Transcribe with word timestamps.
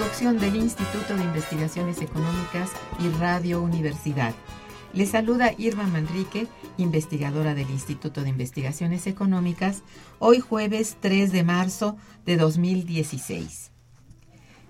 Producción 0.00 0.38
del 0.38 0.56
Instituto 0.56 1.14
de 1.14 1.24
Investigaciones 1.24 2.00
Económicas 2.00 2.70
y 3.00 3.10
Radio 3.20 3.60
Universidad. 3.60 4.34
Le 4.94 5.04
saluda 5.04 5.52
Irma 5.58 5.86
Manrique, 5.88 6.46
investigadora 6.78 7.54
del 7.54 7.68
Instituto 7.68 8.22
de 8.22 8.30
Investigaciones 8.30 9.06
Económicas, 9.06 9.82
hoy 10.18 10.40
jueves 10.40 10.96
3 11.00 11.32
de 11.32 11.44
marzo 11.44 11.98
de 12.24 12.38
2016. 12.38 13.72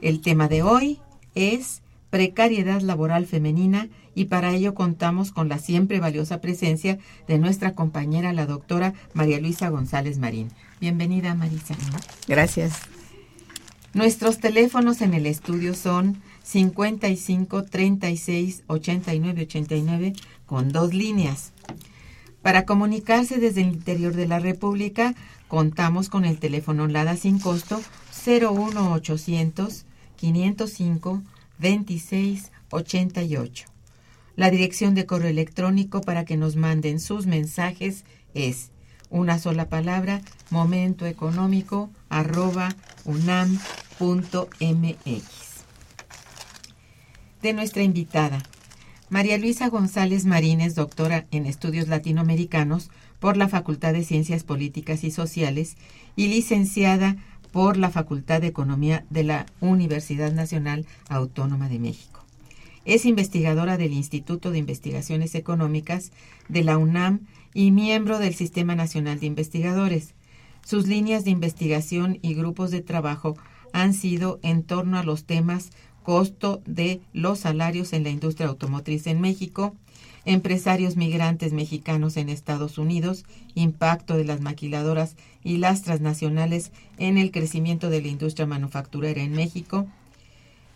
El 0.00 0.20
tema 0.20 0.48
de 0.48 0.64
hoy 0.64 0.98
es 1.36 1.82
precariedad 2.10 2.80
laboral 2.80 3.24
femenina 3.24 3.88
y 4.16 4.24
para 4.24 4.50
ello 4.50 4.74
contamos 4.74 5.30
con 5.30 5.48
la 5.48 5.60
siempre 5.60 6.00
valiosa 6.00 6.40
presencia 6.40 6.98
de 7.28 7.38
nuestra 7.38 7.76
compañera, 7.76 8.32
la 8.32 8.46
doctora 8.46 8.94
María 9.14 9.38
Luisa 9.38 9.68
González 9.68 10.18
Marín. 10.18 10.50
Bienvenida, 10.80 11.36
Marisa. 11.36 11.76
Gracias. 12.26 12.72
Nuestros 13.92 14.38
teléfonos 14.38 15.00
en 15.00 15.14
el 15.14 15.26
estudio 15.26 15.74
son 15.74 16.22
55 16.44 17.64
36 17.64 18.62
89 18.68 19.42
89 19.42 20.12
con 20.46 20.70
dos 20.70 20.94
líneas. 20.94 21.52
Para 22.40 22.64
comunicarse 22.64 23.38
desde 23.38 23.62
el 23.62 23.68
interior 23.68 24.14
de 24.14 24.28
la 24.28 24.38
República, 24.38 25.14
contamos 25.48 26.08
con 26.08 26.24
el 26.24 26.38
teléfono 26.38 26.86
LADA 26.86 27.16
sin 27.16 27.40
costo 27.40 27.82
01800 28.24 29.86
505 30.16 31.22
26 31.58 32.52
88. 32.70 33.66
La 34.36 34.50
dirección 34.50 34.94
de 34.94 35.04
correo 35.04 35.30
electrónico 35.30 36.00
para 36.00 36.24
que 36.24 36.36
nos 36.36 36.54
manden 36.54 37.00
sus 37.00 37.26
mensajes 37.26 38.04
es 38.34 38.70
una 39.10 39.38
sola 39.38 39.68
palabra, 39.68 40.22
momento 40.50 41.06
económico, 41.06 41.90
arroba 42.08 42.70
unam.mx. 43.04 43.50
De 47.42 47.52
nuestra 47.52 47.82
invitada, 47.82 48.42
María 49.08 49.38
Luisa 49.38 49.68
González 49.68 50.24
Marínez, 50.24 50.74
doctora 50.74 51.26
en 51.32 51.46
estudios 51.46 51.88
latinoamericanos 51.88 52.90
por 53.18 53.36
la 53.36 53.48
Facultad 53.48 53.92
de 53.92 54.04
Ciencias 54.04 54.44
Políticas 54.44 55.02
y 55.04 55.10
Sociales 55.10 55.76
y 56.14 56.28
licenciada 56.28 57.16
por 57.50 57.76
la 57.76 57.90
Facultad 57.90 58.40
de 58.40 58.46
Economía 58.46 59.04
de 59.10 59.24
la 59.24 59.46
Universidad 59.60 60.32
Nacional 60.32 60.86
Autónoma 61.08 61.68
de 61.68 61.80
México. 61.80 62.24
Es 62.84 63.04
investigadora 63.04 63.76
del 63.76 63.92
Instituto 63.92 64.50
de 64.50 64.58
Investigaciones 64.58 65.34
Económicas 65.34 66.12
de 66.48 66.64
la 66.64 66.78
UNAM 66.78 67.26
y 67.52 67.72
miembro 67.72 68.18
del 68.18 68.34
Sistema 68.34 68.74
Nacional 68.74 69.20
de 69.20 69.26
Investigadores. 69.26 70.14
Sus 70.64 70.86
líneas 70.86 71.24
de 71.24 71.30
investigación 71.30 72.18
y 72.22 72.34
grupos 72.34 72.70
de 72.70 72.80
trabajo 72.80 73.36
han 73.72 73.92
sido 73.92 74.40
en 74.42 74.62
torno 74.62 74.98
a 74.98 75.02
los 75.02 75.24
temas 75.24 75.70
costo 76.02 76.62
de 76.64 77.00
los 77.12 77.40
salarios 77.40 77.92
en 77.92 78.04
la 78.04 78.10
industria 78.10 78.48
automotriz 78.48 79.06
en 79.06 79.20
México, 79.20 79.76
empresarios 80.24 80.96
migrantes 80.96 81.52
mexicanos 81.52 82.16
en 82.16 82.30
Estados 82.30 82.78
Unidos, 82.78 83.24
impacto 83.54 84.16
de 84.16 84.24
las 84.24 84.40
maquiladoras 84.40 85.16
y 85.44 85.58
las 85.58 85.82
transnacionales 85.82 86.72
en 86.98 87.18
el 87.18 87.30
crecimiento 87.30 87.90
de 87.90 88.00
la 88.02 88.08
industria 88.08 88.46
manufacturera 88.46 89.22
en 89.22 89.32
México, 89.32 89.86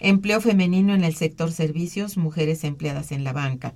empleo 0.00 0.41
femenino 0.41 0.94
en 0.94 1.05
el 1.05 1.14
sector 1.14 1.52
servicios, 1.52 2.17
mujeres 2.17 2.64
empleadas 2.64 3.12
en 3.12 3.25
la 3.25 3.32
banca. 3.32 3.75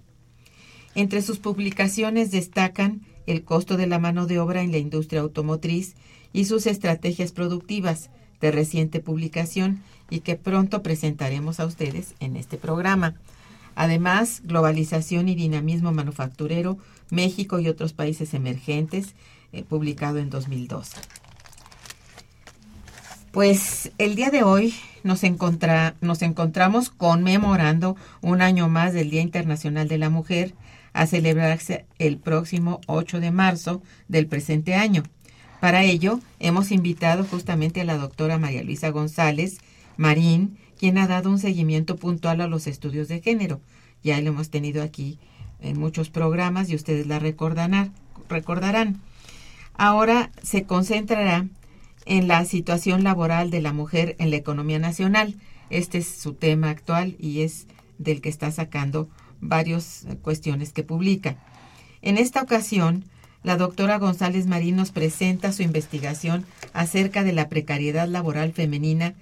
Entre 0.95 1.23
sus 1.23 1.39
publicaciones 1.39 2.31
destacan 2.31 3.03
el 3.27 3.45
costo 3.45 3.77
de 3.77 3.87
la 3.87 3.99
mano 3.99 4.27
de 4.27 4.39
obra 4.39 4.63
en 4.63 4.73
la 4.73 4.79
industria 4.79 5.21
automotriz 5.21 5.95
y 6.33 6.47
sus 6.47 6.67
estrategias 6.67 7.33
productivas 7.33 8.11
de 8.41 8.51
reciente 8.51 9.01
publicación 9.01 9.83
y 10.11 10.21
que 10.21 10.37
pronto 10.37 10.83
presentaremos 10.83 11.61
a 11.61 11.67
ustedes 11.67 12.15
en 12.21 12.37
este 12.37 12.57
programa. 12.57 13.15
Además, 13.75 14.43
globalización 14.45 15.29
y 15.29 15.35
dinamismo 15.35 15.93
manufacturero, 15.93 16.79
México 17.11 17.61
y 17.61 17.69
otros 17.69 17.93
países 17.93 18.35
emergentes, 18.35 19.15
eh, 19.53 19.63
publicado 19.63 20.19
en 20.19 20.31
2012. 20.31 20.97
Pues 23.31 23.93
el 23.99 24.15
día 24.15 24.31
de 24.31 24.43
hoy 24.43 24.75
nos, 25.05 25.23
nos 26.01 26.23
encontramos 26.23 26.91
conmemorando 26.91 27.97
un 28.21 28.43
año 28.43 28.69
más 28.69 28.93
del 28.93 29.11
Día 29.11 29.23
Internacional 29.23 29.89
de 29.89 29.99
la 29.99 30.11
Mujer, 30.11 30.55
a 30.93 31.07
celebrarse 31.07 31.87
el 31.99 32.19
próximo 32.19 32.81
8 32.87 33.21
de 33.21 33.31
marzo 33.31 33.83
del 34.09 34.27
presente 34.27 34.75
año. 34.75 35.03
Para 35.61 35.85
ello, 35.85 36.21
hemos 36.39 36.71
invitado 36.71 37.25
justamente 37.25 37.81
a 37.81 37.85
la 37.85 37.99
doctora 37.99 38.39
María 38.39 38.63
Luisa 38.63 38.91
González 38.91 39.59
Marín, 39.97 40.59
quien 40.79 40.99
ha 40.99 41.07
dado 41.07 41.31
un 41.31 41.39
seguimiento 41.39 41.97
puntual 41.97 42.41
a 42.41 42.47
los 42.47 42.67
estudios 42.67 43.09
de 43.09 43.21
género. 43.21 43.61
Ya 44.03 44.21
lo 44.21 44.29
hemos 44.29 44.51
tenido 44.51 44.83
aquí 44.83 45.19
en 45.61 45.79
muchos 45.79 46.11
programas 46.11 46.71
y 46.71 46.77
ustedes 46.77 47.07
la 47.07 47.19
recordarán. 47.19 49.01
Ahora 49.75 50.31
se 50.43 50.65
concentrará 50.65 51.47
en 52.09 52.27
la 52.27 52.45
situación 52.47 53.05
laboral 53.05 53.51
de 53.51 53.61
la 53.61 53.75
mujer 53.75 54.17
en 54.19 54.31
la 54.31 54.37
economía 54.37 54.79
nacional. 54.79 55.37
Este 55.69 55.99
es 55.99 56.09
su 56.09 56.33
tema 56.33 56.71
actual 56.71 57.15
y 57.19 57.43
es 57.43 57.67
del 57.99 58.23
que 58.23 58.31
está 58.31 58.51
sacando 58.51 59.11
varias 59.41 60.07
cuestiones 60.23 60.73
que 60.73 60.83
publica. 60.83 61.37
En 62.01 62.17
esta 62.17 62.41
ocasión, 62.41 63.05
la 63.43 63.59
doctora 63.59 63.99
González 63.99 64.47
Marín 64.47 64.77
nos 64.77 64.91
presenta 64.91 65.53
su 65.53 65.63
investigación 65.63 66.47
acerca 66.73 67.25
de 67.25 67.35
la 67.35 67.51
precariedad 67.51 68.09
laboral 68.09 68.53
femenina, 68.53 69.15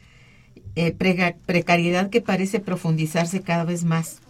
eh, 0.77 0.93
precariedad 0.93 2.09
que 2.09 2.21
parece 2.21 2.61
profundizarse 2.61 3.43
cada 3.43 3.65
vez 3.65 3.83
más. 3.83 4.21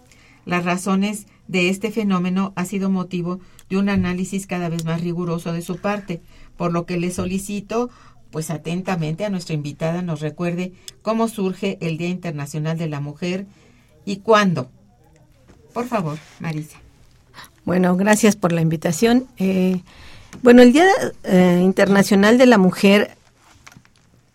Las 0.47 0.65
razones 0.65 1.27
de 1.47 1.69
este 1.69 1.91
fenómeno 1.91 2.55
ha 2.57 2.65
sido 2.65 2.89
motivo 2.89 3.39
de 3.69 3.77
un 3.77 3.91
análisis 3.91 4.47
cada 4.47 4.71
vez 4.71 4.87
más 4.87 5.03
riguroso 5.03 5.53
de 5.53 5.61
su 5.61 5.77
parte, 5.77 6.23
por 6.57 6.73
lo 6.73 6.87
que 6.87 6.97
le 6.97 7.11
solicito 7.11 7.91
pues 8.37 8.51
atentamente 8.51 9.25
a 9.25 9.31
nuestra 9.31 9.55
invitada 9.55 10.03
nos 10.03 10.21
recuerde 10.21 10.75
cómo 11.01 11.27
surge 11.27 11.79
el 11.81 11.97
Día 11.97 12.09
Internacional 12.09 12.77
de 12.77 12.87
la 12.87 13.01
Mujer 13.01 13.47
y 14.05 14.19
cuándo. 14.19 14.69
Por 15.73 15.87
favor, 15.87 16.19
Marisa. 16.39 16.77
Bueno, 17.65 17.97
gracias 17.97 18.37
por 18.37 18.53
la 18.53 18.61
invitación. 18.61 19.27
Eh, 19.39 19.81
bueno, 20.43 20.61
el 20.61 20.75
Día 20.75 20.85
eh, 21.25 21.63
Internacional 21.65 22.37
de 22.37 22.45
la 22.45 22.59
Mujer 22.59 23.17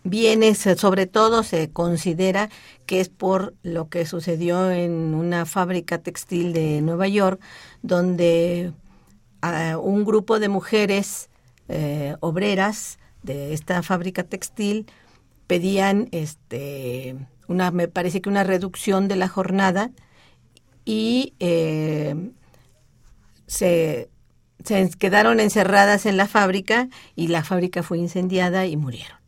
viene, 0.02 0.52
sobre 0.56 1.06
todo 1.06 1.44
se 1.44 1.70
considera 1.70 2.50
que 2.86 2.98
es 2.98 3.08
por 3.08 3.54
lo 3.62 3.88
que 3.88 4.04
sucedió 4.04 4.72
en 4.72 5.14
una 5.14 5.46
fábrica 5.46 5.98
textil 5.98 6.52
de 6.52 6.80
Nueva 6.80 7.06
York, 7.06 7.40
donde 7.82 8.72
ah, 9.42 9.78
un 9.80 10.04
grupo 10.04 10.40
de 10.40 10.48
mujeres 10.48 11.28
eh, 11.68 12.16
obreras 12.18 12.98
de 13.22 13.54
esta 13.54 13.82
fábrica 13.82 14.24
textil 14.24 14.86
pedían 15.46 16.08
este 16.12 17.16
una 17.48 17.70
me 17.70 17.88
parece 17.88 18.20
que 18.20 18.28
una 18.28 18.44
reducción 18.44 19.08
de 19.08 19.16
la 19.16 19.28
jornada 19.28 19.90
y 20.84 21.34
se, 23.46 24.08
quedaron 24.98 25.40
encerradas 25.40 26.06
en 26.06 26.16
la 26.16 26.26
fábrica 26.26 26.88
y 27.14 27.28
la 27.28 27.44
fábrica 27.44 27.82
fue 27.82 27.98
incendiada 27.98 28.66
y 28.66 28.76
murieron. 28.76 29.18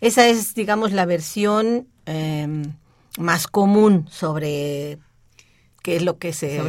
Esa 0.00 0.26
es, 0.26 0.54
digamos, 0.54 0.92
la 0.92 1.06
versión 1.06 1.88
em, 2.06 2.74
más 3.18 3.46
común 3.46 4.06
sobre 4.10 4.98
qué 5.82 5.96
es 5.96 6.02
lo 6.02 6.18
que 6.18 6.32
se 6.32 6.60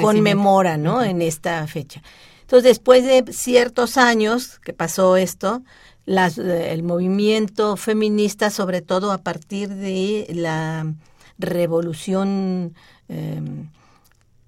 conmemora 0.00 0.76
¿no? 0.76 1.02
en 1.02 1.22
esta 1.22 1.66
fecha. 1.66 2.02
Entonces, 2.42 2.64
después 2.64 3.04
de 3.04 3.32
ciertos 3.32 3.96
años 3.96 4.58
que 4.60 4.74
pasó 4.74 5.16
esto, 5.16 5.62
las, 6.06 6.38
el 6.38 6.82
movimiento 6.82 7.76
feminista, 7.76 8.50
sobre 8.50 8.82
todo 8.82 9.12
a 9.12 9.18
partir 9.18 9.68
de 9.68 10.26
la 10.30 10.92
revolución 11.38 12.74
em, 13.08 13.68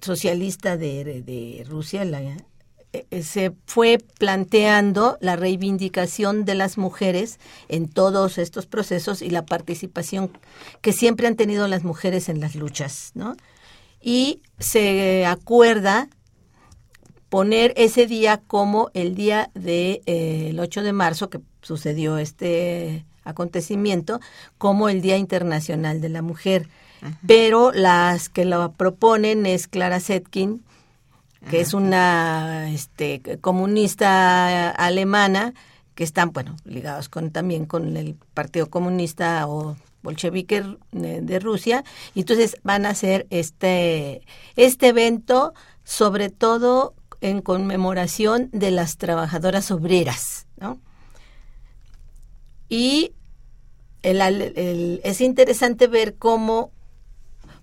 socialista 0.00 0.76
de, 0.76 1.22
de 1.22 1.64
Rusia 1.68 2.04
eh, 2.92 3.06
eh, 3.10 3.22
se 3.22 3.52
fue 3.66 3.98
planteando 4.18 5.18
la 5.20 5.36
reivindicación 5.36 6.44
de 6.44 6.54
las 6.54 6.78
mujeres 6.78 7.38
en 7.68 7.88
todos 7.88 8.38
estos 8.38 8.66
procesos 8.66 9.22
y 9.22 9.30
la 9.30 9.44
participación 9.44 10.30
que 10.80 10.92
siempre 10.92 11.26
han 11.26 11.36
tenido 11.36 11.66
las 11.68 11.82
mujeres 11.84 12.28
en 12.28 12.40
las 12.40 12.54
luchas, 12.54 13.12
¿no? 13.14 13.36
Y 14.00 14.42
se 14.58 15.26
acuerda 15.26 16.08
poner 17.36 17.74
ese 17.76 18.06
día 18.06 18.40
como 18.46 18.90
el 18.94 19.14
día 19.14 19.50
del 19.52 19.62
de, 19.62 20.02
eh, 20.06 20.56
8 20.58 20.82
de 20.82 20.94
marzo, 20.94 21.28
que 21.28 21.42
sucedió 21.60 22.16
este 22.16 23.04
acontecimiento, 23.24 24.20
como 24.56 24.88
el 24.88 25.02
Día 25.02 25.18
Internacional 25.18 26.00
de 26.00 26.08
la 26.08 26.22
Mujer. 26.22 26.66
Pero 27.26 27.72
las 27.72 28.30
que 28.30 28.46
lo 28.46 28.72
proponen 28.72 29.44
es 29.44 29.68
Clara 29.68 30.00
Zetkin, 30.00 30.64
que 31.50 31.60
es 31.60 31.74
una 31.74 32.70
este, 32.72 33.20
comunista 33.42 34.70
alemana, 34.70 35.52
que 35.94 36.04
están, 36.04 36.32
bueno, 36.32 36.56
ligados 36.64 37.10
con 37.10 37.32
también 37.32 37.66
con 37.66 37.98
el 37.98 38.16
Partido 38.32 38.70
Comunista 38.70 39.46
o 39.46 39.76
bolchevique 40.02 40.64
de 40.90 41.38
Rusia, 41.38 41.84
y 42.14 42.20
entonces 42.20 42.56
van 42.62 42.86
a 42.86 42.90
hacer 42.90 43.26
este, 43.28 44.22
este 44.56 44.88
evento, 44.88 45.52
sobre 45.84 46.30
todo 46.30 46.94
en 47.20 47.42
conmemoración 47.42 48.50
de 48.52 48.70
las 48.70 48.96
trabajadoras 48.96 49.70
obreras, 49.70 50.46
¿no? 50.56 50.78
Y 52.68 53.12
es 54.02 55.20
interesante 55.20 55.88
ver 55.88 56.14
cómo 56.14 56.70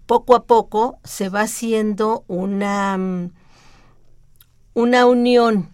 poco 0.05 0.35
a 0.35 0.43
poco 0.43 0.99
se 1.03 1.29
va 1.29 1.41
haciendo 1.41 2.25
una, 2.27 2.97
mm, 2.97 3.31
una 4.73 5.05
unión 5.05 5.73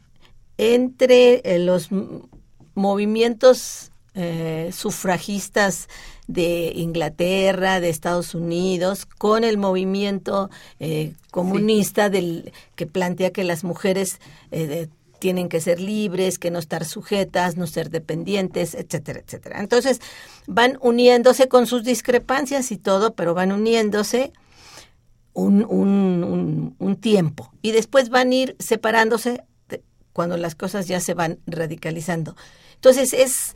entre 0.58 1.42
eh, 1.44 1.60
los 1.60 1.90
movimientos 2.76 3.92
eh, 4.14 4.70
sufragistas 4.74 5.88
de 6.30 6.72
Inglaterra, 6.76 7.80
de 7.80 7.90
Estados 7.90 8.36
Unidos, 8.36 9.06
con 9.06 9.44
el 9.44 9.58
movimiento 9.58 10.50
eh, 10.80 11.14
comunista 11.32 12.10
del, 12.10 12.54
que 12.76 12.86
plantea 12.86 13.32
que 13.32 13.44
las 13.44 13.64
mujeres 13.64 14.20
tienen 15.20 15.50
que 15.50 15.60
ser 15.60 15.80
libres, 15.80 16.40
que 16.40 16.52
no 16.52 16.60
estar 16.60 16.86
sujetas, 16.86 17.58
no 17.58 17.68
ser 17.68 17.90
dependientes, 17.90 18.74
etcétera, 18.74 19.20
etcétera. 19.20 19.60
Entonces 19.60 20.02
van 20.48 20.78
uniéndose 20.82 21.48
con 21.48 21.68
sus 21.68 21.84
discrepancias 21.84 22.72
y 22.72 22.78
todo, 22.78 23.14
pero 23.14 23.34
van 23.34 23.52
uniéndose 23.52 24.32
un, 25.34 25.66
un, 25.66 26.76
un, 26.78 26.96
tiempo 26.98 27.52
y 27.62 27.72
después 27.72 28.10
van 28.10 28.32
a 28.32 28.36
ir 28.36 28.56
separándose 28.60 29.44
cuando 30.14 30.38
las 30.38 30.56
cosas 30.56 30.88
ya 30.88 31.00
se 31.00 31.14
van 31.14 31.40
radicalizando. 31.46 32.36
Entonces 32.76 33.14
es, 33.14 33.56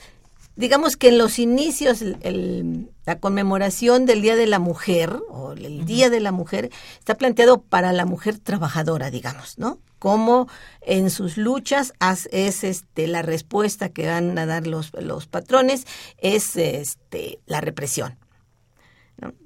digamos 0.55 0.98
que 0.98 1.10
en 1.10 1.17
los 1.17 1.39
inicios, 1.39 2.01
el, 2.01 2.89
la 3.05 3.19
conmemoración 3.19 4.05
del 4.05 4.22
Día 4.22 4.36
de 4.36 4.48
la 4.48 4.60
Mujer 4.60 5.19
o 5.29 5.53
el 5.53 5.86
Día 5.86 6.10
de 6.10 6.19
la 6.19 6.31
Mujer 6.31 6.69
está 7.00 7.15
planteado 7.15 7.62
para 7.62 7.91
la 7.93 8.05
mujer 8.05 8.39
trabajadora, 8.39 9.10
digamos, 9.10 9.57
¿no? 9.57 9.79
cómo 10.03 10.50
en 10.81 11.10
sus 11.10 11.38
luchas 11.38 11.93
es 12.31 12.65
este 12.65 13.07
la 13.07 13.22
respuesta 13.22 13.88
que 13.88 14.05
van 14.05 14.38
a 14.38 14.45
dar 14.45 14.67
los, 14.67 14.91
los 15.01 15.27
patrones 15.27 15.88
es 16.17 16.57
este 16.57 17.39
la 17.45 17.62
represión. 17.62 18.17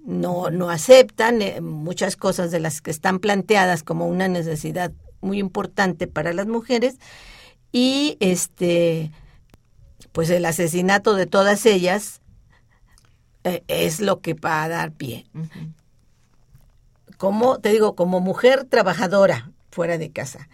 No, 0.03 0.49
no, 0.49 0.71
aceptan 0.71 1.43
eh, 1.43 1.61
muchas 1.61 2.15
cosas 2.15 2.49
de 2.49 2.59
las 2.59 2.81
que 2.81 2.89
están 2.89 3.19
planteadas 3.19 3.83
como 3.83 4.07
una 4.07 4.27
necesidad 4.27 4.91
muy 5.21 5.37
importante 5.37 6.07
para 6.07 6.33
las 6.33 6.47
mujeres 6.47 6.97
y 7.71 8.17
este 8.19 9.11
pues 10.17 10.31
el 10.31 10.45
asesinato 10.45 11.13
de 11.13 11.27
todas 11.27 11.67
ellas 11.67 12.21
eh, 13.43 13.63
es 13.67 13.99
lo 13.99 14.19
que 14.19 14.33
va 14.33 14.63
a 14.63 14.67
dar 14.67 14.91
pie. 14.91 15.27
Como 17.17 17.59
te 17.59 17.69
digo, 17.69 17.95
como 17.95 18.19
mujer 18.19 18.63
trabajadora, 18.63 19.51
fuera 19.69 19.99
de 19.99 20.09
casa. 20.09 20.49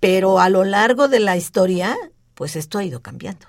Pero 0.00 0.40
a 0.40 0.48
lo 0.48 0.64
largo 0.64 1.08
de 1.08 1.20
la 1.20 1.36
historia, 1.36 1.94
pues 2.34 2.56
esto 2.56 2.78
ha 2.78 2.84
ido 2.84 3.02
cambiando. 3.02 3.48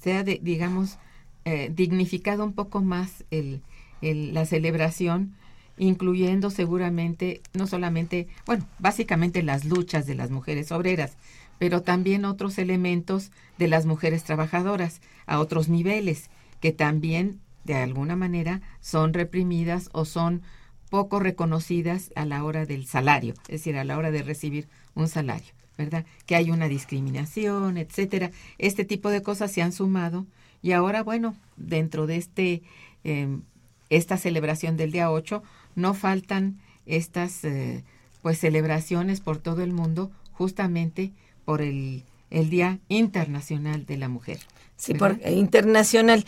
Se 0.00 0.16
ha, 0.16 0.22
digamos, 0.22 0.98
eh, 1.44 1.68
dignificado 1.74 2.44
un 2.44 2.52
poco 2.52 2.80
más 2.80 3.24
el, 3.32 3.64
la 4.00 4.46
celebración, 4.46 5.34
incluyendo 5.78 6.50
seguramente, 6.50 7.42
no 7.54 7.66
solamente, 7.66 8.28
bueno, 8.46 8.68
básicamente 8.78 9.42
las 9.42 9.64
luchas 9.64 10.06
de 10.06 10.14
las 10.14 10.30
mujeres 10.30 10.70
obreras, 10.70 11.16
pero 11.58 11.82
también 11.82 12.24
otros 12.24 12.58
elementos 12.58 13.30
de 13.58 13.68
las 13.68 13.86
mujeres 13.86 14.24
trabajadoras 14.24 15.00
a 15.26 15.40
otros 15.40 15.68
niveles, 15.68 16.30
que 16.60 16.72
también 16.72 17.40
de 17.64 17.74
alguna 17.74 18.16
manera 18.16 18.62
son 18.80 19.12
reprimidas 19.12 19.90
o 19.92 20.04
son 20.04 20.42
poco 20.90 21.20
reconocidas 21.20 22.10
a 22.14 22.24
la 22.24 22.44
hora 22.44 22.64
del 22.64 22.86
salario, 22.86 23.34
es 23.42 23.60
decir, 23.60 23.76
a 23.76 23.84
la 23.84 23.98
hora 23.98 24.10
de 24.10 24.22
recibir 24.22 24.68
un 24.94 25.08
salario, 25.08 25.52
¿verdad? 25.76 26.06
Que 26.26 26.34
hay 26.34 26.50
una 26.50 26.68
discriminación, 26.68 27.76
etcétera. 27.76 28.30
Este 28.56 28.84
tipo 28.84 29.10
de 29.10 29.22
cosas 29.22 29.52
se 29.52 29.62
han 29.62 29.72
sumado 29.72 30.26
y 30.62 30.72
ahora, 30.72 31.02
bueno, 31.02 31.36
dentro 31.56 32.06
de 32.06 32.16
este 32.16 32.62
em, 33.04 33.42
esta 33.90 34.16
celebración 34.16 34.76
del 34.76 34.92
día 34.92 35.10
8 35.10 35.42
no 35.74 35.94
faltan 35.94 36.58
estas 36.86 37.44
eh, 37.44 37.84
pues 38.22 38.38
celebraciones 38.38 39.20
por 39.20 39.38
todo 39.38 39.62
el 39.62 39.72
mundo 39.72 40.10
justamente 40.32 41.12
por 41.48 41.62
el, 41.62 42.04
el 42.28 42.50
Día 42.50 42.78
Internacional 42.88 43.86
de 43.86 43.96
la 43.96 44.10
Mujer. 44.10 44.38
Sí, 44.76 44.92
por 44.92 45.18
internacional. 45.26 46.26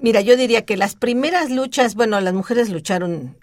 Mira, 0.00 0.22
yo 0.22 0.38
diría 0.38 0.64
que 0.64 0.78
las 0.78 0.94
primeras 0.94 1.50
luchas, 1.50 1.94
bueno, 1.94 2.18
las 2.22 2.32
mujeres 2.32 2.70
lucharon 2.70 3.36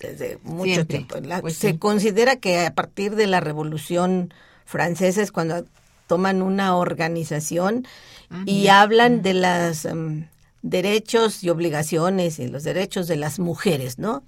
desde 0.00 0.40
mucho 0.42 0.88
tiempo. 0.88 1.14
Pues 1.40 1.54
se 1.54 1.78
considera 1.78 2.34
que 2.34 2.66
a 2.66 2.74
partir 2.74 3.14
de 3.14 3.28
la 3.28 3.38
Revolución 3.38 4.34
Francesa 4.64 5.22
es 5.22 5.30
cuando 5.30 5.64
toman 6.08 6.42
una 6.42 6.74
organización 6.74 7.86
ah, 8.30 8.42
y 8.44 8.66
hablan 8.66 9.22
de 9.22 9.34
los 9.34 9.84
em, 9.84 10.26
derechos 10.62 11.44
y 11.44 11.50
obligaciones 11.50 12.40
y 12.40 12.48
los 12.48 12.64
derechos 12.64 13.06
de 13.06 13.14
las 13.14 13.38
mujeres, 13.38 14.00
¿no? 14.00 14.24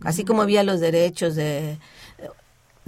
Así 0.00 0.24
como 0.24 0.42
había 0.42 0.64
los 0.64 0.80
derechos 0.80 1.36
de 1.36 1.78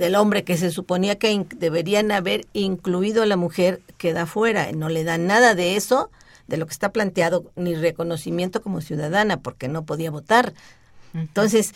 del 0.00 0.14
hombre 0.14 0.44
que 0.44 0.56
se 0.56 0.70
suponía 0.70 1.18
que 1.18 1.46
deberían 1.56 2.10
haber 2.10 2.46
incluido 2.54 3.22
a 3.22 3.26
la 3.26 3.36
mujer 3.36 3.82
queda 3.98 4.24
fuera, 4.24 4.72
no 4.72 4.88
le 4.88 5.04
dan 5.04 5.26
nada 5.26 5.54
de 5.54 5.76
eso, 5.76 6.10
de 6.46 6.56
lo 6.56 6.66
que 6.66 6.72
está 6.72 6.90
planteado, 6.90 7.52
ni 7.54 7.74
reconocimiento 7.74 8.62
como 8.62 8.80
ciudadana, 8.80 9.42
porque 9.42 9.68
no 9.68 9.84
podía 9.84 10.10
votar. 10.10 10.54
Entonces, 11.12 11.74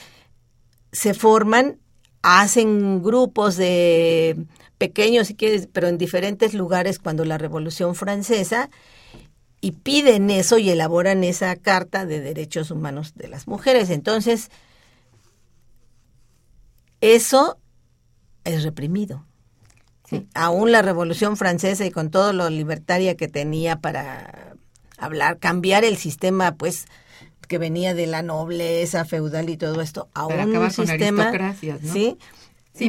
se 0.91 1.13
forman, 1.13 1.79
hacen 2.23 3.03
grupos 3.03 3.57
de 3.57 4.39
pequeños, 4.79 5.27
si 5.27 5.35
quieres, 5.35 5.69
pero 5.71 5.89
en 5.89 5.99
diferentes 5.99 6.55
lugares 6.55 6.99
cuando 6.99 7.27
la 7.27 7.37
Revolución 7.37 7.95
Francesa, 7.95 8.71
y 9.61 9.73
piden 9.73 10.31
eso 10.31 10.57
y 10.57 10.71
elaboran 10.71 11.25
esa 11.25 11.55
Carta 11.57 12.07
de 12.07 12.23
Derechos 12.23 12.71
Humanos 12.71 13.13
de 13.17 13.29
las 13.29 13.47
Mujeres. 13.47 13.91
Entonces, 13.91 14.51
eso 17.03 17.59
es 18.45 18.63
reprimido. 18.63 19.25
Aún 20.35 20.71
la 20.71 20.83
Revolución 20.83 21.37
Francesa 21.37 21.85
y 21.85 21.91
con 21.91 22.11
todo 22.11 22.33
lo 22.33 22.49
libertaria 22.51 23.17
que 23.17 23.27
tenía 23.27 23.81
para 23.81 24.55
hablar, 24.99 25.39
cambiar 25.39 25.85
el 25.85 25.97
sistema, 25.97 26.55
pues, 26.55 26.87
que 27.49 27.59
venía 27.59 27.95
de 27.95 28.07
la 28.07 28.23
nobleza 28.23 29.05
feudal 29.05 29.49
y 29.49 29.57
todo 29.57 29.81
esto, 29.81 30.09
a 30.15 30.27
un 30.27 30.71
sistema, 30.71 31.33
¿no? 31.33 31.55
¿sí? 31.93 32.19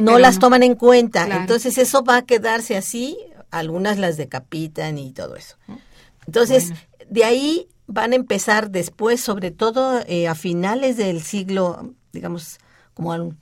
no 0.02 0.18
las 0.18 0.38
toman 0.38 0.62
en 0.62 0.74
cuenta. 0.74 1.26
Entonces 1.40 1.78
eso 1.78 2.04
va 2.04 2.18
a 2.18 2.22
quedarse 2.22 2.76
así, 2.76 3.16
algunas 3.50 3.98
las 3.98 4.16
decapitan 4.16 4.98
y 4.98 5.12
todo 5.12 5.36
eso. 5.36 5.56
Entonces, 6.26 6.72
de 7.08 7.24
ahí 7.24 7.68
van 7.86 8.12
a 8.12 8.16
empezar 8.16 8.70
después, 8.70 9.20
sobre 9.20 9.50
todo 9.50 10.02
eh, 10.06 10.28
a 10.28 10.34
finales 10.34 10.96
del 10.96 11.22
siglo, 11.22 11.94
digamos, 12.12 12.58
como 12.94 13.34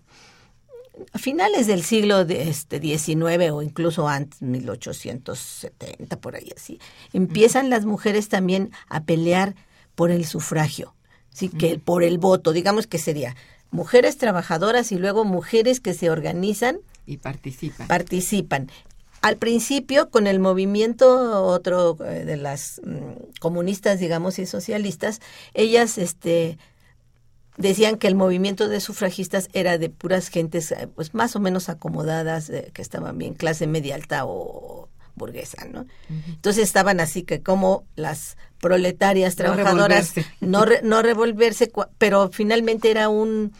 a 1.12 1.18
finales 1.18 1.66
del 1.66 1.82
siglo 1.82 2.24
de, 2.24 2.48
este, 2.48 2.80
XIX 2.80 3.50
o 3.52 3.62
incluso 3.62 4.08
antes, 4.08 4.42
1870, 4.42 6.20
por 6.20 6.36
ahí 6.36 6.50
así, 6.56 6.80
empiezan 7.12 7.70
las 7.70 7.84
mujeres 7.84 8.28
también 8.28 8.70
a 8.88 9.04
pelear 9.04 9.54
por 9.94 10.10
el 10.10 10.24
sufragio, 10.24 10.94
¿sí? 11.30 11.48
que 11.48 11.78
por 11.78 12.02
el 12.04 12.18
voto, 12.18 12.52
digamos 12.52 12.86
que 12.86 12.98
sería 12.98 13.36
mujeres 13.70 14.18
trabajadoras 14.18 14.92
y 14.92 14.98
luego 14.98 15.24
mujeres 15.24 15.80
que 15.80 15.94
se 15.94 16.10
organizan 16.10 16.78
y 17.06 17.18
participan. 17.18 17.88
Participan. 17.88 18.70
Al 19.20 19.36
principio, 19.36 20.10
con 20.10 20.26
el 20.26 20.38
movimiento 20.38 21.44
otro 21.44 21.96
eh, 22.04 22.24
de 22.24 22.36
las 22.36 22.80
mm, 22.84 23.40
comunistas, 23.40 23.98
digamos, 23.98 24.38
y 24.38 24.46
socialistas, 24.46 25.20
ellas 25.54 25.98
este, 25.98 26.58
decían 27.56 27.96
que 27.96 28.06
el 28.06 28.14
movimiento 28.14 28.68
de 28.68 28.80
sufragistas 28.80 29.48
era 29.52 29.78
de 29.78 29.90
puras 29.90 30.28
gentes 30.28 30.72
eh, 30.72 30.88
pues 30.94 31.14
más 31.14 31.36
o 31.36 31.40
menos 31.40 31.68
acomodadas 31.68 32.50
eh, 32.50 32.70
que 32.72 32.82
estaban 32.82 33.16
bien 33.18 33.34
clase 33.34 33.66
media 33.66 33.94
alta 33.94 34.24
o 34.24 34.88
burguesa, 35.16 35.64
¿no? 35.66 35.86
Entonces 36.08 36.64
estaban 36.64 36.98
así 36.98 37.22
que 37.22 37.40
como 37.40 37.84
las 37.94 38.36
proletarias 38.60 39.36
trabajadoras 39.36 40.12
no 40.40 40.64
no, 40.82 41.02
revolverse, 41.02 41.70
pero 41.98 42.30
finalmente 42.32 42.90
era 42.90 43.08
un 43.08 43.52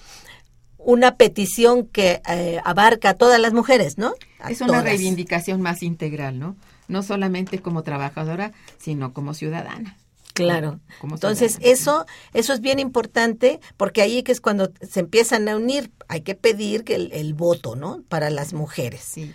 una 0.78 1.16
petición 1.16 1.86
que 1.86 2.20
eh, 2.28 2.60
abarca 2.64 3.10
a 3.10 3.14
todas 3.14 3.40
las 3.40 3.52
mujeres, 3.52 3.96
¿no? 3.98 4.14
es 4.48 4.60
una 4.60 4.82
reivindicación 4.82 5.62
más 5.62 5.82
integral, 5.82 6.38
¿no? 6.38 6.56
No 6.88 7.02
solamente 7.02 7.60
como 7.60 7.82
trabajadora, 7.82 8.52
sino 8.76 9.14
como 9.14 9.32
ciudadana. 9.32 9.96
Claro. 10.34 10.80
Entonces, 11.00 11.58
eso, 11.60 12.06
eso 12.32 12.52
es 12.52 12.60
bien 12.60 12.80
importante 12.80 13.60
porque 13.76 14.02
ahí 14.02 14.24
que 14.24 14.32
es 14.32 14.40
cuando 14.40 14.72
se 14.82 15.00
empiezan 15.00 15.48
a 15.48 15.56
unir, 15.56 15.92
hay 16.08 16.22
que 16.22 16.34
pedir 16.34 16.82
que 16.82 16.96
el, 16.96 17.34
voto, 17.34 17.76
¿no? 17.76 18.02
Para 18.08 18.30
las 18.30 18.52
mujeres. 18.52 19.00
Sí. 19.00 19.32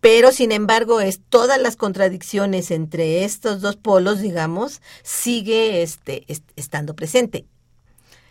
Pero, 0.00 0.32
sin 0.32 0.50
embargo, 0.50 1.00
es 1.00 1.20
todas 1.28 1.60
las 1.60 1.76
contradicciones 1.76 2.72
entre 2.72 3.24
estos 3.24 3.60
dos 3.60 3.76
polos, 3.76 4.20
digamos, 4.20 4.82
sigue 5.04 5.82
este, 5.82 6.26
estando 6.56 6.96
presente. 6.96 7.46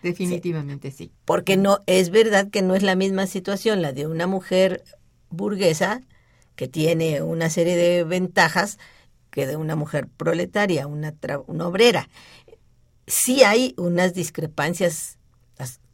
Definitivamente 0.03 0.91
sí. 0.91 1.11
Porque 1.23 1.55
no, 1.55 1.79
es 1.85 2.09
verdad 2.09 2.49
que 2.49 2.61
no 2.61 2.75
es 2.75 2.83
la 2.83 2.95
misma 2.95 3.25
situación 3.25 3.81
la 3.81 3.93
de 3.93 4.05
una 4.05 4.27
mujer 4.27 4.83
burguesa 5.29 6.01
que 6.57 6.67
tiene 6.67 7.21
una 7.21 7.49
serie 7.49 7.77
de 7.77 8.03
ventajas 8.03 8.77
que 9.31 9.47
de 9.47 9.55
una 9.55 9.75
mujer 9.75 10.07
proletaria, 10.07 10.85
una, 10.85 11.15
una 11.47 11.67
obrera. 11.67 12.09
Sí 13.07 13.43
hay 13.43 13.73
unas 13.77 14.13
discrepancias 14.13 15.17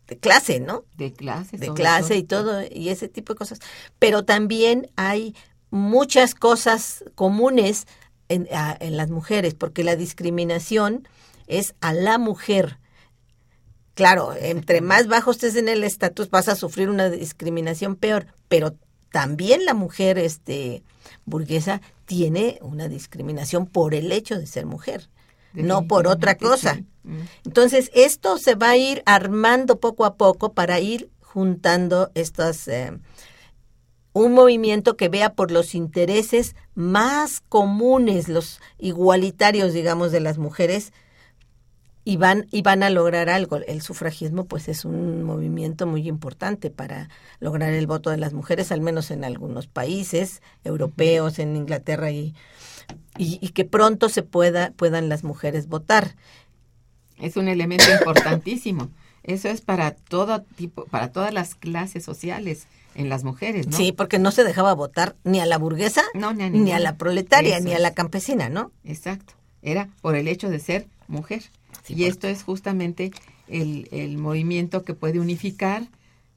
de 0.08 0.18
clase, 0.18 0.60
¿no? 0.60 0.86
De 0.96 1.14
clase. 1.14 1.58
De 1.58 1.74
clase 1.74 2.16
y 2.16 2.24
todo, 2.24 2.62
y 2.70 2.90
ese 2.90 3.10
tipo 3.10 3.34
de 3.34 3.38
cosas. 3.38 3.60
Pero 4.00 4.24
también 4.24 4.90
hay 4.96 5.36
muchas 5.70 6.34
cosas 6.34 7.04
comunes 7.16 7.88
en, 8.30 8.48
en 8.50 8.98
las 8.98 9.10
mujeres, 9.10 9.54
porque 9.54 9.84
la 9.84 9.96
discriminación 9.96 11.08
es 11.48 11.76
a 11.82 11.94
la 11.94 12.18
mujer. 12.18 12.80
Claro, 13.96 14.34
entre 14.40 14.82
más 14.82 15.08
bajo 15.08 15.32
estés 15.32 15.56
en 15.56 15.68
el 15.68 15.84
estatus 15.84 16.30
vas 16.30 16.48
a 16.48 16.56
sufrir 16.56 16.90
una 16.90 17.10
discriminación 17.10 17.96
peor, 17.96 18.28
pero 18.48 18.76
también 19.12 19.66
la 19.66 19.74
mujer 19.74 20.18
este 20.18 20.84
burguesa 21.26 21.82
tiene 22.06 22.60
una 22.62 22.88
discriminación 22.88 23.66
por 23.66 23.94
el 23.94 24.12
hecho 24.12 24.38
de 24.38 24.48
ser 24.48 24.66
mujer, 24.66 25.10
no 25.54 25.88
por 25.88 26.08
otra 26.08 26.38
cosa. 26.38 26.82
Mm. 27.04 27.20
Entonces, 27.46 27.92
esto 27.94 28.38
se 28.38 28.56
va 28.56 28.72
a 28.72 28.78
ir 28.78 29.04
armando 29.06 29.80
poco 29.80 30.06
a 30.06 30.16
poco 30.16 30.54
para 30.54 30.80
ir 30.80 31.10
juntando 31.22 32.12
estas... 32.16 32.68
Eh, 32.68 32.98
un 34.14 34.34
movimiento 34.34 34.98
que 34.98 35.10
vea 35.10 35.34
por 35.34 35.52
los 35.52 35.76
intereses 35.76 36.56
más 36.74 37.40
comunes, 37.40 38.28
los 38.30 38.60
igualitarios, 38.80 39.74
digamos, 39.74 40.12
de 40.12 40.22
las 40.22 40.40
mujeres, 40.40 40.92
y 42.08 42.16
van, 42.16 42.48
y 42.52 42.62
van 42.62 42.84
a 42.84 42.90
lograr 42.90 43.28
algo. 43.28 43.58
El 43.58 43.82
sufragismo 43.82 44.46
pues 44.46 44.70
es 44.70 44.86
un 44.86 45.24
movimiento 45.24 45.86
muy 45.86 46.08
importante 46.08 46.70
para 46.70 47.10
lograr 47.42 47.74
el 47.74 47.86
voto 47.86 48.12
de 48.12 48.16
las 48.16 48.32
mujeres, 48.32 48.72
al 48.72 48.80
menos 48.80 49.12
en 49.12 49.26
algunos 49.26 49.68
países 49.68 50.42
europeos, 50.64 51.38
en 51.38 51.58
Inglaterra 51.58 52.10
y, 52.10 52.34
y, 53.18 53.50
que 53.50 53.66
pronto 53.66 54.08
se 54.08 54.24
pueda, 54.24 54.72
puedan 54.78 55.10
las 55.10 55.26
mujeres 55.26 55.68
votar. 55.68 56.16
Es 57.20 57.36
un 57.36 57.50
elemento 57.50 57.92
importantísimo. 57.92 58.90
Eso 59.24 59.50
es 59.50 59.60
para 59.60 59.92
todo 59.92 60.44
tipo, 60.56 60.86
para 60.86 61.12
todas 61.12 61.34
las 61.34 61.56
clases 61.56 62.06
sociales 62.06 62.68
en 62.96 63.10
las 63.10 63.26
mujeres, 63.26 63.68
¿no? 63.68 63.76
Sí, 63.76 63.92
porque 63.92 64.18
no 64.18 64.32
se 64.32 64.46
dejaba 64.46 64.74
votar 64.74 65.18
ni 65.26 65.42
a 65.42 65.46
la 65.46 65.58
burguesa, 65.58 66.04
ni, 66.14 66.72
a 66.72 66.80
la 66.80 66.96
proletaria, 66.96 67.60
ni 67.60 67.74
a 67.74 67.80
la 67.80 67.94
campesina, 67.94 68.48
¿no? 68.48 68.72
Exacto. 68.86 69.34
Era 69.62 69.90
por 70.00 70.16
el 70.16 70.30
hecho 70.30 70.48
de 70.50 70.60
ser 70.60 70.88
mujer 71.10 71.44
y 71.88 72.06
esto 72.06 72.28
es 72.28 72.44
justamente 72.44 73.12
el, 73.48 73.88
el 73.92 74.18
movimiento 74.18 74.84
que 74.84 74.94
puede 74.94 75.20
unificar 75.20 75.88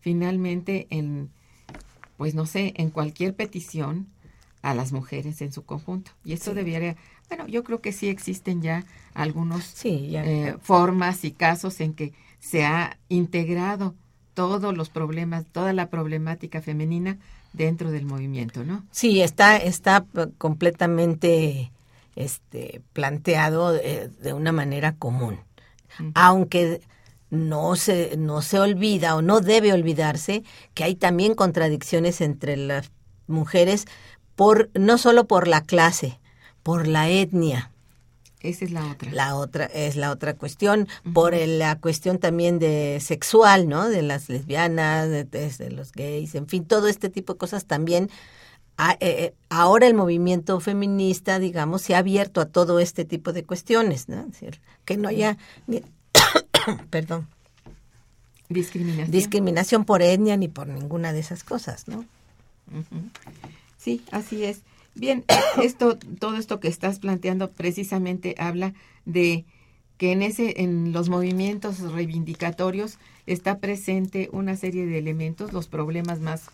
finalmente 0.01 0.87
en, 0.91 1.31
pues 2.17 2.35
no 2.35 2.47
sé, 2.47 2.73
en 2.77 2.91
cualquier 2.91 3.35
petición 3.35 4.07
a 4.63 4.75
las 4.75 4.93
mujeres 4.93 5.41
en 5.41 5.53
su 5.53 5.65
conjunto. 5.65 6.13
Y 6.25 6.33
esto 6.33 6.55
debería, 6.55 6.97
bueno, 7.29 7.47
yo 7.47 7.65
creo 7.65 7.81
que 7.81 7.93
sí 7.93 8.09
existen 8.09 8.63
ya 8.63 8.85
algunos 9.15 9.75
eh, 9.85 10.57
formas 10.61 11.25
y 11.25 11.33
casos 11.33 11.81
en 11.81 11.95
que 11.95 12.13
se 12.39 12.65
ha 12.65 12.99
integrado 13.09 13.95
todos 14.35 14.77
los 14.77 14.91
problemas, 14.91 15.45
toda 15.51 15.73
la 15.73 15.91
problemática 15.91 16.63
femenina 16.63 17.19
dentro 17.53 17.91
del 17.91 18.07
movimiento, 18.07 18.65
¿no? 18.65 18.85
Sí, 18.91 19.21
está, 19.23 19.57
está 19.57 20.05
completamente 20.39 21.73
este, 22.21 22.83
planteado 22.93 23.73
de, 23.73 24.11
una 24.35 24.53
manera 24.53 24.95
común. 24.97 25.41
Aunque 26.15 26.81
no 27.31 27.77
se, 27.77 28.17
no 28.17 28.43
se 28.43 28.59
olvida 28.59 29.17
o 29.17 29.23
no 29.23 29.41
debe 29.41 29.73
olvidarse 29.73 30.43
que 30.75 30.85
hay 30.85 30.95
también 30.95 31.35
contradicciones 31.35 32.21
entre 32.21 32.57
las 32.57 32.91
mujeres 33.27 33.87
por 34.37 34.71
no 34.75 34.99
solo 34.99 35.27
por 35.27 35.47
la 35.49 35.63
clase, 35.63 36.19
por 36.63 36.87
la 36.87 37.09
etnia. 37.09 37.71
Esa 38.41 38.65
es 38.65 38.71
la 38.71 38.87
otra. 38.91 39.13
La 39.13 39.35
otra 39.37 39.65
es 39.67 39.97
la 39.97 40.11
otra 40.11 40.35
cuestión, 40.35 40.89
por 41.13 41.35
el- 41.35 41.59
la 41.59 41.79
cuestión 41.79 42.19
también 42.19 42.59
de 42.59 42.99
sexual, 43.01 43.69
¿no? 43.69 43.89
De 43.89 44.01
las 44.01 44.31
lesbianas, 44.31 45.09
de, 45.11 45.25
de- 45.25 45.51
de 45.51 45.71
los 45.71 45.93
gays, 45.93 46.35
en 46.35 46.47
fin, 46.47 46.65
todo 46.65 46.89
este 46.89 47.11
tipo 47.11 47.35
de 47.35 47.39
cosas 47.39 47.67
también. 47.67 48.09
A- 48.89 48.93
eh, 48.95 48.99
eh, 49.01 49.35
ahora 49.49 49.87
el 49.87 49.95
movimiento 49.95 50.59
feminista, 50.61 51.39
digamos, 51.39 51.83
se 51.83 51.95
ha 51.95 51.99
abierto 51.99 52.41
a 52.41 52.47
todo 52.47 52.81
este 52.81 53.05
tipo 53.05 53.33
de 53.33 53.45
cuestiones, 53.45 54.09
¿no? 54.09 54.21
Es 54.21 54.33
decir, 54.33 54.61
que 54.85 54.97
no 54.97 55.09
haya, 55.09 55.37
ni- 55.67 55.83
perdón, 56.91 57.27
Discriminación. 58.49 59.11
discriminación 59.11 59.85
por 59.85 60.03
etnia 60.03 60.37
ni 60.37 60.49
por 60.49 60.67
ninguna 60.67 61.13
de 61.13 61.21
esas 61.21 61.45
cosas, 61.45 61.87
¿no? 61.89 62.05
Sí, 63.79 64.03
así 64.11 64.45
es. 64.45 64.63
Bien, 64.95 65.25
esto, 65.63 65.99
todo 66.19 66.37
esto 66.37 66.59
que 66.59 66.69
estás 66.69 66.99
planteando 66.99 67.51
precisamente 67.51 68.35
habla 68.39 68.75
de 69.05 69.45
que 69.99 70.13
en 70.13 70.23
ese, 70.23 70.63
en 70.63 70.93
los 70.93 71.09
movimientos 71.09 71.79
reivindicatorios 71.81 72.99
está 73.27 73.59
presente 73.59 74.29
una 74.33 74.57
serie 74.57 74.87
de 74.87 74.99
elementos, 74.99 75.53
los 75.53 75.69
problemas 75.69 76.21
más, 76.21 76.45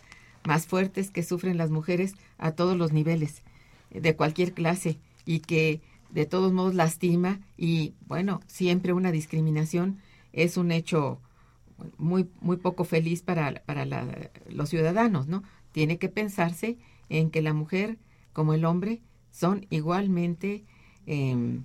más 0.47 0.65
fuertes 0.65 1.11
que 1.11 1.23
sufren 1.23 1.57
las 1.57 1.69
mujeres 1.69 2.15
a 2.37 2.51
todos 2.53 2.75
los 2.77 2.91
niveles, 2.93 3.43
de 3.91 4.15
cualquier 4.15 4.53
clase, 4.53 4.97
y 5.25 5.39
que 5.41 5.81
de 6.09 6.25
todos 6.25 6.53
modos 6.53 6.73
lastima, 6.73 7.39
y 7.57 7.93
bueno, 8.07 8.39
siempre 8.47 8.93
una 8.93 9.11
discriminación 9.11 9.99
es 10.33 10.57
un 10.57 10.71
hecho 10.71 11.19
muy, 11.97 12.27
muy 12.41 12.57
poco 12.57 12.83
feliz 12.85 13.21
para, 13.21 13.61
para 13.65 13.85
la- 13.85 14.31
los 14.49 14.69
ciudadanos, 14.69 15.27
¿no? 15.27 15.43
Tiene 15.73 15.97
que 15.97 16.09
pensarse 16.09 16.77
en 17.09 17.29
que 17.29 17.41
la 17.41 17.53
mujer 17.53 17.97
como 18.33 18.53
el 18.53 18.65
hombre 18.65 19.01
son 19.31 19.65
igualmente 19.69 20.63
em, 21.05 21.63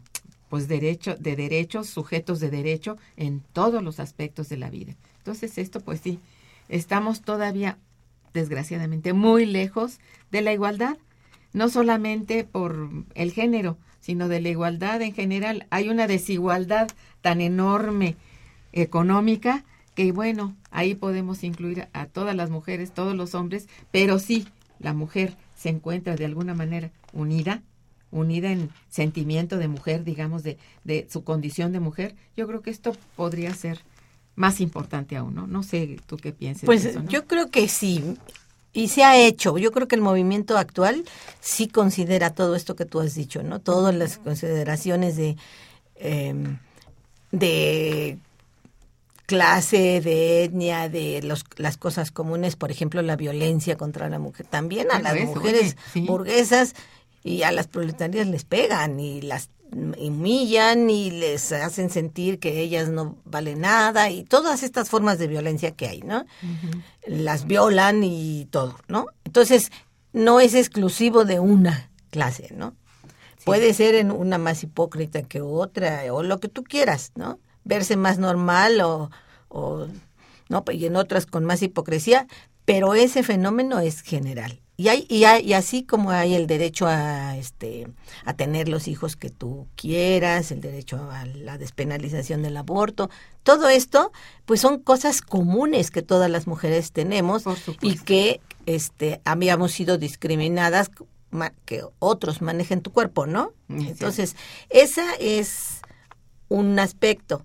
pues 0.48 0.68
derecho, 0.68 1.16
de 1.16 1.34
derechos, 1.34 1.88
sujetos 1.88 2.38
de 2.40 2.50
derecho 2.50 2.96
en 3.16 3.40
todos 3.52 3.82
los 3.82 3.98
aspectos 4.00 4.48
de 4.48 4.56
la 4.58 4.70
vida. 4.70 4.94
Entonces 5.18 5.56
esto 5.58 5.80
pues 5.80 6.00
sí, 6.00 6.20
estamos 6.68 7.22
todavía 7.22 7.78
desgraciadamente 8.34 9.12
muy 9.12 9.46
lejos 9.46 9.98
de 10.30 10.42
la 10.42 10.52
igualdad, 10.52 10.96
no 11.52 11.68
solamente 11.68 12.44
por 12.44 12.90
el 13.14 13.32
género, 13.32 13.76
sino 14.00 14.28
de 14.28 14.40
la 14.40 14.48
igualdad 14.48 15.00
en 15.02 15.14
general. 15.14 15.66
Hay 15.70 15.88
una 15.88 16.06
desigualdad 16.06 16.88
tan 17.20 17.40
enorme 17.40 18.16
económica 18.72 19.64
que 19.94 20.12
bueno, 20.12 20.56
ahí 20.70 20.94
podemos 20.94 21.44
incluir 21.44 21.88
a 21.92 22.06
todas 22.06 22.34
las 22.34 22.50
mujeres, 22.50 22.92
todos 22.92 23.14
los 23.14 23.34
hombres, 23.34 23.68
pero 23.90 24.18
sí, 24.18 24.48
la 24.78 24.94
mujer 24.94 25.36
se 25.54 25.68
encuentra 25.68 26.16
de 26.16 26.24
alguna 26.24 26.54
manera 26.54 26.90
unida, 27.12 27.62
unida 28.10 28.50
en 28.50 28.70
sentimiento 28.88 29.58
de 29.58 29.68
mujer, 29.68 30.04
digamos, 30.04 30.42
de, 30.42 30.58
de 30.84 31.06
su 31.10 31.24
condición 31.24 31.72
de 31.72 31.80
mujer, 31.80 32.14
yo 32.36 32.46
creo 32.46 32.62
que 32.62 32.70
esto 32.70 32.96
podría 33.16 33.54
ser 33.54 33.80
más 34.34 34.60
importante 34.60 35.16
aún, 35.16 35.34
¿no? 35.34 35.46
No 35.46 35.62
sé 35.62 35.98
tú 36.06 36.16
qué 36.16 36.32
piensas. 36.32 36.64
Pues 36.64 36.82
de 36.84 36.90
eso, 36.90 37.02
¿no? 37.02 37.08
yo 37.10 37.26
creo 37.26 37.50
que 37.50 37.68
sí. 37.68 38.16
Y 38.72 38.88
se 38.88 39.04
ha 39.04 39.18
hecho. 39.18 39.58
Yo 39.58 39.70
creo 39.70 39.86
que 39.86 39.96
el 39.96 40.00
movimiento 40.00 40.56
actual 40.56 41.04
sí 41.40 41.68
considera 41.68 42.30
todo 42.30 42.54
esto 42.56 42.74
que 42.74 42.86
tú 42.86 43.00
has 43.00 43.14
dicho, 43.14 43.42
¿no? 43.42 43.60
Todas 43.60 43.94
las 43.94 44.16
consideraciones 44.16 45.16
de, 45.16 45.36
eh, 45.96 46.34
de 47.32 48.18
clase, 49.26 50.00
de 50.00 50.44
etnia, 50.44 50.88
de 50.88 51.22
los, 51.22 51.44
las 51.56 51.76
cosas 51.76 52.10
comunes, 52.10 52.56
por 52.56 52.70
ejemplo, 52.70 53.02
la 53.02 53.16
violencia 53.16 53.76
contra 53.76 54.08
la 54.08 54.18
mujer. 54.18 54.46
También 54.46 54.90
a 54.90 54.94
Bueno, 55.00 55.08
las 55.08 55.16
eso, 55.16 55.26
mujeres 55.34 55.62
oye, 55.62 55.76
sí. 55.92 56.00
burguesas 56.06 56.74
y 57.22 57.42
a 57.42 57.52
las 57.52 57.66
proletarias 57.66 58.26
les 58.26 58.44
pegan 58.44 58.98
y 59.00 59.20
las 59.22 59.48
humillan 59.98 60.90
y 60.90 61.10
les 61.10 61.52
hacen 61.52 61.90
sentir 61.90 62.38
que 62.38 62.60
ellas 62.60 62.88
no 62.88 63.16
valen 63.24 63.60
nada 63.60 64.10
y 64.10 64.24
todas 64.24 64.62
estas 64.62 64.90
formas 64.90 65.18
de 65.18 65.28
violencia 65.28 65.72
que 65.72 65.88
hay, 65.88 66.00
¿no? 66.00 66.24
Las 67.06 67.46
violan 67.46 68.02
y 68.04 68.46
todo, 68.50 68.76
¿no? 68.88 69.06
Entonces, 69.24 69.70
no 70.12 70.40
es 70.40 70.54
exclusivo 70.54 71.24
de 71.24 71.40
una 71.40 71.90
clase, 72.10 72.52
¿no? 72.54 72.74
Puede 73.44 73.74
ser 73.74 73.94
en 73.96 74.12
una 74.12 74.38
más 74.38 74.62
hipócrita 74.62 75.22
que 75.22 75.40
otra 75.40 76.04
o 76.12 76.22
lo 76.22 76.38
que 76.38 76.48
tú 76.48 76.62
quieras, 76.62 77.12
¿no? 77.16 77.40
Verse 77.64 77.96
más 77.96 78.18
normal 78.18 78.80
o, 78.80 79.10
o 79.48 79.86
no, 80.48 80.64
y 80.72 80.86
en 80.86 80.96
otras 80.96 81.26
con 81.26 81.44
más 81.44 81.62
hipocresía, 81.62 82.26
pero 82.64 82.94
ese 82.94 83.22
fenómeno 83.22 83.80
es 83.80 84.02
general. 84.02 84.61
Y, 84.82 84.88
hay, 84.88 85.06
y, 85.08 85.22
hay- 85.22 85.44
y 85.46 85.52
así 85.52 85.84
como 85.84 86.10
hay 86.10 86.34
el 86.34 86.48
derecho 86.48 86.88
a, 86.88 87.36
este, 87.36 87.86
a 88.24 88.34
tener 88.34 88.68
los 88.68 88.88
hijos 88.88 89.14
que 89.14 89.30
tú 89.30 89.68
quieras, 89.76 90.50
el 90.50 90.60
derecho 90.60 91.08
a 91.12 91.24
la 91.24 91.56
despenalización 91.56 92.42
del 92.42 92.56
aborto, 92.56 93.08
todo 93.44 93.68
esto, 93.68 94.10
pues 94.44 94.60
son 94.60 94.80
cosas 94.80 95.20
comunes 95.22 95.92
que 95.92 96.02
todas 96.02 96.28
las 96.28 96.48
mujeres 96.48 96.90
tenemos 96.90 97.44
y 97.80 97.96
que 97.98 98.40
este, 98.66 99.20
habíamos 99.24 99.70
sido 99.70 99.98
discriminadas 99.98 100.90
que 101.64 101.84
otros 102.00 102.42
manejen 102.42 102.80
tu 102.82 102.90
cuerpo, 102.90 103.24
¿no? 103.26 103.52
Es 103.68 103.86
Entonces, 103.86 104.34
esa 104.68 105.14
es 105.20 105.80
un 106.48 106.76
aspecto. 106.80 107.44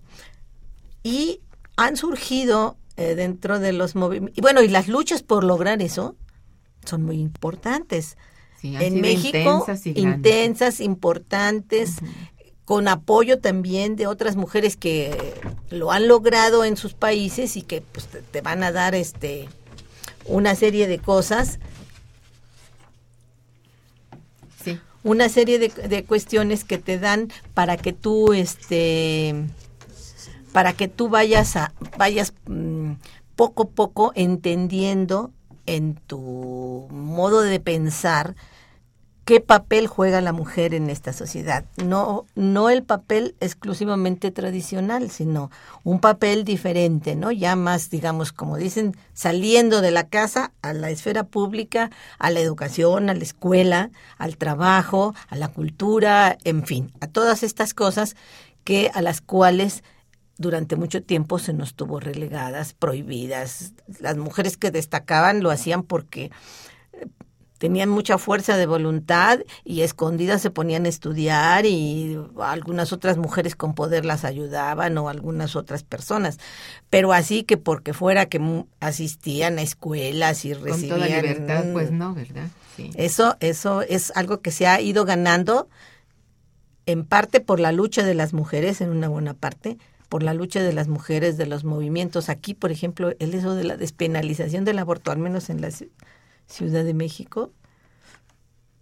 Y 1.04 1.40
han 1.76 1.96
surgido 1.96 2.76
eh, 2.96 3.14
dentro 3.14 3.60
de 3.60 3.72
los 3.72 3.94
movimientos, 3.94 4.36
y 4.36 4.40
bueno, 4.40 4.60
y 4.60 4.68
las 4.68 4.88
luchas 4.88 5.22
por 5.22 5.44
lograr 5.44 5.80
eso 5.82 6.16
son 6.88 7.02
muy 7.02 7.20
importantes. 7.20 8.16
Sí, 8.60 8.74
han 8.74 8.82
en 8.82 8.92
sido 8.94 9.02
México, 9.02 9.38
intensas 9.38 9.86
y 9.86 9.92
grandes. 9.92 10.16
intensas, 10.16 10.80
importantes, 10.80 11.96
con 12.64 12.86
apoyo 12.86 13.38
también 13.38 13.96
de 13.96 14.06
otras 14.06 14.36
mujeres 14.36 14.76
que 14.76 15.34
lo 15.70 15.90
han 15.90 16.06
logrado 16.06 16.64
en 16.64 16.76
sus 16.76 16.92
países 16.92 17.56
y 17.56 17.62
que 17.62 17.80
pues, 17.80 18.08
te, 18.08 18.40
van 18.42 18.62
a 18.62 18.72
dar 18.72 18.94
este 18.94 19.48
una 20.26 20.54
serie 20.54 20.86
de 20.86 20.98
cosas, 20.98 21.60
Sí, 24.62 24.78
una 25.02 25.30
serie 25.30 25.58
de, 25.58 25.68
de 25.68 26.04
cuestiones 26.04 26.64
que 26.64 26.76
te 26.76 26.98
dan 26.98 27.32
para 27.54 27.76
que 27.76 27.92
tú 27.94 28.34
este 28.34 29.34
para 30.52 30.72
que 30.72 30.88
tú 30.88 31.08
vayas 31.08 31.56
a 31.56 31.72
vayas 31.96 32.34
mm, 32.46 32.92
poco 33.34 33.62
a 33.62 33.68
poco 33.70 34.12
entendiendo 34.14 35.30
en 35.68 35.94
tu 35.94 36.88
modo 36.90 37.42
de 37.42 37.60
pensar 37.60 38.34
qué 39.28 39.42
papel 39.42 39.86
juega 39.86 40.22
la 40.22 40.32
mujer 40.32 40.72
en 40.72 40.88
esta 40.88 41.12
sociedad. 41.12 41.66
No, 41.76 42.24
no 42.34 42.70
el 42.70 42.82
papel 42.82 43.34
exclusivamente 43.40 44.30
tradicional, 44.30 45.10
sino 45.10 45.50
un 45.84 46.00
papel 46.00 46.44
diferente, 46.44 47.14
¿no? 47.14 47.30
Ya 47.30 47.54
más, 47.54 47.90
digamos, 47.90 48.32
como 48.32 48.56
dicen, 48.56 48.96
saliendo 49.12 49.82
de 49.82 49.90
la 49.90 50.08
casa 50.08 50.52
a 50.62 50.72
la 50.72 50.88
esfera 50.88 51.24
pública, 51.24 51.90
a 52.18 52.30
la 52.30 52.40
educación, 52.40 53.10
a 53.10 53.14
la 53.14 53.22
escuela, 53.22 53.90
al 54.16 54.38
trabajo, 54.38 55.14
a 55.28 55.36
la 55.36 55.48
cultura, 55.48 56.38
en 56.44 56.64
fin, 56.64 56.90
a 57.02 57.06
todas 57.06 57.42
estas 57.42 57.74
cosas 57.74 58.16
que 58.64 58.90
a 58.94 59.02
las 59.02 59.20
cuales 59.20 59.84
durante 60.38 60.76
mucho 60.76 61.02
tiempo 61.02 61.38
se 61.38 61.52
nos 61.52 61.74
tuvo 61.74 62.00
relegadas, 62.00 62.72
prohibidas. 62.72 63.72
Las 64.00 64.16
mujeres 64.16 64.56
que 64.56 64.70
destacaban 64.70 65.42
lo 65.42 65.50
hacían 65.50 65.82
porque 65.82 66.30
eh, 66.92 67.06
tenían 67.58 67.88
mucha 67.88 68.18
fuerza 68.18 68.56
de 68.56 68.66
voluntad 68.66 69.40
y 69.64 69.82
escondidas 69.82 70.40
se 70.40 70.50
ponían 70.50 70.86
a 70.86 70.88
estudiar 70.88 71.66
y 71.66 72.16
algunas 72.40 72.92
otras 72.92 73.16
mujeres 73.16 73.56
con 73.56 73.74
poder 73.74 74.04
las 74.04 74.24
ayudaban 74.24 74.96
o 74.96 75.08
algunas 75.08 75.56
otras 75.56 75.82
personas. 75.82 76.38
Pero 76.88 77.12
así 77.12 77.42
que 77.42 77.56
porque 77.56 77.92
fuera 77.92 78.26
que 78.26 78.64
asistían 78.78 79.58
a 79.58 79.62
escuelas 79.62 80.44
y 80.44 80.54
con 80.54 80.64
recibían... 80.64 80.98
toda 81.00 81.08
libertad, 81.08 81.64
pues 81.72 81.90
mm, 81.90 81.98
no, 81.98 82.14
¿verdad? 82.14 82.48
Sí. 82.76 82.92
eso, 82.94 83.36
eso 83.40 83.82
es 83.82 84.12
algo 84.14 84.40
que 84.40 84.52
se 84.52 84.68
ha 84.68 84.80
ido 84.80 85.04
ganando 85.04 85.68
en 86.86 87.04
parte 87.04 87.40
por 87.40 87.58
la 87.58 87.72
lucha 87.72 88.02
de 88.02 88.14
las 88.14 88.32
mujeres, 88.32 88.80
en 88.80 88.90
una 88.90 89.08
buena 89.08 89.34
parte, 89.34 89.76
por 90.08 90.22
la 90.22 90.34
lucha 90.34 90.62
de 90.62 90.72
las 90.72 90.88
mujeres, 90.88 91.36
de 91.36 91.46
los 91.46 91.64
movimientos. 91.64 92.28
Aquí, 92.28 92.54
por 92.54 92.70
ejemplo, 92.72 93.12
el 93.18 93.34
eso 93.34 93.54
de 93.54 93.64
la 93.64 93.76
despenalización 93.76 94.64
del 94.64 94.78
aborto, 94.78 95.10
al 95.10 95.18
menos 95.18 95.50
en 95.50 95.60
la 95.60 95.68
ci- 95.68 95.90
Ciudad 96.46 96.84
de 96.84 96.94
México, 96.94 97.52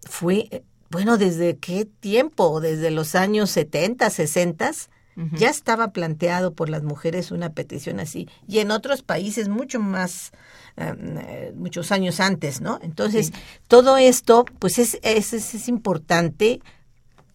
fue, 0.08 0.46
eh, 0.50 0.62
bueno, 0.90 1.18
¿desde 1.18 1.56
qué 1.56 1.84
tiempo? 1.84 2.60
Desde 2.60 2.90
los 2.90 3.14
años 3.14 3.50
70, 3.50 4.08
60, 4.10 4.70
Ujú. 5.16 5.36
ya 5.36 5.48
estaba 5.50 5.88
planteado 5.88 6.52
por 6.52 6.68
las 6.68 6.82
mujeres 6.82 7.30
una 7.32 7.50
petición 7.50 7.98
así. 8.00 8.28
Y 8.46 8.58
en 8.60 8.70
otros 8.70 9.02
países 9.02 9.48
mucho 9.48 9.80
más, 9.80 10.30
eh, 10.76 10.94
eh, 11.00 11.52
muchos 11.56 11.90
años 11.90 12.20
antes, 12.20 12.60
¿no? 12.60 12.78
Entonces, 12.82 13.26
Sí. 13.26 13.32
todo 13.66 13.96
esto, 13.96 14.44
pues 14.58 14.78
es, 14.78 14.98
es, 15.02 15.32
es- 15.32 15.54
es 15.54 15.68
importante 15.68 16.60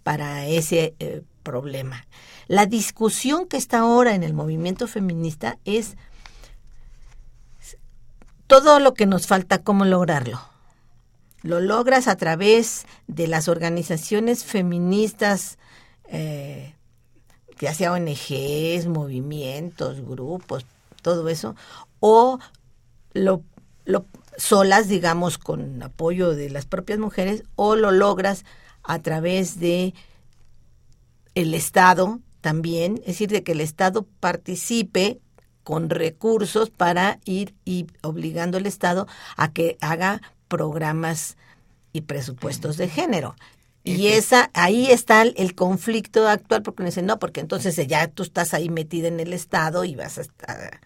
para 0.03 0.45
ese 0.47 0.93
eh, 0.99 1.23
problema. 1.41 2.05
La 2.47 2.65
discusión 2.65 3.47
que 3.47 3.57
está 3.57 3.79
ahora 3.79 4.15
en 4.15 4.23
el 4.23 4.33
movimiento 4.33 4.87
feminista 4.87 5.57
es 5.65 5.95
todo 8.47 8.79
lo 8.79 8.93
que 8.93 9.05
nos 9.05 9.27
falta, 9.27 9.59
cómo 9.59 9.85
lograrlo. 9.85 10.41
Lo 11.41 11.59
logras 11.59 12.07
a 12.07 12.15
través 12.17 12.85
de 13.07 13.27
las 13.27 13.47
organizaciones 13.47 14.43
feministas 14.43 15.57
eh, 16.11 16.75
ya 17.61 17.73
sea 17.75 17.93
ONGs, 17.93 18.87
movimientos, 18.87 20.01
grupos, 20.01 20.65
todo 21.03 21.29
eso, 21.29 21.55
o 21.99 22.39
lo, 23.13 23.43
lo 23.85 24.05
solas, 24.35 24.87
digamos, 24.87 25.37
con 25.37 25.81
apoyo 25.83 26.35
de 26.35 26.49
las 26.49 26.65
propias 26.65 26.97
mujeres, 26.97 27.43
o 27.55 27.75
lo 27.75 27.91
logras 27.91 28.45
a 28.83 28.99
través 28.99 29.59
de 29.59 29.93
el 31.35 31.53
Estado 31.53 32.19
también, 32.41 32.97
es 32.99 33.07
decir, 33.07 33.29
de 33.29 33.43
que 33.43 33.51
el 33.53 33.61
Estado 33.61 34.05
participe 34.19 35.19
con 35.63 35.89
recursos 35.89 36.69
para 36.69 37.19
ir 37.25 37.53
y 37.65 37.87
obligando 38.01 38.57
al 38.57 38.65
Estado 38.65 39.07
a 39.37 39.51
que 39.51 39.77
haga 39.79 40.21
programas 40.47 41.37
y 41.93 42.01
presupuestos 42.01 42.77
de 42.77 42.89
género. 42.89 43.35
Y 43.83 44.07
esa, 44.07 44.51
ahí 44.53 44.91
está 44.91 45.23
el 45.23 45.55
conflicto 45.55 46.27
actual, 46.27 46.61
porque 46.61 46.83
me 46.83 46.89
dicen, 46.89 47.07
no, 47.07 47.17
porque 47.17 47.39
entonces 47.39 47.75
ya 47.87 48.07
tú 48.07 48.21
estás 48.21 48.53
ahí 48.53 48.69
metida 48.69 49.07
en 49.07 49.19
el 49.19 49.33
Estado 49.33 49.85
y 49.85 49.95
vas 49.95 50.19
a 50.19 50.21
estar, 50.21 50.81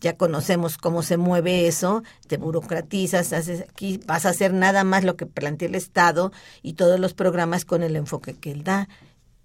ya 0.00 0.16
conocemos 0.16 0.78
cómo 0.78 1.02
se 1.02 1.16
mueve 1.16 1.66
eso, 1.66 2.04
te 2.28 2.36
burocratizas, 2.36 3.32
haces 3.32 3.62
aquí, 3.62 3.98
vas 4.06 4.26
a 4.26 4.28
hacer 4.28 4.52
nada 4.52 4.84
más 4.84 5.02
lo 5.02 5.16
que 5.16 5.26
plantea 5.26 5.68
el 5.68 5.74
Estado 5.74 6.30
y 6.62 6.74
todos 6.74 7.00
los 7.00 7.14
programas 7.14 7.64
con 7.64 7.82
el 7.82 7.96
enfoque 7.96 8.34
que 8.34 8.52
él 8.52 8.62
da 8.62 8.88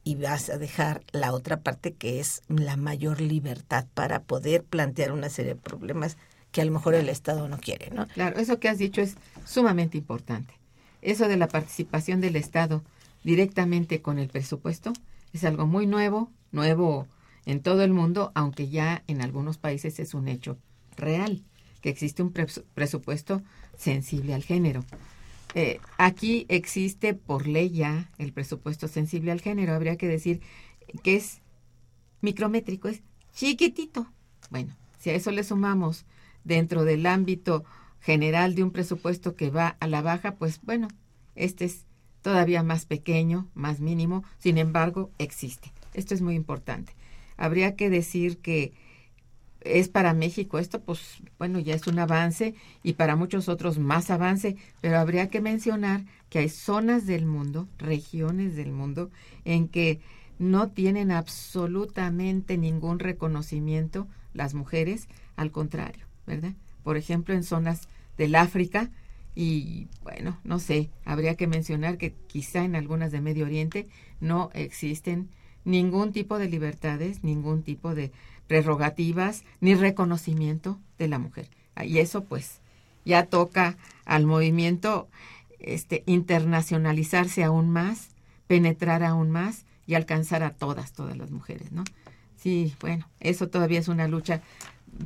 y 0.04 0.16
vas 0.16 0.50
a 0.50 0.58
dejar 0.58 1.04
la 1.12 1.34
otra 1.34 1.62
parte 1.62 1.94
que 1.94 2.20
es 2.20 2.42
la 2.48 2.76
mayor 2.76 3.22
libertad 3.22 3.86
para 3.94 4.24
poder 4.24 4.64
plantear 4.64 5.12
una 5.12 5.30
serie 5.30 5.54
de 5.54 5.62
problemas 5.62 6.18
que 6.52 6.62
a 6.62 6.66
lo 6.66 6.72
mejor 6.72 6.96
el 6.96 7.10
Estado 7.10 7.48
no 7.48 7.58
quiere, 7.60 7.92
¿no? 7.92 8.08
Claro, 8.08 8.40
eso 8.40 8.60
que 8.60 8.68
has 8.68 8.78
dicho 8.78 9.02
es 9.02 9.16
sumamente 9.46 9.98
importante. 9.98 10.54
Eso 11.02 11.28
de 11.28 11.38
la 11.38 11.48
participación 11.48 12.20
del 12.22 12.36
Estado 12.36 12.84
directamente 13.24 14.02
con 14.02 14.20
el 14.20 14.28
presupuesto 14.28 14.94
es 15.34 15.44
algo 15.44 15.66
muy 15.66 15.88
nuevo, 15.88 16.32
nuevo 16.52 17.08
en 17.46 17.62
todo 17.62 17.84
el 17.84 17.92
mundo, 17.92 18.32
aunque 18.36 18.70
ya 18.70 19.04
en 19.08 19.22
algunos 19.22 19.58
países 19.58 20.00
es 20.00 20.14
un 20.14 20.28
hecho 20.28 20.58
real, 20.98 21.44
que 21.82 21.90
existe 21.90 22.22
un 22.22 22.32
presupuesto 22.32 23.42
sensible 23.78 24.34
al 24.34 24.44
género. 24.44 24.84
Eh, 25.54 25.80
aquí 25.98 26.46
existe 26.50 27.14
por 27.14 27.48
ley 27.48 27.70
ya 27.72 28.10
el 28.18 28.32
presupuesto 28.32 28.88
sensible 28.88 29.32
al 29.32 29.42
género. 29.42 29.74
Habría 29.74 29.98
que 29.98 30.08
decir 30.08 30.42
que 31.04 31.16
es 31.16 31.42
micrométrico, 32.22 32.88
es 32.88 33.02
chiquitito. 33.34 34.12
Bueno, 34.50 34.76
si 35.00 35.10
a 35.10 35.16
eso 35.16 35.32
le 35.32 35.44
sumamos 35.44 36.06
dentro 36.44 36.86
del 36.86 37.06
ámbito 37.06 37.64
general 38.00 38.56
de 38.56 38.64
un 38.64 38.72
presupuesto 38.72 39.36
que 39.36 39.50
va 39.50 39.78
a 39.80 39.88
la 39.88 40.02
baja, 40.02 40.36
pues 40.36 40.62
bueno, 40.64 40.88
este 41.36 41.66
es 41.66 41.86
todavía 42.22 42.64
más 42.64 42.86
pequeño, 42.86 43.50
más 43.54 43.80
mínimo, 43.80 44.24
sin 44.38 44.58
embargo, 44.58 45.12
existe. 45.18 45.74
Esto 45.94 46.14
es 46.14 46.22
muy 46.22 46.36
importante. 46.36 46.94
Habría 47.38 47.76
que 47.76 47.90
decir 47.90 48.38
que 48.40 48.74
es 49.62 49.90
para 49.90 50.14
México 50.14 50.60
esto, 50.60 50.82
pues 50.82 51.22
bueno, 51.38 51.60
ya 51.60 51.76
es 51.76 51.88
un 51.88 52.00
avance 52.00 52.56
y 52.84 52.94
para 52.94 53.16
muchos 53.16 53.50
otros 53.50 53.78
más 53.78 54.10
avance, 54.10 54.58
pero 54.82 55.00
habría 55.00 55.30
que 55.30 55.42
mencionar 55.42 56.06
que 56.30 56.40
hay 56.40 56.50
zonas 56.50 57.06
del 57.06 57.26
mundo, 57.26 57.68
regiones 57.78 58.56
del 58.56 58.72
mundo, 58.72 59.12
en 59.46 59.68
que 59.68 60.00
no 60.40 60.70
tienen 60.70 61.12
absolutamente 61.12 62.58
ningún 62.58 63.00
reconocimiento 63.00 64.08
las 64.34 64.54
mujeres, 64.54 65.08
al 65.36 65.52
contrario, 65.52 66.06
¿verdad? 66.26 66.54
Por 66.84 66.98
ejemplo, 66.98 67.36
en 67.36 67.44
zonas 67.44 67.88
del 68.18 68.36
África 68.36 68.90
y 69.36 69.88
bueno, 70.04 70.38
no 70.44 70.60
sé, 70.60 70.90
habría 71.06 71.36
que 71.36 71.48
mencionar 71.48 71.98
que 71.98 72.14
quizá 72.28 72.64
en 72.64 72.76
algunas 72.76 73.12
de 73.12 73.22
Medio 73.22 73.46
Oriente 73.46 73.88
no 74.20 74.50
existen 74.54 75.30
ningún 75.64 76.12
tipo 76.12 76.40
de 76.40 76.50
libertades, 76.50 77.24
ningún 77.24 77.64
tipo 77.64 77.96
de 77.96 78.12
prerrogativas 78.52 79.46
ni 79.62 79.76
reconocimiento 79.76 80.78
de 80.98 81.08
la 81.08 81.20
mujer. 81.20 81.48
Y 81.82 82.00
eso 82.00 82.26
pues 82.26 82.60
ya 83.06 83.28
toca 83.28 83.78
al 84.04 84.26
movimiento 84.26 85.08
este 85.60 86.04
internacionalizarse 86.06 87.46
aún 87.46 87.70
más, 87.70 88.10
penetrar 88.48 89.04
aún 89.04 89.32
más 89.32 89.64
y 89.88 89.94
alcanzar 89.94 90.44
a 90.44 90.50
todas, 90.50 90.92
todas 90.92 91.18
las 91.18 91.32
mujeres, 91.32 91.72
¿no? 91.72 91.86
Sí, 92.36 92.76
bueno, 92.82 93.08
eso 93.22 93.48
todavía 93.48 93.80
es 93.80 93.88
una 93.88 94.10
lucha 94.10 94.42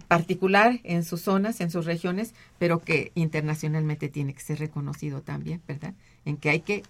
particular 0.08 0.80
en 0.84 1.04
sus 1.04 1.22
zonas, 1.22 1.62
en 1.62 1.70
sus 1.70 1.86
regiones, 1.86 2.34
pero 2.58 2.82
que 2.82 3.12
internacionalmente 3.14 4.10
tiene 4.10 4.34
que 4.34 4.42
ser 4.42 4.58
reconocido 4.58 5.22
también, 5.22 5.62
¿verdad? 5.68 5.94
En 6.26 6.38
que 6.38 6.50
hay 6.50 6.62
que 6.62 6.82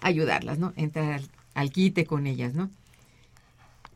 ayudarlas, 0.00 0.58
¿no? 0.58 0.72
Entrar 0.76 1.12
al, 1.12 1.28
al 1.52 1.70
quite 1.70 2.06
con 2.06 2.26
ellas, 2.26 2.54
¿no? 2.54 2.70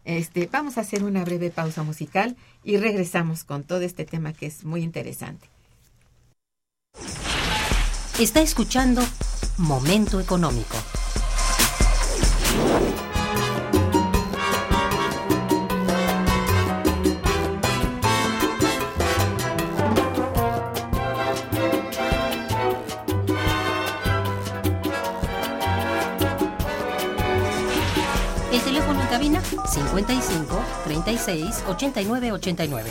Este, 0.06 0.48
vamos 0.50 0.78
a 0.78 0.82
hacer 0.82 1.02
una 1.02 1.24
breve 1.24 1.50
pausa 1.50 1.82
musical 1.82 2.36
y 2.62 2.76
regresamos 2.76 3.42
con 3.42 3.64
todo 3.64 3.80
este 3.80 4.04
tema 4.04 4.32
que 4.32 4.46
es 4.46 4.64
muy 4.64 4.82
interesante. 4.82 5.48
Está 8.16 8.40
escuchando 8.40 9.02
Momento 9.58 10.20
Económico. 10.20 10.76
55 29.96 30.62
36 30.85 31.62
89 31.66 32.32
89. 32.32 32.90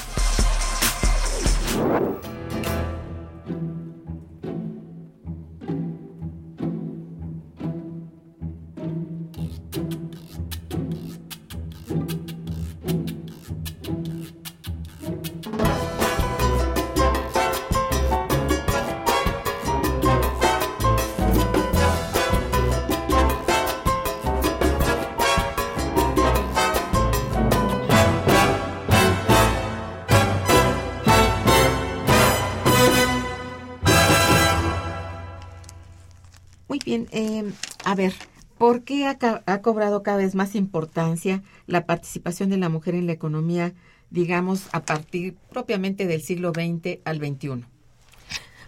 A 37.91 37.95
ver, 37.95 38.13
¿por 38.57 38.83
qué 38.83 39.05
ha, 39.05 39.61
cobrado 39.61 40.01
cada 40.01 40.19
vez 40.19 40.33
más 40.33 40.55
importancia 40.55 41.43
la 41.67 41.85
participación 41.85 42.49
de 42.49 42.55
la 42.55 42.69
mujer 42.69 42.95
en 42.95 43.05
la 43.05 43.11
economía, 43.11 43.73
digamos, 44.11 44.69
a 44.71 44.83
partir 44.83 45.35
propiamente 45.51 46.07
del 46.07 46.21
siglo 46.21 46.53
XX 46.55 46.99
al 47.03 47.17
XXI? 47.17 47.65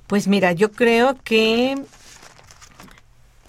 Pues 0.08 0.28
mira, 0.28 0.52
yo 0.52 0.74
creo 0.74 1.16
que 1.24 1.82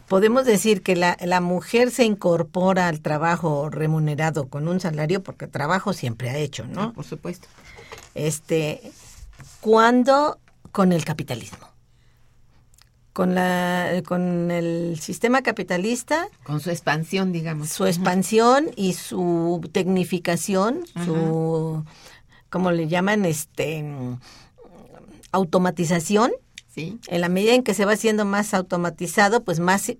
podemos 0.07 0.47
decir 0.47 0.83
que 0.83 0.95
la, 0.95 1.17
la 1.21 1.41
mujer 1.41 1.91
se 1.91 2.05
incorpora 2.05 2.87
al 2.87 3.01
trabajo 3.01 3.69
remunerado 3.69 4.47
con 4.49 4.69
un 4.69 4.79
salario 4.79 5.25
porque 5.25 5.49
trabajo 5.49 5.93
siempre 5.93 6.31
ha 6.31 6.37
hecho, 6.37 6.69
¿no? 6.69 6.83
Ah, 6.83 6.93
por 6.95 7.05
supuesto. 7.05 7.49
Este, 8.15 8.81
cuando 9.61 10.39
con 10.71 10.93
el 10.93 11.05
capitalismo. 11.05 11.74
Con, 13.15 13.35
la, 13.35 14.03
con 14.05 14.51
el 14.51 14.99
sistema 15.01 15.41
capitalista, 15.43 16.27
Con 16.43 16.61
su 16.61 16.69
expansión, 16.71 17.33
digamos. 17.33 17.71
su 17.71 17.87
expansión 17.87 18.67
y 18.77 18.93
su 18.95 19.67
tecnificación, 19.73 20.81
su, 21.07 21.85
¿cómo 22.51 22.71
le 22.73 22.89
llaman? 22.89 23.25
Este, 23.25 23.83
mm, 23.83 24.19
automatización. 25.33 26.33
Sí. 26.75 26.99
En 27.07 27.21
la 27.21 27.29
medida 27.29 27.55
en 27.55 27.63
que 27.63 27.75
se 27.75 27.85
va 27.85 27.93
haciendo 27.93 28.25
más 28.25 28.53
automatizado, 28.53 29.45
pues 29.45 29.61
más 29.61 29.93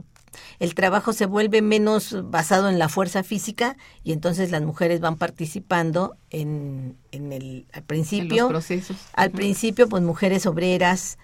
el 0.59 0.75
trabajo 0.75 1.13
se 1.13 1.27
vuelve 1.27 1.63
menos 1.63 2.29
basado 2.29 2.69
en 2.69 2.81
la 2.81 2.89
fuerza 2.89 3.23
física 3.23 3.77
y 4.03 4.11
entonces 4.13 4.51
las 4.51 4.63
mujeres 4.63 4.99
van 4.99 5.17
participando 5.17 6.17
en, 6.31 6.97
en 7.13 7.33
el 7.33 7.67
al 7.73 7.79
En 7.83 7.87
principio 7.87 8.43
los 8.45 8.51
procesos. 8.51 8.97
al 9.13 9.31
principio 9.31 9.89
pues 9.89 10.03
mujeres 10.03 10.47
obreras 10.47 11.19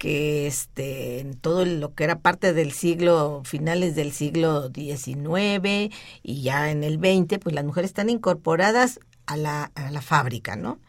que 0.00 0.46
este 0.46 1.20
en 1.20 1.34
todo 1.34 1.66
lo 1.66 1.94
que 1.94 2.04
era 2.04 2.20
parte 2.20 2.54
del 2.54 2.72
siglo 2.72 3.42
finales 3.44 3.94
del 3.94 4.12
siglo 4.12 4.70
XIX 4.74 5.94
y 6.22 6.42
ya 6.42 6.70
en 6.70 6.84
el 6.84 6.94
XX 6.94 7.38
pues 7.38 7.54
las 7.54 7.66
mujeres 7.66 7.90
están 7.90 8.08
incorporadas 8.08 8.98
a 9.26 9.36
la, 9.36 9.70
a 9.74 9.90
la 9.90 10.00
fábrica 10.00 10.56
no 10.56 10.80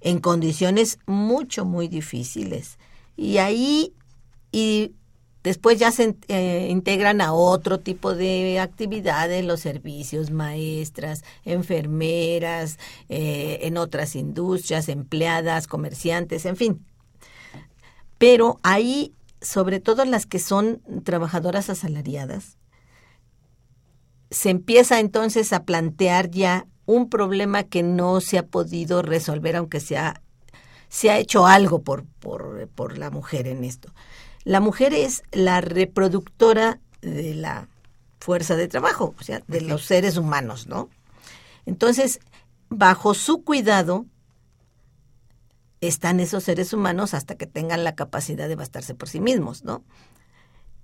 en 0.00 0.20
condiciones 0.20 0.98
mucho 1.06 1.64
muy 1.64 1.88
difíciles. 1.88 2.78
Y 3.16 3.38
ahí 3.38 3.94
y 4.52 4.92
después 5.42 5.78
ya 5.78 5.90
se 5.90 6.16
eh, 6.28 6.68
integran 6.70 7.20
a 7.20 7.32
otro 7.32 7.80
tipo 7.80 8.14
de 8.14 8.60
actividades 8.60 9.44
los 9.44 9.60
servicios 9.60 10.30
maestras 10.30 11.24
enfermeras 11.44 12.78
eh, 13.08 13.60
en 13.62 13.78
otras 13.78 14.14
industrias 14.14 14.88
empleadas 14.88 15.66
comerciantes 15.66 16.44
en 16.44 16.56
fin 16.56 16.87
pero 18.18 18.58
ahí, 18.62 19.14
sobre 19.40 19.80
todo 19.80 20.04
las 20.04 20.26
que 20.26 20.38
son 20.38 20.82
trabajadoras 21.04 21.70
asalariadas, 21.70 22.58
se 24.30 24.50
empieza 24.50 25.00
entonces 25.00 25.52
a 25.52 25.64
plantear 25.64 26.30
ya 26.30 26.66
un 26.84 27.08
problema 27.08 27.64
que 27.64 27.82
no 27.82 28.20
se 28.20 28.38
ha 28.38 28.46
podido 28.46 29.02
resolver, 29.02 29.56
aunque 29.56 29.80
se 29.80 29.96
ha, 29.96 30.22
se 30.88 31.10
ha 31.10 31.18
hecho 31.18 31.46
algo 31.46 31.82
por, 31.82 32.04
por, 32.18 32.68
por 32.68 32.98
la 32.98 33.10
mujer 33.10 33.46
en 33.46 33.64
esto. 33.64 33.92
La 34.44 34.60
mujer 34.60 34.94
es 34.94 35.22
la 35.32 35.60
reproductora 35.60 36.80
de 37.02 37.34
la 37.34 37.68
fuerza 38.18 38.56
de 38.56 38.68
trabajo, 38.68 39.14
o 39.18 39.22
sea, 39.22 39.42
de 39.46 39.60
los 39.60 39.84
seres 39.84 40.16
humanos, 40.16 40.66
¿no? 40.66 40.88
Entonces, 41.66 42.20
bajo 42.68 43.14
su 43.14 43.44
cuidado, 43.44 44.06
están 45.80 46.20
esos 46.20 46.44
seres 46.44 46.72
humanos 46.72 47.14
hasta 47.14 47.36
que 47.36 47.46
tengan 47.46 47.84
la 47.84 47.94
capacidad 47.94 48.48
de 48.48 48.56
bastarse 48.56 48.94
por 48.94 49.08
sí 49.08 49.20
mismos, 49.20 49.64
¿no? 49.64 49.84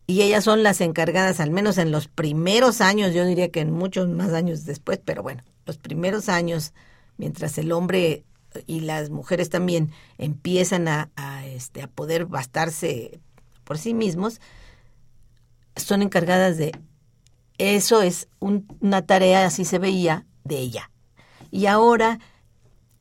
Y 0.06 0.20
ellas 0.22 0.44
son 0.44 0.62
las 0.62 0.80
encargadas, 0.80 1.40
al 1.40 1.50
menos 1.50 1.78
en 1.78 1.90
los 1.90 2.08
primeros 2.08 2.80
años, 2.82 3.14
yo 3.14 3.24
diría 3.24 3.50
que 3.50 3.60
en 3.60 3.70
muchos 3.72 4.08
más 4.08 4.32
años 4.34 4.64
después, 4.66 5.00
pero 5.02 5.22
bueno, 5.22 5.42
los 5.64 5.78
primeros 5.78 6.28
años, 6.28 6.74
mientras 7.16 7.56
el 7.58 7.72
hombre 7.72 8.24
y 8.66 8.80
las 8.80 9.10
mujeres 9.10 9.48
también 9.48 9.90
empiezan 10.18 10.88
a, 10.88 11.10
a, 11.16 11.46
este, 11.46 11.82
a 11.82 11.88
poder 11.88 12.26
bastarse 12.26 13.18
por 13.64 13.78
sí 13.78 13.94
mismos, 13.94 14.40
son 15.76 16.02
encargadas 16.02 16.56
de 16.58 16.72
eso 17.58 18.02
es 18.02 18.28
un- 18.40 18.66
una 18.80 19.06
tarea, 19.06 19.46
así 19.46 19.64
se 19.64 19.78
veía, 19.78 20.26
de 20.44 20.58
ella. 20.58 20.90
Y 21.50 21.66
ahora 21.66 22.18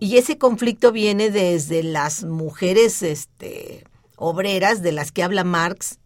y 0.03 0.17
ese 0.17 0.37
conflicto 0.37 0.91
viene 0.91 1.29
desde 1.31 1.81
las 1.83 2.23
mujeres 2.25 3.01
este, 3.03 3.85
obreras 4.17 4.81
de 4.81 4.91
las 4.91 5.11
que 5.11 5.23
habla 5.23 5.43
Marx 5.43 5.99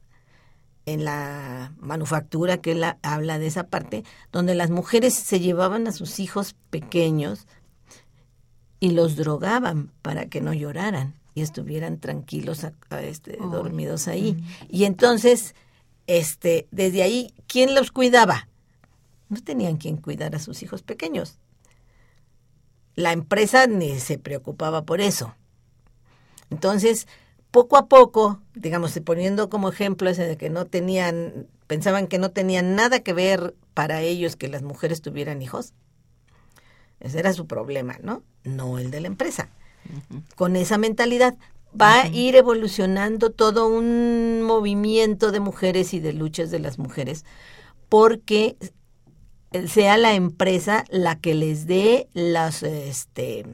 en 0.86 1.04
la 1.04 1.74
manufactura, 1.80 2.58
que 2.62 2.74
él 2.74 2.84
ha- 2.84 2.98
habla 3.02 3.40
de 3.40 3.48
esa 3.48 3.64
parte, 3.68 4.04
donde 4.32 4.54
las 4.56 4.70
mujeres 4.70 5.14
se 5.16 5.40
llevaban 5.40 5.88
a 5.88 5.92
sus 5.92 6.20
hijos 6.20 6.56
pequeños 6.70 7.48
y 8.80 8.92
los 8.92 9.16
drogaban 9.16 9.92
para 10.02 10.28
que 10.28 10.42
no 10.42 10.54
lloraran 10.54 11.16
y 11.34 11.42
estuvieran 11.42 12.00
tranquilos 12.00 12.64
a- 12.64 12.74
a, 12.90 13.02
este, 13.02 13.38
dormidos 13.38 14.08
ahí. 14.08 14.38
Y 14.70 14.86
entonces, 14.86 15.56
este, 16.06 16.68
desde 16.72 17.02
ahí, 17.04 17.34
¿quién 17.48 17.74
los 17.76 17.92
cuidaba? 17.92 18.48
No 19.30 19.42
tenían 19.42 19.78
quien 19.78 19.98
cuidar 19.98 20.36
a 20.36 20.40
sus 20.40 20.62
hijos 20.64 20.84
pequeños 20.84 21.38
la 22.98 23.14
empresa 23.14 23.68
ni 23.68 24.00
se 24.00 24.18
preocupaba 24.18 24.82
por 24.82 25.00
eso. 25.00 25.36
Entonces, 26.50 27.08
poco 27.52 27.78
a 27.78 27.88
poco, 27.88 28.42
digamos, 28.56 29.00
poniendo 29.06 29.50
como 29.50 29.70
ejemplo 29.70 30.10
ese 30.10 30.26
de 30.26 30.36
que 30.36 30.50
no 30.50 30.66
tenían, 30.66 31.48
pensaban 31.68 32.08
que 32.08 32.18
no 32.18 32.32
tenían 32.32 32.76
nada 32.76 33.02
que 33.02 33.14
ver 33.14 33.56
para 33.76 34.02
ellos 34.02 34.36
que 34.36 34.48
las 34.48 34.64
mujeres 34.64 35.02
tuvieran 35.02 35.44
hijos. 35.44 35.74
Ese 37.00 37.20
era 37.20 37.34
su 37.34 37.46
problema, 37.46 37.98
¿no? 38.02 38.24
No 38.44 38.80
el 38.80 38.90
de 38.90 39.02
la 39.02 39.08
empresa. 39.08 39.50
Con 40.36 40.56
esa 40.56 40.80
mentalidad 40.80 41.38
va 41.80 42.02
a 42.02 42.08
ir 42.08 42.36
evolucionando 42.36 43.30
todo 43.30 43.68
un 43.68 44.42
movimiento 44.42 45.32
de 45.32 45.40
mujeres 45.40 45.94
y 45.94 46.00
de 46.00 46.14
luchas 46.14 46.50
de 46.50 46.60
las 46.60 46.80
mujeres, 46.80 47.26
porque 47.90 48.58
sea 49.68 49.98
la 49.98 50.14
empresa 50.14 50.86
la 50.90 51.20
que 51.20 51.34
les 51.34 51.68
dé 51.68 52.10
las, 52.14 52.64
este, 52.64 53.46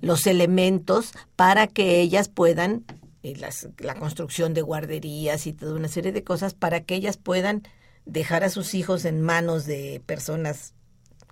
los 0.00 0.26
elementos 0.26 1.12
para 1.36 1.66
que 1.66 2.00
ellas 2.00 2.28
puedan, 2.28 2.84
y 3.22 3.34
las, 3.36 3.68
la 3.78 3.94
construcción 3.94 4.54
de 4.54 4.62
guarderías 4.62 5.46
y 5.46 5.52
toda 5.52 5.74
una 5.74 5.88
serie 5.88 6.12
de 6.12 6.24
cosas, 6.24 6.54
para 6.54 6.80
que 6.80 6.94
ellas 6.94 7.16
puedan 7.16 7.62
dejar 8.06 8.44
a 8.44 8.50
sus 8.50 8.74
hijos 8.74 9.04
en 9.04 9.20
manos 9.20 9.66
de 9.66 10.02
personas 10.06 10.74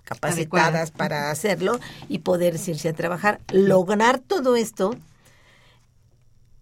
capacitadas 0.03 0.91
para 0.91 1.29
hacerlo 1.29 1.79
y 2.07 2.19
poder 2.19 2.55
irse 2.55 2.89
a 2.89 2.93
trabajar. 2.93 3.41
Lograr 3.51 4.19
todo 4.19 4.55
esto 4.55 4.95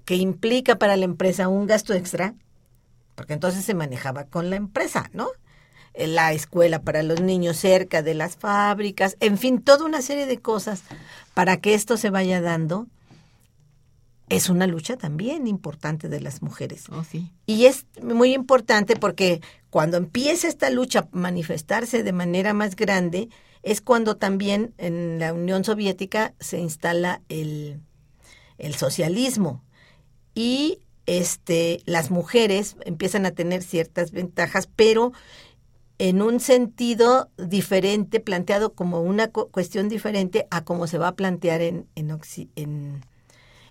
que 0.05 0.15
implica 0.15 0.77
para 0.77 0.97
la 0.97 1.05
empresa 1.05 1.47
un 1.47 1.67
gasto 1.67 1.93
extra, 1.93 2.33
porque 3.15 3.33
entonces 3.33 3.63
se 3.63 3.73
manejaba 3.73 4.25
con 4.25 4.49
la 4.49 4.55
empresa, 4.55 5.09
¿no? 5.13 5.29
La 5.97 6.33
escuela 6.33 6.81
para 6.81 7.01
los 7.03 7.21
niños 7.21 7.57
cerca 7.57 8.03
de 8.03 8.13
las 8.13 8.35
fábricas, 8.35 9.17
en 9.19 9.37
fin, 9.37 9.61
toda 9.61 9.85
una 9.85 10.01
serie 10.01 10.27
de 10.27 10.37
cosas 10.37 10.83
para 11.33 11.57
que 11.57 11.73
esto 11.73 11.97
se 11.97 12.09
vaya 12.09 12.41
dando. 12.41 12.87
Es 14.29 14.49
una 14.49 14.67
lucha 14.67 14.97
también 14.97 15.47
importante 15.47 16.09
de 16.09 16.19
las 16.19 16.41
mujeres. 16.41 16.85
Oh, 16.91 17.03
sí. 17.03 17.31
Y 17.45 17.65
es 17.65 17.85
muy 18.01 18.33
importante 18.33 18.97
porque 18.97 19.41
cuando 19.69 19.97
empieza 19.97 20.47
esta 20.47 20.69
lucha 20.69 20.99
a 20.99 21.07
manifestarse 21.11 22.03
de 22.03 22.11
manera 22.11 22.53
más 22.53 22.75
grande, 22.75 23.29
es 23.63 23.81
cuando 23.81 24.17
también 24.17 24.73
en 24.77 25.19
la 25.19 25.33
Unión 25.33 25.63
Soviética 25.63 26.33
se 26.39 26.59
instala 26.59 27.21
el, 27.29 27.79
el 28.57 28.75
socialismo. 28.75 29.63
Y 30.35 30.79
este, 31.05 31.81
las 31.85 32.11
mujeres 32.11 32.75
empiezan 32.85 33.25
a 33.25 33.31
tener 33.31 33.63
ciertas 33.63 34.11
ventajas, 34.11 34.69
pero 34.75 35.13
en 35.99 36.21
un 36.21 36.39
sentido 36.39 37.29
diferente, 37.37 38.19
planteado 38.19 38.73
como 38.73 39.01
una 39.01 39.29
cu- 39.29 39.49
cuestión 39.49 39.89
diferente 39.89 40.47
a 40.51 40.63
como 40.63 40.87
se 40.87 40.97
va 40.97 41.09
a 41.09 41.15
plantear 41.15 41.61
en, 41.61 41.87
en, 41.95 42.09
Occi- 42.09 42.49
en, 42.55 43.03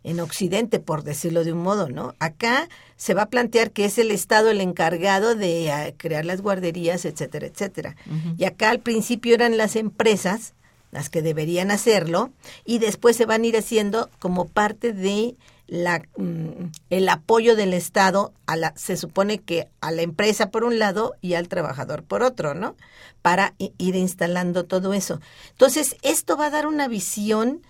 en 0.02 0.20
Occidente, 0.20 0.80
por 0.80 1.02
decirlo 1.04 1.44
de 1.44 1.52
un 1.52 1.62
modo, 1.62 1.88
¿no? 1.88 2.14
Acá 2.18 2.68
se 2.96 3.14
va 3.14 3.22
a 3.22 3.30
plantear 3.30 3.70
que 3.70 3.84
es 3.84 3.98
el 3.98 4.10
Estado 4.10 4.50
el 4.50 4.60
encargado 4.60 5.34
de 5.34 5.70
ah, 5.70 5.92
crear 5.96 6.24
las 6.24 6.40
guarderías, 6.42 7.04
etcétera, 7.04 7.46
etcétera. 7.46 7.96
Y 8.36 8.44
acá 8.44 8.70
al 8.70 8.80
principio 8.80 9.34
eran 9.34 9.56
las 9.56 9.76
empresas 9.76 10.54
las 10.92 11.10
que 11.10 11.22
deberían 11.22 11.70
hacerlo 11.70 12.30
y 12.64 12.78
después 12.78 13.16
se 13.16 13.26
van 13.26 13.42
a 13.42 13.46
ir 13.46 13.56
haciendo 13.56 14.08
como 14.18 14.46
parte 14.48 14.92
de 14.92 15.36
la 15.66 16.02
mm, 16.16 16.70
el 16.90 17.08
apoyo 17.08 17.56
del 17.56 17.74
Estado 17.74 18.32
a 18.46 18.56
la 18.56 18.72
se 18.76 18.96
supone 18.96 19.38
que 19.38 19.68
a 19.80 19.90
la 19.90 20.02
empresa 20.02 20.50
por 20.50 20.64
un 20.64 20.78
lado 20.78 21.14
y 21.20 21.34
al 21.34 21.48
trabajador 21.48 22.04
por 22.04 22.22
otro, 22.22 22.54
¿no? 22.54 22.76
Para 23.22 23.54
ir 23.58 23.96
instalando 23.96 24.64
todo 24.64 24.94
eso. 24.94 25.20
Entonces, 25.50 25.96
esto 26.02 26.36
va 26.36 26.46
a 26.46 26.50
dar 26.50 26.66
una 26.66 26.86
visión 26.88 27.62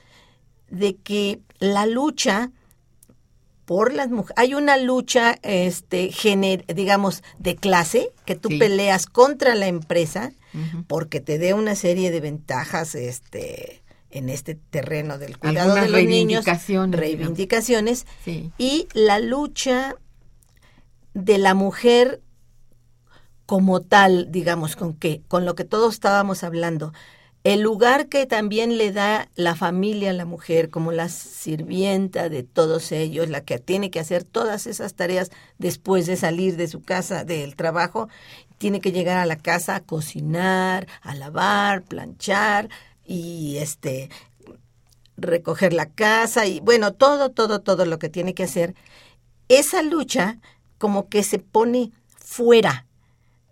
de 0.70 0.96
que 0.96 1.40
la 1.59 1.87
lucha 1.87 2.50
por 3.64 3.92
las 3.92 4.11
mujeres, 4.11 4.35
hay 4.37 4.54
una 4.54 4.76
lucha, 4.76 5.37
este, 5.42 6.12
gener, 6.12 6.64
digamos, 6.66 7.22
de 7.38 7.56
clase, 7.56 8.12
que 8.24 8.37
tú 8.37 8.48
Sí. 8.50 8.59
peleas 8.59 9.06
contra 9.06 9.54
la 9.54 9.66
empresa 9.66 10.32
porque 10.87 11.20
te 11.20 11.37
dé 11.38 11.52
una 11.52 11.74
serie 11.74 12.11
de 12.11 12.20
ventajas, 12.20 12.94
este, 12.94 13.82
en 14.16 14.29
este 14.29 14.55
terreno 14.55 15.18
del 15.18 15.38
cuidado 15.38 15.72
Algunas 15.72 15.85
de 15.85 15.90
los 15.90 16.00
niños, 16.11 16.44
reivindicaciones, 16.44 17.00
reivindicaciones, 17.00 18.07
Sí. 18.24 18.52
y 18.59 18.88
la 18.94 19.18
lucha 19.18 19.96
de 21.14 21.38
la 21.38 21.55
mujer 21.55 22.20
como 23.46 23.81
tal, 23.81 24.31
digamos, 24.33 24.74
con 24.76 24.94
que, 24.94 25.22
con 25.29 25.44
lo 25.44 25.55
que 25.55 25.64
todos 25.64 25.94
estábamos 25.94 26.42
hablando, 26.42 26.92
el 27.44 27.61
lugar 27.61 28.09
que 28.09 28.26
también 28.26 28.76
le 28.76 28.90
da 28.90 29.29
la 29.37 29.55
familia 29.55 30.11
a 30.11 30.14
la 30.14 30.24
mujer 30.24 30.68
como 30.68 30.90
la 30.90 31.09
sirvienta 31.09 32.29
de 32.29 32.42
todos 32.42 32.90
ellos, 32.90 33.29
la 33.29 33.42
que 33.42 33.61
tiene 33.61 33.92
que 33.92 34.00
hacer 34.00 34.24
todas 34.24 34.66
esas 34.66 34.94
tareas 34.94 35.31
después 35.57 36.07
de 36.07 36.16
salir 36.16 36.57
de 36.57 36.66
su 36.66 36.83
casa, 36.83 37.22
del 37.24 37.55
trabajo, 37.55 38.09
tiene 38.59 38.81
que 38.81 38.90
llegar 38.90 39.16
a 39.18 39.26
la 39.26 39.37
casa 39.37 39.76
a 39.76 39.81
cocinar, 39.81 40.88
a 41.02 41.14
lavar, 41.14 41.83
planchar 41.85 42.68
y 43.06 43.58
este 43.58 44.10
recoger 45.16 45.72
la 45.72 45.86
casa 45.86 46.46
y 46.46 46.60
bueno, 46.60 46.92
todo, 46.92 47.30
todo, 47.30 47.60
todo 47.60 47.86
lo 47.86 47.98
que 47.98 48.08
tiene 48.08 48.34
que 48.34 48.44
hacer. 48.44 48.74
Esa 49.48 49.82
lucha 49.82 50.38
como 50.78 51.08
que 51.08 51.22
se 51.22 51.38
pone 51.38 51.90
fuera 52.18 52.86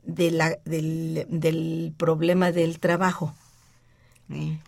de 0.03 0.31
la, 0.31 0.59
del, 0.65 1.27
del 1.31 1.95
problema 1.97 2.53
del 2.53 2.79
trabajo 2.79 3.35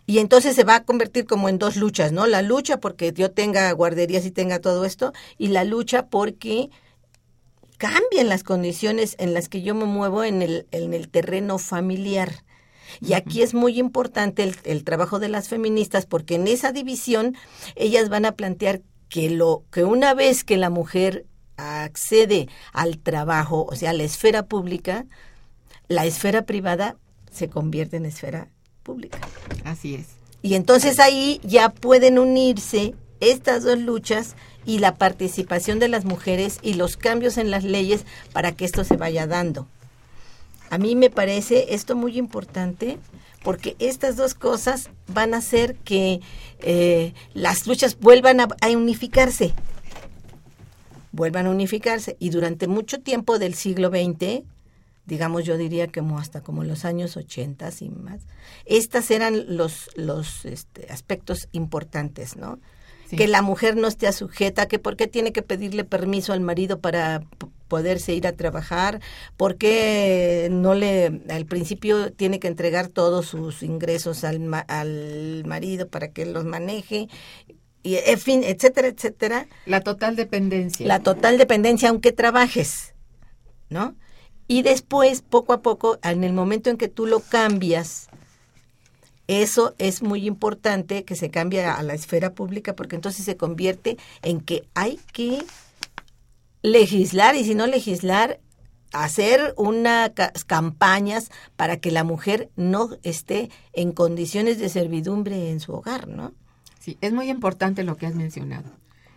y 0.05 0.19
entonces 0.19 0.55
se 0.55 0.63
va 0.63 0.75
a 0.75 0.83
convertir 0.83 1.25
como 1.25 1.49
en 1.49 1.57
dos 1.57 1.77
luchas, 1.77 2.11
¿no? 2.11 2.27
La 2.27 2.41
lucha 2.41 2.79
porque 2.79 3.11
yo 3.11 3.31
tenga 3.31 3.71
guarderías 3.71 4.25
y 4.25 4.31
tenga 4.31 4.59
todo 4.59 4.85
esto, 4.85 5.13
y 5.37 5.47
la 5.47 5.63
lucha 5.63 6.07
porque 6.07 6.69
cambien 7.77 8.29
las 8.29 8.43
condiciones 8.43 9.15
en 9.19 9.33
las 9.33 9.49
que 9.49 9.63
yo 9.63 9.73
me 9.73 9.85
muevo 9.85 10.23
en 10.23 10.41
el, 10.41 10.67
en 10.71 10.93
el 10.93 11.09
terreno 11.09 11.57
familiar. 11.57 12.43
Y 13.01 13.13
aquí 13.13 13.41
es 13.41 13.53
muy 13.53 13.79
importante 13.79 14.43
el, 14.43 14.55
el, 14.63 14.83
trabajo 14.83 15.19
de 15.19 15.29
las 15.29 15.49
feministas 15.49 16.05
porque 16.05 16.35
en 16.35 16.47
esa 16.47 16.71
división 16.71 17.35
ellas 17.75 18.09
van 18.09 18.25
a 18.25 18.33
plantear 18.33 18.81
que 19.09 19.29
lo 19.29 19.63
que 19.71 19.83
una 19.83 20.13
vez 20.13 20.43
que 20.43 20.57
la 20.57 20.69
mujer 20.69 21.25
accede 21.57 22.47
al 22.71 22.99
trabajo, 22.99 23.65
o 23.69 23.75
sea, 23.75 23.91
a 23.91 23.93
la 23.93 24.03
esfera 24.03 24.45
pública, 24.45 25.05
la 25.87 26.05
esfera 26.05 26.43
privada 26.43 26.97
se 27.31 27.49
convierte 27.49 27.97
en 27.97 28.05
esfera 28.05 28.49
pública. 28.83 29.19
Así 29.63 29.95
es. 29.95 30.07
Y 30.41 30.53
entonces 30.53 30.99
ahí 30.99 31.41
ya 31.43 31.69
pueden 31.69 32.19
unirse 32.19 32.93
estas 33.19 33.63
dos 33.63 33.79
luchas 33.79 34.35
y 34.65 34.79
la 34.79 34.95
participación 34.95 35.79
de 35.79 35.87
las 35.87 36.05
mujeres 36.05 36.59
y 36.61 36.75
los 36.75 36.97
cambios 36.97 37.37
en 37.37 37.51
las 37.51 37.63
leyes 37.63 38.05
para 38.33 38.51
que 38.51 38.65
esto 38.65 38.83
se 38.83 38.97
vaya 38.97 39.25
dando. 39.25 39.67
A 40.69 40.77
mí 40.77 40.95
me 40.95 41.09
parece 41.09 41.73
esto 41.73 41.95
muy 41.95 42.17
importante 42.17 42.97
porque 43.43 43.75
estas 43.79 44.15
dos 44.17 44.33
cosas 44.33 44.89
van 45.07 45.33
a 45.33 45.37
hacer 45.37 45.75
que 45.75 46.21
eh, 46.59 47.13
las 47.33 47.67
luchas 47.67 47.97
vuelvan 47.99 48.41
a, 48.41 48.47
a 48.61 48.69
unificarse, 48.69 49.53
vuelvan 51.11 51.45
a 51.45 51.51
unificarse. 51.51 52.17
Y 52.19 52.29
durante 52.29 52.67
mucho 52.67 52.99
tiempo 52.99 53.39
del 53.39 53.53
siglo 53.53 53.89
XX, 53.89 54.43
digamos 55.07 55.45
yo 55.45 55.57
diría 55.57 55.87
que 55.87 56.03
hasta 56.17 56.41
como 56.41 56.63
los 56.63 56.85
años 56.85 57.17
80 57.17 57.69
y 57.79 57.89
más. 57.89 58.21
Estas 58.65 59.09
eran 59.09 59.55
los, 59.57 59.89
los 59.95 60.45
este, 60.45 60.91
aspectos 60.91 61.47
importantes, 61.53 62.35
¿no? 62.35 62.59
Que 63.09 63.29
la 63.29 63.41
mujer 63.41 63.77
no 63.77 63.87
esté 63.87 64.11
sujeta, 64.11 64.67
que 64.67 64.79
por 64.79 64.97
qué 64.97 65.07
tiene 65.07 65.31
que 65.31 65.41
pedirle 65.41 65.85
permiso 65.85 66.33
al 66.33 66.41
marido 66.41 66.81
para 66.81 67.23
poderse 67.67 68.13
ir 68.13 68.27
a 68.27 68.33
trabajar, 68.33 69.01
por 69.35 69.57
qué 69.57 70.49
no 70.51 70.75
le, 70.75 71.21
al 71.29 71.45
principio 71.45 72.11
tiene 72.13 72.39
que 72.39 72.47
entregar 72.47 72.87
todos 72.87 73.27
sus 73.27 73.63
ingresos 73.63 74.23
al, 74.23 74.53
al 74.67 75.43
marido 75.45 75.87
para 75.87 76.11
que 76.11 76.25
los 76.25 76.45
maneje, 76.45 77.07
y 77.83 77.95
en 77.95 78.19
fin, 78.19 78.43
etcétera, 78.43 78.87
etcétera. 78.89 79.47
La 79.65 79.81
total 79.81 80.15
dependencia. 80.15 80.85
La 80.85 80.99
total 80.99 81.37
dependencia, 81.37 81.89
aunque 81.89 82.11
trabajes, 82.11 82.93
¿no? 83.69 83.95
Y 84.47 84.61
después, 84.61 85.21
poco 85.21 85.53
a 85.53 85.61
poco, 85.61 85.99
en 86.03 86.23
el 86.23 86.33
momento 86.33 86.69
en 86.69 86.77
que 86.77 86.87
tú 86.87 87.05
lo 87.05 87.19
cambias, 87.19 88.09
eso 89.27 89.75
es 89.77 90.01
muy 90.01 90.25
importante 90.25 91.03
que 91.03 91.15
se 91.15 91.29
cambie 91.29 91.65
a 91.65 91.83
la 91.83 91.93
esfera 91.93 92.33
pública 92.33 92.75
porque 92.75 92.95
entonces 92.95 93.25
se 93.25 93.35
convierte 93.35 93.97
en 94.21 94.39
que 94.39 94.67
hay 94.73 94.99
que 95.11 95.43
legislar 96.67 97.35
y 97.35 97.43
si 97.43 97.55
no 97.55 97.67
legislar, 97.67 98.39
hacer 98.93 99.53
unas 99.57 100.11
campañas 100.45 101.31
para 101.55 101.77
que 101.77 101.91
la 101.91 102.03
mujer 102.03 102.49
no 102.55 102.89
esté 103.03 103.49
en 103.73 103.91
condiciones 103.91 104.59
de 104.59 104.69
servidumbre 104.69 105.49
en 105.49 105.59
su 105.59 105.73
hogar, 105.73 106.07
¿no? 106.07 106.33
Sí, 106.79 106.97
es 107.01 107.11
muy 107.11 107.29
importante 107.29 107.83
lo 107.83 107.97
que 107.97 108.05
has 108.05 108.15
mencionado. 108.15 108.71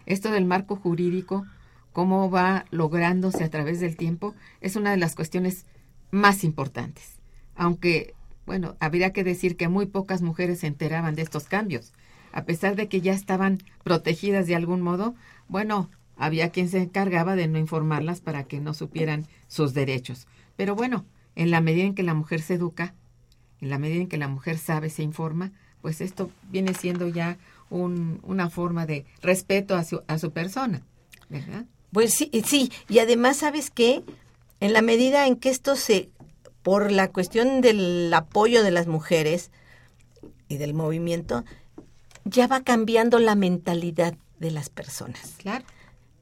Esto 0.06 0.30
del 0.30 0.44
marco 0.44 0.76
jurídico 0.76 1.44
cómo 1.92 2.30
va 2.30 2.66
lográndose 2.70 3.44
a 3.44 3.50
través 3.50 3.80
del 3.80 3.96
tiempo, 3.96 4.34
es 4.60 4.76
una 4.76 4.90
de 4.90 4.96
las 4.96 5.14
cuestiones 5.14 5.66
más 6.10 6.44
importantes. 6.44 7.20
Aunque, 7.56 8.14
bueno, 8.46 8.76
habría 8.80 9.12
que 9.12 9.24
decir 9.24 9.56
que 9.56 9.68
muy 9.68 9.86
pocas 9.86 10.22
mujeres 10.22 10.60
se 10.60 10.66
enteraban 10.66 11.14
de 11.14 11.22
estos 11.22 11.44
cambios. 11.44 11.92
A 12.32 12.44
pesar 12.44 12.76
de 12.76 12.88
que 12.88 13.00
ya 13.00 13.12
estaban 13.12 13.58
protegidas 13.82 14.46
de 14.46 14.54
algún 14.54 14.80
modo, 14.80 15.14
bueno, 15.48 15.90
había 16.20 16.50
quien 16.50 16.68
se 16.68 16.82
encargaba 16.82 17.34
de 17.34 17.48
no 17.48 17.58
informarlas 17.58 18.20
para 18.20 18.44
que 18.44 18.60
no 18.60 18.74
supieran 18.74 19.26
sus 19.48 19.72
derechos. 19.72 20.28
Pero 20.54 20.74
bueno, 20.74 21.06
en 21.34 21.50
la 21.50 21.62
medida 21.62 21.86
en 21.86 21.94
que 21.94 22.02
la 22.02 22.12
mujer 22.12 22.42
se 22.42 22.54
educa, 22.54 22.94
en 23.62 23.70
la 23.70 23.78
medida 23.78 24.02
en 24.02 24.06
que 24.06 24.18
la 24.18 24.28
mujer 24.28 24.58
sabe, 24.58 24.90
se 24.90 25.02
informa, 25.02 25.50
pues 25.80 26.02
esto 26.02 26.30
viene 26.50 26.74
siendo 26.74 27.08
ya 27.08 27.38
un, 27.70 28.20
una 28.22 28.50
forma 28.50 28.84
de 28.84 29.06
respeto 29.22 29.74
a 29.74 29.82
su, 29.82 30.02
a 30.08 30.18
su 30.18 30.30
persona, 30.30 30.82
¿verdad? 31.30 31.64
Pues 31.90 32.12
sí, 32.12 32.30
sí, 32.44 32.70
y 32.90 32.98
además, 32.98 33.38
¿sabes 33.38 33.70
qué? 33.70 34.04
En 34.60 34.74
la 34.74 34.82
medida 34.82 35.26
en 35.26 35.36
que 35.36 35.48
esto 35.48 35.74
se, 35.74 36.10
por 36.62 36.92
la 36.92 37.08
cuestión 37.08 37.62
del 37.62 38.12
apoyo 38.12 38.62
de 38.62 38.70
las 38.70 38.86
mujeres 38.86 39.50
y 40.48 40.58
del 40.58 40.74
movimiento, 40.74 41.46
ya 42.26 42.46
va 42.46 42.60
cambiando 42.60 43.18
la 43.18 43.36
mentalidad 43.36 44.14
de 44.38 44.50
las 44.50 44.68
personas. 44.68 45.36
Claro. 45.38 45.64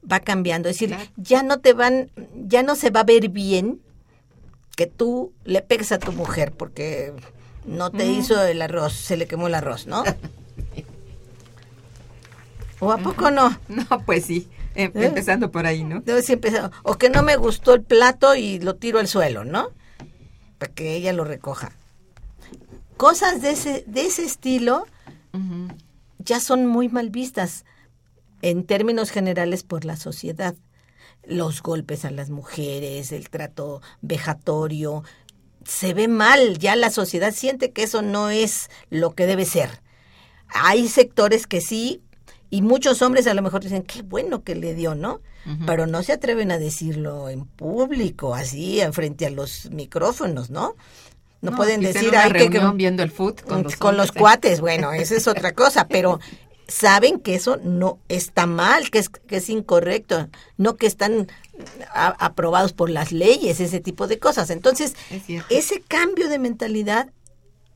Va 0.09 0.21
cambiando, 0.21 0.69
es 0.69 0.79
decir, 0.79 0.95
ya 1.17 1.43
no 1.43 1.59
te 1.59 1.73
van, 1.73 2.09
ya 2.47 2.63
no 2.63 2.75
se 2.75 2.89
va 2.89 3.01
a 3.01 3.03
ver 3.03 3.29
bien 3.29 3.81
que 4.75 4.87
tú 4.87 5.33
le 5.43 5.61
pegues 5.61 5.91
a 5.91 5.99
tu 5.99 6.13
mujer 6.13 6.53
porque 6.53 7.13
no 7.65 7.91
te 7.91 8.05
hizo 8.05 8.41
el 8.41 8.61
arroz, 8.61 8.93
se 8.93 9.17
le 9.17 9.27
quemó 9.27 9.47
el 9.47 9.55
arroz, 9.55 9.87
¿no? 9.87 10.03
¿O 12.79 12.91
a 12.91 12.97
poco 12.97 13.29
no? 13.29 13.57
No, 13.67 13.85
pues 14.05 14.25
sí. 14.25 14.47
Em, 14.75 14.91
¿Eh? 14.95 15.07
Empezando 15.07 15.51
por 15.51 15.65
ahí, 15.65 15.83
¿no? 15.83 16.01
Debe 16.01 16.21
ser 16.21 16.39
O 16.83 16.97
que 16.97 17.09
no 17.09 17.23
me 17.23 17.35
gustó 17.35 17.73
el 17.73 17.81
plato 17.81 18.35
y 18.35 18.59
lo 18.59 18.75
tiro 18.75 18.99
al 18.99 19.07
suelo, 19.07 19.43
¿no? 19.43 19.71
Para 20.57 20.73
que 20.73 20.95
ella 20.95 21.11
lo 21.11 21.25
recoja. 21.25 21.73
Cosas 22.95 23.41
de 23.41 23.51
ese, 23.51 23.83
de 23.87 24.05
ese 24.05 24.23
estilo 24.23 24.85
ya 26.19 26.39
son 26.39 26.65
muy 26.65 26.89
mal 26.89 27.09
vistas 27.09 27.65
en 28.41 28.63
términos 28.63 29.11
generales 29.11 29.63
por 29.63 29.85
la 29.85 29.95
sociedad. 29.95 30.55
Los 31.23 31.61
golpes 31.61 32.05
a 32.05 32.11
las 32.11 32.29
mujeres, 32.29 33.11
el 33.11 33.29
trato 33.29 33.81
vejatorio, 34.01 35.03
se 35.65 35.93
ve 35.93 36.07
mal, 36.07 36.57
ya 36.57 36.75
la 36.75 36.89
sociedad 36.89 37.33
siente 37.33 37.71
que 37.71 37.83
eso 37.83 38.01
no 38.01 38.29
es 38.29 38.69
lo 38.89 39.11
que 39.11 39.25
debe 39.25 39.45
ser. 39.45 39.81
Hay 40.47 40.87
sectores 40.87 41.45
que 41.45 41.61
sí 41.61 42.01
y 42.49 42.61
muchos 42.61 43.01
hombres 43.01 43.27
a 43.27 43.33
lo 43.33 43.41
mejor 43.41 43.61
dicen, 43.61 43.83
qué 43.83 44.01
bueno 44.01 44.43
que 44.43 44.55
le 44.55 44.73
dio, 44.73 44.95
¿no? 44.95 45.21
Pero 45.65 45.87
no 45.87 46.03
se 46.03 46.13
atreven 46.13 46.51
a 46.51 46.59
decirlo 46.59 47.29
en 47.29 47.45
público, 47.45 48.35
así, 48.35 48.81
frente 48.91 49.25
a 49.25 49.31
los 49.31 49.71
micrófonos, 49.71 50.51
¿no? 50.51 50.75
No, 51.41 51.55
pueden 51.55 51.81
decir, 51.81 52.15
hay 52.15 52.49
que 52.49 52.59
viendo 52.75 53.01
el 53.01 53.13
con 53.13 53.63
los, 53.63 53.77
con 53.77 53.97
los 53.97 54.11
cuates, 54.11 54.59
bueno, 54.59 54.91
esa 54.91 55.15
es 55.15 55.27
otra 55.27 55.53
cosa, 55.53 55.87
pero 55.87 56.19
saben 56.69 57.19
que 57.19 57.35
eso 57.35 57.57
no 57.57 57.99
está 58.07 58.45
mal, 58.45 58.89
que 58.89 58.99
es, 58.99 59.09
que 59.09 59.37
es 59.37 59.49
incorrecto, 59.49 60.29
no 60.57 60.77
que 60.77 60.87
están 60.87 61.27
aprobados 61.93 62.71
por 62.73 62.89
las 62.89 63.11
leyes, 63.11 63.59
ese 63.59 63.81
tipo 63.81 64.07
de 64.07 64.19
cosas. 64.19 64.49
Entonces, 64.49 64.95
ese 65.49 65.81
cambio 65.81 66.29
de 66.29 66.39
mentalidad 66.39 67.09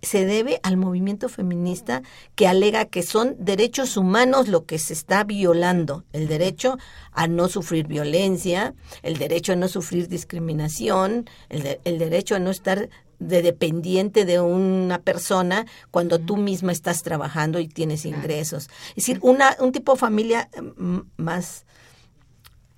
se 0.01 0.25
debe 0.25 0.59
al 0.63 0.77
movimiento 0.77 1.29
feminista 1.29 2.03
que 2.35 2.47
alega 2.47 2.85
que 2.85 3.03
son 3.03 3.35
derechos 3.39 3.95
humanos 3.95 4.49
lo 4.49 4.65
que 4.65 4.77
se 4.77 4.93
está 4.93 5.23
violando, 5.23 6.03
el 6.11 6.27
derecho 6.27 6.77
a 7.13 7.27
no 7.27 7.47
sufrir 7.47 7.87
violencia, 7.87 8.73
el 9.01 9.17
derecho 9.17 9.53
a 9.53 9.55
no 9.55 9.69
sufrir 9.69 10.09
discriminación, 10.09 11.29
el, 11.49 11.79
el 11.85 11.99
derecho 11.99 12.35
a 12.35 12.39
no 12.39 12.51
estar 12.51 12.89
de 13.19 13.41
dependiente 13.41 14.25
de 14.25 14.39
una 14.39 15.01
persona 15.01 15.65
cuando 15.91 16.19
tú 16.19 16.37
misma 16.37 16.71
estás 16.71 17.03
trabajando 17.03 17.59
y 17.59 17.67
tienes 17.67 18.05
ingresos. 18.05 18.69
Es 18.89 18.95
decir, 18.95 19.19
una, 19.21 19.55
un 19.59 19.71
tipo 19.71 19.93
de 19.93 19.99
familia 19.99 20.49
mm, 20.77 20.99
más, 21.17 21.65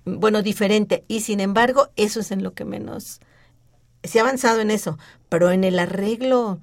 bueno, 0.04 0.42
diferente. 0.42 1.04
Y 1.08 1.20
sin 1.20 1.40
embargo, 1.40 1.90
eso 1.96 2.20
es 2.20 2.30
en 2.30 2.42
lo 2.42 2.54
que 2.54 2.64
menos 2.64 3.20
se 4.06 4.18
ha 4.18 4.22
avanzado 4.22 4.60
en 4.60 4.70
eso, 4.70 4.98
pero 5.28 5.50
en 5.50 5.64
el 5.64 5.78
arreglo 5.78 6.60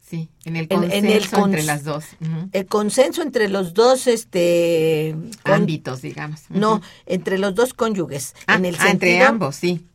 Sí, 0.00 0.28
en 0.44 0.56
el 0.56 0.68
consenso 0.68 1.46
entre 1.46 1.62
las 1.62 1.84
dos. 1.84 2.04
El 2.52 2.66
consenso 2.66 3.22
entre 3.22 3.48
los 3.48 3.72
dos 3.72 4.06
este 4.06 5.16
ámbitos, 5.44 6.02
digamos. 6.02 6.42
No, 6.50 6.82
entre 7.06 7.38
los 7.38 7.54
dos 7.54 7.72
cónyuges. 7.72 8.34
Ah, 8.46 8.56
en 8.56 8.66
el 8.66 8.76
ah, 8.78 8.90
entre 8.90 9.22
ambos, 9.22 9.56
sí. 9.56 9.86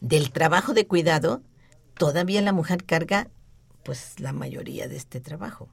del 0.00 0.32
trabajo 0.32 0.74
de 0.74 0.88
cuidado, 0.88 1.40
todavía 2.00 2.40
la 2.40 2.54
mujer 2.54 2.84
carga 2.84 3.28
pues 3.82 4.18
la 4.20 4.32
mayoría 4.32 4.88
de 4.88 4.96
este 4.96 5.20
trabajo. 5.20 5.68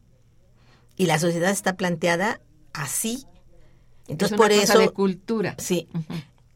Y 0.97 1.05
la 1.05 1.19
sociedad 1.19 1.51
está 1.51 1.77
planteada 1.77 2.41
así. 2.73 3.25
Entonces 4.09 4.33
es 4.33 4.37
una 4.37 4.37
por 4.37 4.51
cosa 4.51 4.73
eso 4.73 4.79
de 4.79 4.89
cultura. 4.89 5.55
Sí. 5.57 5.87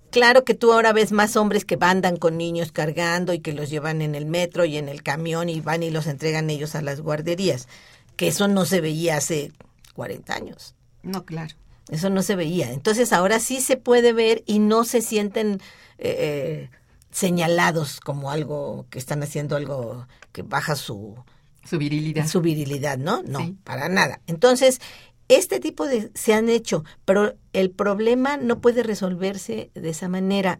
Claro 0.09 0.43
que 0.43 0.55
tú 0.55 0.73
ahora 0.73 0.91
ves 0.91 1.13
más 1.13 1.37
hombres 1.37 1.63
que 1.63 1.77
andan 1.79 2.17
con 2.17 2.37
niños 2.37 2.73
cargando 2.73 3.31
y 3.31 3.39
que 3.39 3.53
los 3.53 3.69
llevan 3.69 4.01
en 4.01 4.13
el 4.13 4.25
metro 4.25 4.65
y 4.65 4.75
en 4.75 4.89
el 4.89 5.03
camión 5.03 5.47
y 5.47 5.61
van 5.61 5.83
y 5.83 5.89
los 5.89 6.05
entregan 6.07 6.49
ellos 6.49 6.75
a 6.75 6.81
las 6.81 6.99
guarderías, 6.99 7.69
que 8.17 8.27
eso 8.27 8.49
no 8.49 8.65
se 8.65 8.81
veía 8.81 9.15
hace 9.15 9.53
40 9.95 10.33
años. 10.33 10.75
No, 11.01 11.23
claro. 11.23 11.55
Eso 11.89 12.09
no 12.09 12.23
se 12.23 12.35
veía. 12.35 12.73
Entonces 12.73 13.13
ahora 13.13 13.39
sí 13.39 13.61
se 13.61 13.77
puede 13.77 14.11
ver 14.11 14.43
y 14.45 14.59
no 14.59 14.83
se 14.83 15.01
sienten 15.01 15.61
eh, 15.97 16.69
señalados 17.11 17.99
como 17.99 18.31
algo 18.31 18.85
que 18.89 18.99
están 18.99 19.21
haciendo 19.23 19.55
algo 19.55 20.07
que 20.31 20.41
baja 20.43 20.75
su, 20.75 21.15
Su 21.63 21.77
virilidad. 21.77 22.27
su 22.27 22.41
virilidad, 22.41 22.97
¿no? 22.97 23.21
No, 23.23 23.39
Sí. 23.39 23.57
para 23.63 23.89
nada. 23.89 24.21
Entonces, 24.27 24.79
este 25.27 25.59
tipo 25.59 25.85
de 25.87 26.11
se 26.15 26.33
han 26.33 26.49
hecho, 26.49 26.83
pero 27.05 27.35
el 27.53 27.71
problema 27.71 28.37
no 28.37 28.59
puede 28.61 28.83
resolverse 28.83 29.71
de 29.73 29.89
esa 29.89 30.09
manera. 30.09 30.59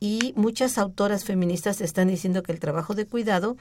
Y 0.00 0.34
muchas 0.36 0.76
autoras 0.78 1.24
feministas 1.24 1.80
están 1.80 2.08
diciendo 2.08 2.42
que 2.42 2.52
el 2.52 2.60
trabajo 2.60 2.94
de 2.94 3.06
cuidado 3.06 3.56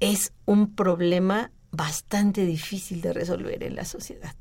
es 0.00 0.32
un 0.44 0.74
problema 0.74 1.50
bastante 1.70 2.44
difícil 2.46 3.00
de 3.00 3.12
resolver 3.12 3.62
en 3.62 3.76
la 3.76 3.84
sociedad. 3.84 4.34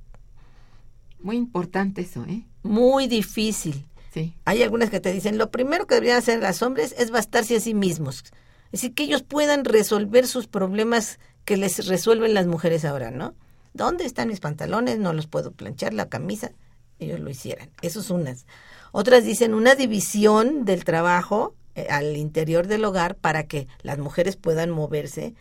Muy 1.20 1.36
importante 1.38 2.02
eso, 2.02 2.24
¿eh? 2.26 2.46
Muy 2.64 3.08
difícil. 3.08 3.86
Sí. 4.16 4.34
Hay 4.46 4.64
algunas 4.64 4.90
que 4.90 5.02
te 5.02 5.12
dicen, 5.12 5.38
lo 5.38 5.52
primero 5.52 5.88
que 5.88 5.96
deberían 5.96 6.20
hacer 6.20 6.42
los 6.42 6.62
hombres 6.62 6.96
es 6.98 7.12
bastarse 7.12 7.58
a 7.58 7.60
sí 7.60 7.74
mismos. 7.74 8.24
Es 8.68 8.72
decir, 8.72 8.94
que 8.94 9.04
ellos 9.04 9.24
puedan 9.24 9.66
resolver 9.66 10.26
sus 10.26 10.48
problemas 10.48 11.20
que 11.44 11.58
les 11.58 11.86
resuelven 11.86 12.34
las 12.34 12.48
mujeres 12.48 12.86
ahora, 12.86 13.12
¿no? 13.12 13.36
¿Dónde 13.74 14.06
están 14.06 14.30
mis 14.30 14.40
pantalones? 14.40 15.00
No 15.00 15.12
los 15.12 15.28
puedo 15.28 15.52
planchar, 15.52 15.94
la 15.94 16.08
camisa. 16.08 16.54
Ellos 16.98 17.20
lo 17.20 17.30
hicieran. 17.30 17.72
Eso 17.82 18.00
es 18.00 18.10
unas. 18.10 18.46
Otras 18.94 19.26
dicen 19.26 19.54
una 19.54 19.76
división 19.76 20.64
del 20.64 20.86
trabajo 20.86 21.54
eh, 21.76 21.88
al 21.90 22.16
interior 22.16 22.68
del 22.68 22.86
hogar 22.86 23.16
para 23.16 23.48
que 23.48 23.68
las 23.82 23.98
mujeres 23.98 24.38
puedan 24.38 24.70
moverse. 24.70 25.34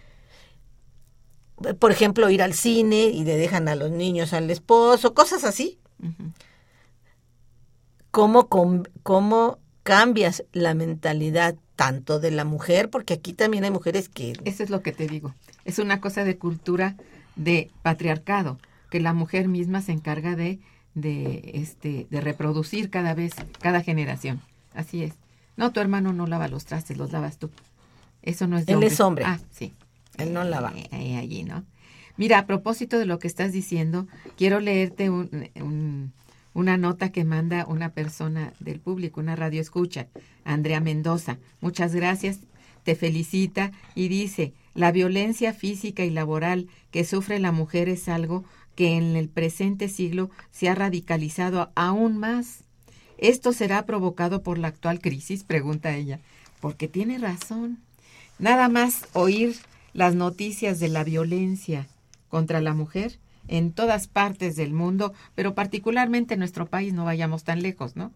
Por 1.78 1.92
ejemplo, 1.92 2.28
ir 2.28 2.42
al 2.42 2.54
cine 2.54 3.04
y 3.04 3.22
le 3.22 3.36
dejan 3.36 3.68
a 3.68 3.76
los 3.76 3.92
niños 3.92 4.32
al 4.32 4.50
esposo, 4.50 5.14
cosas 5.14 5.44
así. 5.44 5.78
Cómo, 8.14 8.48
cómo 9.02 9.58
cambias 9.82 10.44
la 10.52 10.74
mentalidad 10.74 11.56
tanto 11.76 12.20
de 12.20 12.30
la 12.30 12.44
mujer, 12.44 12.88
porque 12.88 13.14
aquí 13.14 13.32
también 13.32 13.64
hay 13.64 13.70
mujeres 13.70 14.08
que... 14.08 14.32
Eso 14.44 14.62
es 14.62 14.70
lo 14.70 14.82
que 14.82 14.92
te 14.92 15.08
digo. 15.08 15.34
Es 15.64 15.78
una 15.78 16.00
cosa 16.00 16.22
de 16.24 16.38
cultura 16.38 16.94
de 17.36 17.70
patriarcado, 17.82 18.58
que 18.90 19.00
la 19.00 19.12
mujer 19.12 19.48
misma 19.48 19.82
se 19.82 19.90
encarga 19.92 20.36
de, 20.36 20.60
de, 20.94 21.50
este, 21.54 22.06
de 22.10 22.20
reproducir 22.20 22.90
cada 22.90 23.14
vez, 23.14 23.32
cada 23.60 23.82
generación. 23.82 24.40
Así 24.74 25.02
es. 25.02 25.14
No, 25.56 25.72
tu 25.72 25.80
hermano 25.80 26.12
no 26.12 26.26
lava 26.26 26.46
los 26.48 26.64
trastes, 26.64 26.96
los 26.96 27.10
lavas 27.12 27.38
tú. 27.38 27.50
Eso 28.22 28.46
no 28.46 28.56
es 28.56 28.66
de 28.66 28.72
Él 28.72 28.76
hombres. 28.76 28.92
es 28.92 29.00
hombre. 29.00 29.24
Ah, 29.26 29.40
sí. 29.50 29.74
Él 30.16 30.32
no 30.32 30.44
lava. 30.44 30.72
Eh, 30.76 30.88
eh, 30.92 31.16
allí, 31.16 31.42
¿no? 31.42 31.64
Mira, 32.16 32.38
a 32.38 32.46
propósito 32.46 32.98
de 32.98 33.06
lo 33.06 33.18
que 33.18 33.26
estás 33.26 33.50
diciendo, 33.52 34.06
quiero 34.36 34.60
leerte 34.60 35.10
un- 35.10 35.50
un- 35.56 36.12
una 36.54 36.76
nota 36.76 37.10
que 37.10 37.24
manda 37.24 37.66
una 37.66 37.90
persona 37.90 38.52
del 38.60 38.80
público, 38.80 39.20
una 39.20 39.36
radio 39.36 39.60
escucha, 39.60 40.06
Andrea 40.44 40.80
Mendoza. 40.80 41.38
Muchas 41.60 41.94
gracias, 41.94 42.38
te 42.84 42.94
felicita 42.94 43.72
y 43.94 44.08
dice, 44.08 44.54
la 44.74 44.92
violencia 44.92 45.52
física 45.52 46.04
y 46.04 46.10
laboral 46.10 46.68
que 46.90 47.04
sufre 47.04 47.38
la 47.40 47.52
mujer 47.52 47.88
es 47.88 48.08
algo 48.08 48.44
que 48.74 48.96
en 48.96 49.16
el 49.16 49.28
presente 49.28 49.88
siglo 49.88 50.30
se 50.50 50.68
ha 50.68 50.74
radicalizado 50.74 51.70
aún 51.74 52.18
más. 52.18 52.64
¿Esto 53.18 53.52
será 53.52 53.86
provocado 53.86 54.42
por 54.42 54.58
la 54.58 54.68
actual 54.68 55.00
crisis? 55.00 55.44
pregunta 55.44 55.94
ella. 55.94 56.20
Porque 56.60 56.88
tiene 56.88 57.18
razón. 57.18 57.78
Nada 58.38 58.68
más 58.68 59.06
oír 59.12 59.56
las 59.92 60.14
noticias 60.14 60.80
de 60.80 60.88
la 60.88 61.04
violencia 61.04 61.86
contra 62.28 62.60
la 62.60 62.74
mujer 62.74 63.18
en 63.48 63.72
todas 63.72 64.06
partes 64.06 64.56
del 64.56 64.72
mundo, 64.72 65.12
pero 65.34 65.54
particularmente 65.54 66.34
en 66.34 66.40
nuestro 66.40 66.66
país, 66.66 66.92
no 66.92 67.04
vayamos 67.04 67.44
tan 67.44 67.62
lejos, 67.62 67.96
¿no? 67.96 68.12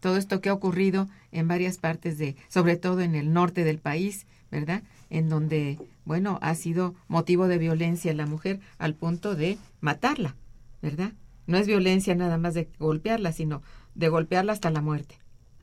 Todo 0.00 0.16
esto 0.16 0.40
que 0.40 0.48
ha 0.48 0.54
ocurrido 0.54 1.08
en 1.32 1.48
varias 1.48 1.78
partes 1.78 2.18
de, 2.18 2.36
sobre 2.48 2.76
todo 2.76 3.00
en 3.00 3.14
el 3.14 3.32
norte 3.32 3.64
del 3.64 3.78
país, 3.78 4.26
¿verdad? 4.50 4.82
En 5.10 5.28
donde, 5.28 5.78
bueno, 6.04 6.38
ha 6.42 6.54
sido 6.54 6.94
motivo 7.08 7.48
de 7.48 7.58
violencia 7.58 8.14
la 8.14 8.26
mujer 8.26 8.60
al 8.78 8.94
punto 8.94 9.34
de 9.34 9.58
matarla, 9.80 10.36
¿verdad? 10.82 11.12
No 11.46 11.58
es 11.58 11.66
violencia 11.66 12.14
nada 12.14 12.38
más 12.38 12.54
de 12.54 12.68
golpearla, 12.78 13.32
sino 13.32 13.62
de 13.94 14.08
golpearla 14.08 14.52
hasta 14.52 14.70
la 14.70 14.80
muerte, 14.80 15.16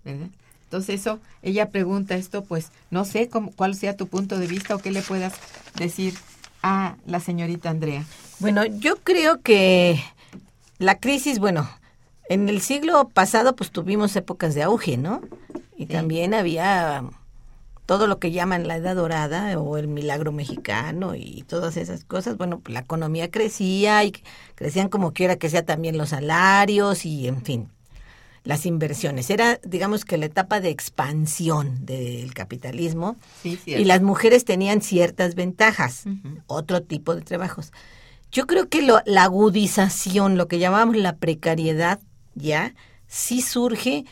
¿verdad? 0.04 0.30
Entonces 0.66 1.00
eso, 1.00 1.22
ella 1.42 1.72
pregunta 1.72 2.16
esto, 2.16 2.44
pues 2.44 2.72
no 2.92 3.06
sé 3.06 3.30
cómo, 3.30 3.52
cuál 3.54 3.74
sea 3.74 3.96
tu 3.96 4.08
punto 4.08 4.38
de 4.38 4.48
vista 4.48 4.76
o 4.76 4.80
qué 4.80 4.92
le 4.92 5.02
puedas 5.02 5.34
decir 5.76 6.14
a 6.64 6.96
la 7.06 7.20
señorita 7.20 7.70
Andrea. 7.70 8.06
Bueno, 8.40 8.66
yo 8.66 8.98
creo 8.98 9.42
que 9.42 10.00
la 10.78 11.00
crisis, 11.00 11.40
bueno, 11.40 11.70
en 12.30 12.50
el 12.50 12.62
siglo 12.62 13.10
pasado 13.10 13.56
pues 13.56 13.72
tuvimos 13.72 14.16
épocas 14.16 14.56
de 14.56 14.64
auge, 14.64 14.98
¿no? 14.98 15.22
Y 15.78 15.86
también 15.86 16.34
había 16.34 17.04
todo 17.86 18.06
lo 18.06 18.20
que 18.20 18.32
llaman 18.32 18.68
la 18.68 18.76
edad 18.76 18.96
dorada 18.96 19.58
o 19.58 19.78
el 19.78 19.88
milagro 19.88 20.34
mexicano 20.34 21.16
y 21.16 21.44
todas 21.48 21.78
esas 21.78 22.04
cosas. 22.04 22.38
Bueno, 22.38 22.60
pues 22.60 22.74
la 22.74 22.82
economía 22.82 23.32
crecía 23.32 24.04
y 24.04 24.14
crecían 24.56 24.90
como 24.90 25.14
quiera 25.14 25.38
que 25.38 25.50
sea 25.50 25.64
también 25.64 25.98
los 25.98 26.10
salarios 26.10 27.06
y 27.06 27.28
en 27.28 27.44
fin, 27.44 27.70
las 28.48 28.66
inversiones. 28.66 29.30
Era, 29.30 29.60
digamos 29.64 30.06
que 30.06 30.18
la 30.18 30.26
etapa 30.26 30.60
de 30.62 30.70
expansión 30.70 31.86
del 31.86 32.34
capitalismo 32.34 33.18
Sí, 33.44 33.60
y 33.66 33.84
las 33.86 34.02
mujeres 34.02 34.46
tenían 34.46 34.82
ciertas 34.82 35.36
ventajas, 35.36 36.06
otro 36.48 36.82
tipo 36.82 37.14
de 37.16 37.22
trabajos. 37.22 37.72
Yo 38.32 38.48
creo 38.48 38.70
que 38.70 38.82
lo- 38.82 39.02
la 39.06 39.24
agudización, 39.24 40.38
lo 40.38 40.48
que 40.48 40.60
llamamos 40.60 40.96
la 40.98 41.16
precariedad, 41.18 42.00
ya 42.36 42.74
sí 43.08 43.42
surge 43.42 44.06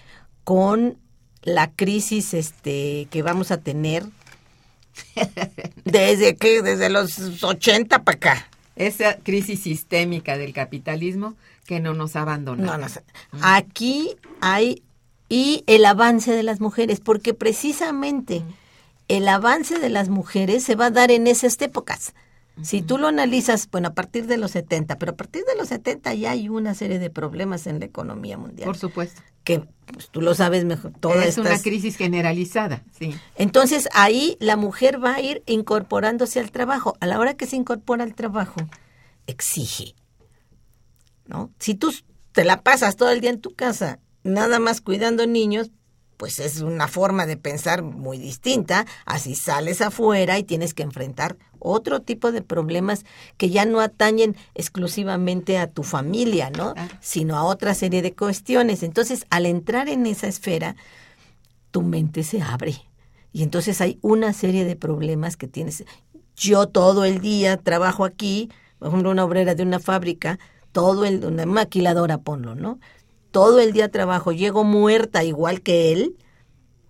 con 0.43 0.97
la 1.43 1.71
crisis 1.71 2.33
este 2.33 3.07
que 3.11 3.21
vamos 3.21 3.51
a 3.51 3.57
tener 3.57 4.03
desde 5.85 6.35
que 6.35 6.61
desde 6.61 6.89
los 6.89 7.43
80 7.43 8.03
para 8.03 8.15
acá. 8.15 8.49
Esa 8.75 9.17
crisis 9.17 9.61
sistémica 9.61 10.37
del 10.37 10.51
capitalismo 10.53 11.35
que 11.65 11.79
no 11.79 11.93
nos 11.93 12.15
abandona. 12.15 12.63
No, 12.63 12.77
no 12.77 12.89
sé. 12.89 13.03
Aquí 13.41 14.15
hay 14.41 14.83
y 15.27 15.63
el 15.67 15.85
avance 15.85 16.31
de 16.31 16.43
las 16.43 16.61
mujeres, 16.61 16.99
porque 16.99 17.33
precisamente 17.33 18.43
el 19.07 19.27
avance 19.27 19.79
de 19.79 19.89
las 19.89 20.09
mujeres 20.09 20.63
se 20.63 20.75
va 20.75 20.87
a 20.87 20.91
dar 20.91 21.11
en 21.11 21.27
esas 21.27 21.59
épocas. 21.61 22.13
Si 22.61 22.81
tú 22.81 22.97
lo 22.97 23.07
analizas, 23.07 23.69
bueno, 23.69 23.89
a 23.89 23.93
partir 23.93 24.27
de 24.27 24.37
los 24.37 24.51
70, 24.51 24.97
pero 24.97 25.11
a 25.11 25.15
partir 25.15 25.43
de 25.43 25.57
los 25.57 25.67
70 25.67 26.13
ya 26.13 26.31
hay 26.31 26.47
una 26.47 26.73
serie 26.73 26.99
de 26.99 27.09
problemas 27.09 27.67
en 27.67 27.79
la 27.79 27.85
economía 27.85 28.37
mundial. 28.37 28.67
Por 28.67 28.77
supuesto. 28.77 29.21
que 29.43 29.67
pues, 29.91 30.07
tú 30.09 30.21
lo 30.21 30.33
sabes 30.35 30.63
mejor. 30.63 30.93
Todas 31.01 31.25
es 31.25 31.37
una 31.37 31.59
crisis 31.59 31.97
generalizada, 31.97 32.83
sí. 32.97 33.13
Entonces 33.35 33.89
ahí 33.93 34.37
la 34.39 34.55
mujer 34.55 35.03
va 35.03 35.15
a 35.15 35.21
ir 35.21 35.43
incorporándose 35.47 36.39
al 36.39 36.51
trabajo. 36.51 36.95
A 37.01 37.07
la 37.07 37.19
hora 37.19 37.33
que 37.33 37.45
se 37.45 37.57
incorpora 37.57 38.05
al 38.05 38.15
trabajo, 38.15 38.61
exige. 39.27 39.93
¿No? 41.27 41.51
Si 41.59 41.75
tú 41.75 41.93
te 42.31 42.43
la 42.43 42.61
pasas 42.61 42.95
todo 42.95 43.09
el 43.11 43.21
día 43.21 43.31
en 43.31 43.41
tu 43.41 43.55
casa, 43.55 43.99
nada 44.23 44.59
más 44.59 44.81
cuidando 44.81 45.25
niños, 45.25 45.71
pues 46.17 46.39
es 46.39 46.61
una 46.61 46.87
forma 46.87 47.25
de 47.25 47.37
pensar 47.37 47.83
muy 47.83 48.17
distinta. 48.17 48.85
Así 49.05 49.35
sales 49.35 49.81
afuera 49.81 50.37
y 50.37 50.43
tienes 50.43 50.73
que 50.73 50.83
enfrentar 50.83 51.37
otro 51.59 52.01
tipo 52.01 52.31
de 52.31 52.41
problemas 52.41 53.05
que 53.37 53.49
ya 53.49 53.65
no 53.65 53.79
atañen 53.79 54.35
exclusivamente 54.53 55.57
a 55.57 55.67
tu 55.67 55.83
familia, 55.83 56.49
¿no? 56.49 56.73
Claro. 56.73 56.95
Sino 57.01 57.35
a 57.35 57.43
otra 57.43 57.73
serie 57.73 58.01
de 58.01 58.13
cuestiones. 58.13 58.83
Entonces, 58.83 59.25
al 59.29 59.45
entrar 59.45 59.89
en 59.89 60.05
esa 60.05 60.27
esfera, 60.27 60.75
tu 61.71 61.81
mente 61.81 62.23
se 62.23 62.41
abre. 62.41 62.75
Y 63.33 63.43
entonces 63.43 63.81
hay 63.81 63.99
una 64.01 64.31
serie 64.31 64.63
de 64.63 64.75
problemas 64.75 65.35
que 65.35 65.47
tienes. 65.47 65.83
Yo 66.35 66.67
todo 66.67 67.03
el 67.03 67.19
día 67.19 67.57
trabajo 67.57 68.05
aquí, 68.05 68.49
por 68.79 68.89
ejemplo, 68.89 69.11
una 69.11 69.25
obrera 69.25 69.55
de 69.55 69.63
una 69.63 69.79
fábrica, 69.79 70.39
todo 70.75 71.05
el, 71.05 71.23
una 71.23 71.45
maquiladora, 71.45 72.17
ponlo, 72.17 72.53
¿no? 72.53 72.81
Todo 73.31 73.61
el 73.61 73.71
día 73.71 73.87
trabajo, 73.87 74.33
llego 74.33 74.65
muerta 74.65 75.23
igual 75.23 75.61
que 75.61 75.93
él, 75.93 76.17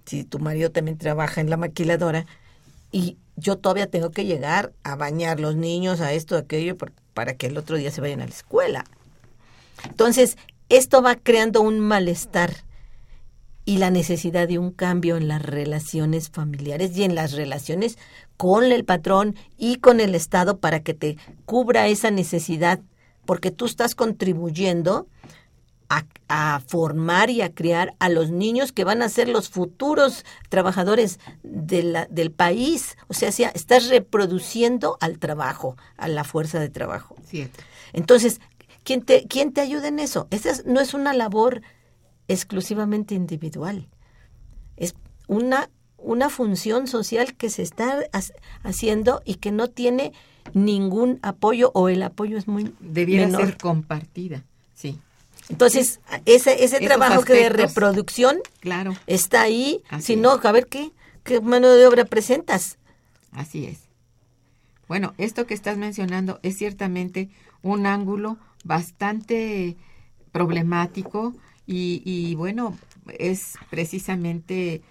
si 0.07 0.23
tu 0.23 0.39
marido 0.39 0.71
también 0.71 0.97
trabaja 0.97 1.39
en 1.39 1.51
la 1.51 1.57
maquiladora, 1.57 2.25
y 2.91 3.19
yo 3.35 3.59
todavía 3.59 3.85
tengo 3.85 4.09
que 4.09 4.25
llegar 4.25 4.73
a 4.83 4.95
bañar 4.95 5.39
los 5.39 5.55
niños, 5.55 6.01
a 6.01 6.13
esto, 6.13 6.35
a 6.35 6.39
aquello, 6.39 6.77
para 7.13 7.35
que 7.35 7.45
el 7.45 7.59
otro 7.59 7.77
día 7.77 7.91
se 7.91 8.01
vayan 8.01 8.21
a 8.21 8.25
la 8.25 8.33
escuela. 8.33 8.85
Entonces, 9.83 10.35
esto 10.69 11.03
va 11.03 11.13
creando 11.13 11.61
un 11.61 11.79
malestar 11.79 12.65
y 13.65 13.77
la 13.77 13.91
necesidad 13.91 14.47
de 14.47 14.57
un 14.57 14.71
cambio 14.71 15.15
en 15.15 15.27
las 15.27 15.43
relaciones 15.43 16.31
familiares 16.31 16.97
y 16.97 17.03
en 17.03 17.13
las 17.13 17.33
relaciones 17.33 17.99
con 18.35 18.63
el 18.63 18.83
patrón 18.83 19.35
y 19.59 19.75
con 19.75 19.99
el 19.99 20.15
Estado 20.15 20.57
para 20.57 20.79
que 20.79 20.95
te 20.95 21.17
cubra 21.45 21.87
esa 21.87 22.09
necesidad, 22.09 22.79
porque 23.25 23.51
tú 23.51 23.65
estás 23.65 23.95
contribuyendo 23.95 25.07
a, 25.89 26.05
a, 26.29 26.61
formar 26.65 27.29
y 27.29 27.41
a 27.41 27.53
criar 27.53 27.93
a 27.99 28.09
los 28.09 28.31
niños 28.31 28.71
que 28.71 28.83
van 28.83 29.01
a 29.03 29.09
ser 29.09 29.29
los 29.29 29.49
futuros 29.49 30.25
trabajadores 30.49 31.19
de 31.43 31.83
la, 31.83 32.05
del 32.07 32.31
país. 32.31 32.97
O 33.07 33.13
sea, 33.13 33.31
sea, 33.31 33.49
estás 33.49 33.89
reproduciendo 33.89 34.97
al 34.99 35.19
trabajo, 35.19 35.77
a 35.97 36.07
la 36.07 36.23
fuerza 36.23 36.59
de 36.59 36.69
trabajo. 36.69 37.15
Cierto. 37.27 37.61
Entonces, 37.93 38.41
¿quién 38.83 39.03
te, 39.03 39.27
¿quién 39.27 39.53
te 39.53 39.61
ayuda 39.61 39.87
en 39.87 39.99
eso? 39.99 40.27
Esa 40.31 40.49
es- 40.49 40.65
no 40.65 40.81
es 40.81 40.93
una 40.95 41.13
labor 41.13 41.61
exclusivamente 42.27 43.13
individual. 43.15 43.87
Es 44.77 44.95
una, 45.27 45.69
una 45.97 46.29
función 46.29 46.87
social 46.87 47.35
que 47.35 47.49
se 47.49 47.61
está 47.61 47.99
ha- 48.11 48.21
haciendo 48.67 49.21
y 49.25 49.35
que 49.35 49.51
no 49.51 49.69
tiene 49.69 50.13
ningún 50.53 51.19
apoyo 51.21 51.71
o 51.73 51.89
el 51.89 52.03
apoyo 52.03 52.37
es 52.37 52.47
muy 52.47 52.73
Debiera 52.79 53.25
menor. 53.27 53.45
ser 53.45 53.57
compartida. 53.57 54.43
Sí, 54.73 54.99
Entonces, 55.49 55.99
ese, 56.25 56.63
ese 56.63 56.79
Esos 56.79 56.87
trabajo 56.87 57.23
que 57.23 57.33
de 57.33 57.49
reproducción 57.49 58.37
claro. 58.59 58.93
está 59.07 59.41
ahí. 59.41 59.81
Así 59.89 60.07
si 60.07 60.13
es. 60.13 60.19
no, 60.19 60.39
a 60.41 60.51
ver 60.51 60.67
qué, 60.67 60.91
qué 61.23 61.39
mano 61.41 61.69
de 61.69 61.85
obra 61.87 62.05
presentas. 62.05 62.77
Así 63.31 63.65
es. 63.65 63.79
Bueno, 64.87 65.13
esto 65.17 65.45
que 65.47 65.53
estás 65.53 65.77
mencionando 65.77 66.39
es 66.43 66.57
ciertamente 66.57 67.29
un 67.61 67.85
ángulo 67.85 68.37
bastante 68.63 69.77
problemático 70.31 71.33
y, 71.65 72.01
y, 72.05 72.35
bueno, 72.35 72.77
es 73.17 73.53
precisamente 73.69 74.81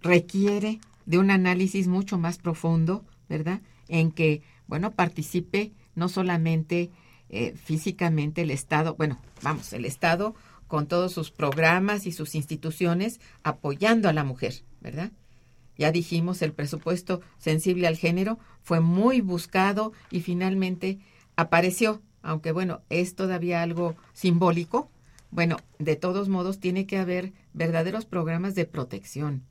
requiere 0.00 0.80
de 1.06 1.18
un 1.18 1.30
análisis 1.30 1.88
mucho 1.88 2.18
más 2.18 2.38
profundo, 2.38 3.04
¿verdad? 3.28 3.60
En 3.88 4.12
que, 4.12 4.42
bueno, 4.68 4.92
participe 4.92 5.72
no 5.96 6.08
solamente 6.08 6.90
eh, 7.30 7.54
físicamente 7.56 8.42
el 8.42 8.50
Estado, 8.50 8.94
bueno, 8.94 9.18
vamos, 9.42 9.72
el 9.72 9.84
Estado 9.84 10.34
con 10.68 10.86
todos 10.86 11.12
sus 11.12 11.30
programas 11.30 12.06
y 12.06 12.12
sus 12.12 12.34
instituciones 12.34 13.20
apoyando 13.42 14.08
a 14.08 14.12
la 14.12 14.22
mujer, 14.22 14.62
¿verdad? 14.80 15.10
Ya 15.76 15.92
dijimos, 15.92 16.42
el 16.42 16.52
presupuesto 16.52 17.20
sensible 17.38 17.86
al 17.86 17.96
género 17.96 18.38
fue 18.62 18.80
muy 18.80 19.20
buscado 19.20 19.92
y 20.10 20.20
finalmente 20.20 20.98
apareció, 21.36 22.02
aunque 22.22 22.52
bueno, 22.52 22.82
es 22.90 23.14
todavía 23.14 23.62
algo 23.62 23.96
simbólico. 24.12 24.90
Bueno, 25.30 25.58
de 25.78 25.96
todos 25.96 26.28
modos 26.28 26.58
tiene 26.58 26.86
que 26.86 26.98
haber 26.98 27.32
verdaderos 27.52 28.06
programas 28.06 28.54
de 28.54 28.64
protección 28.64 29.44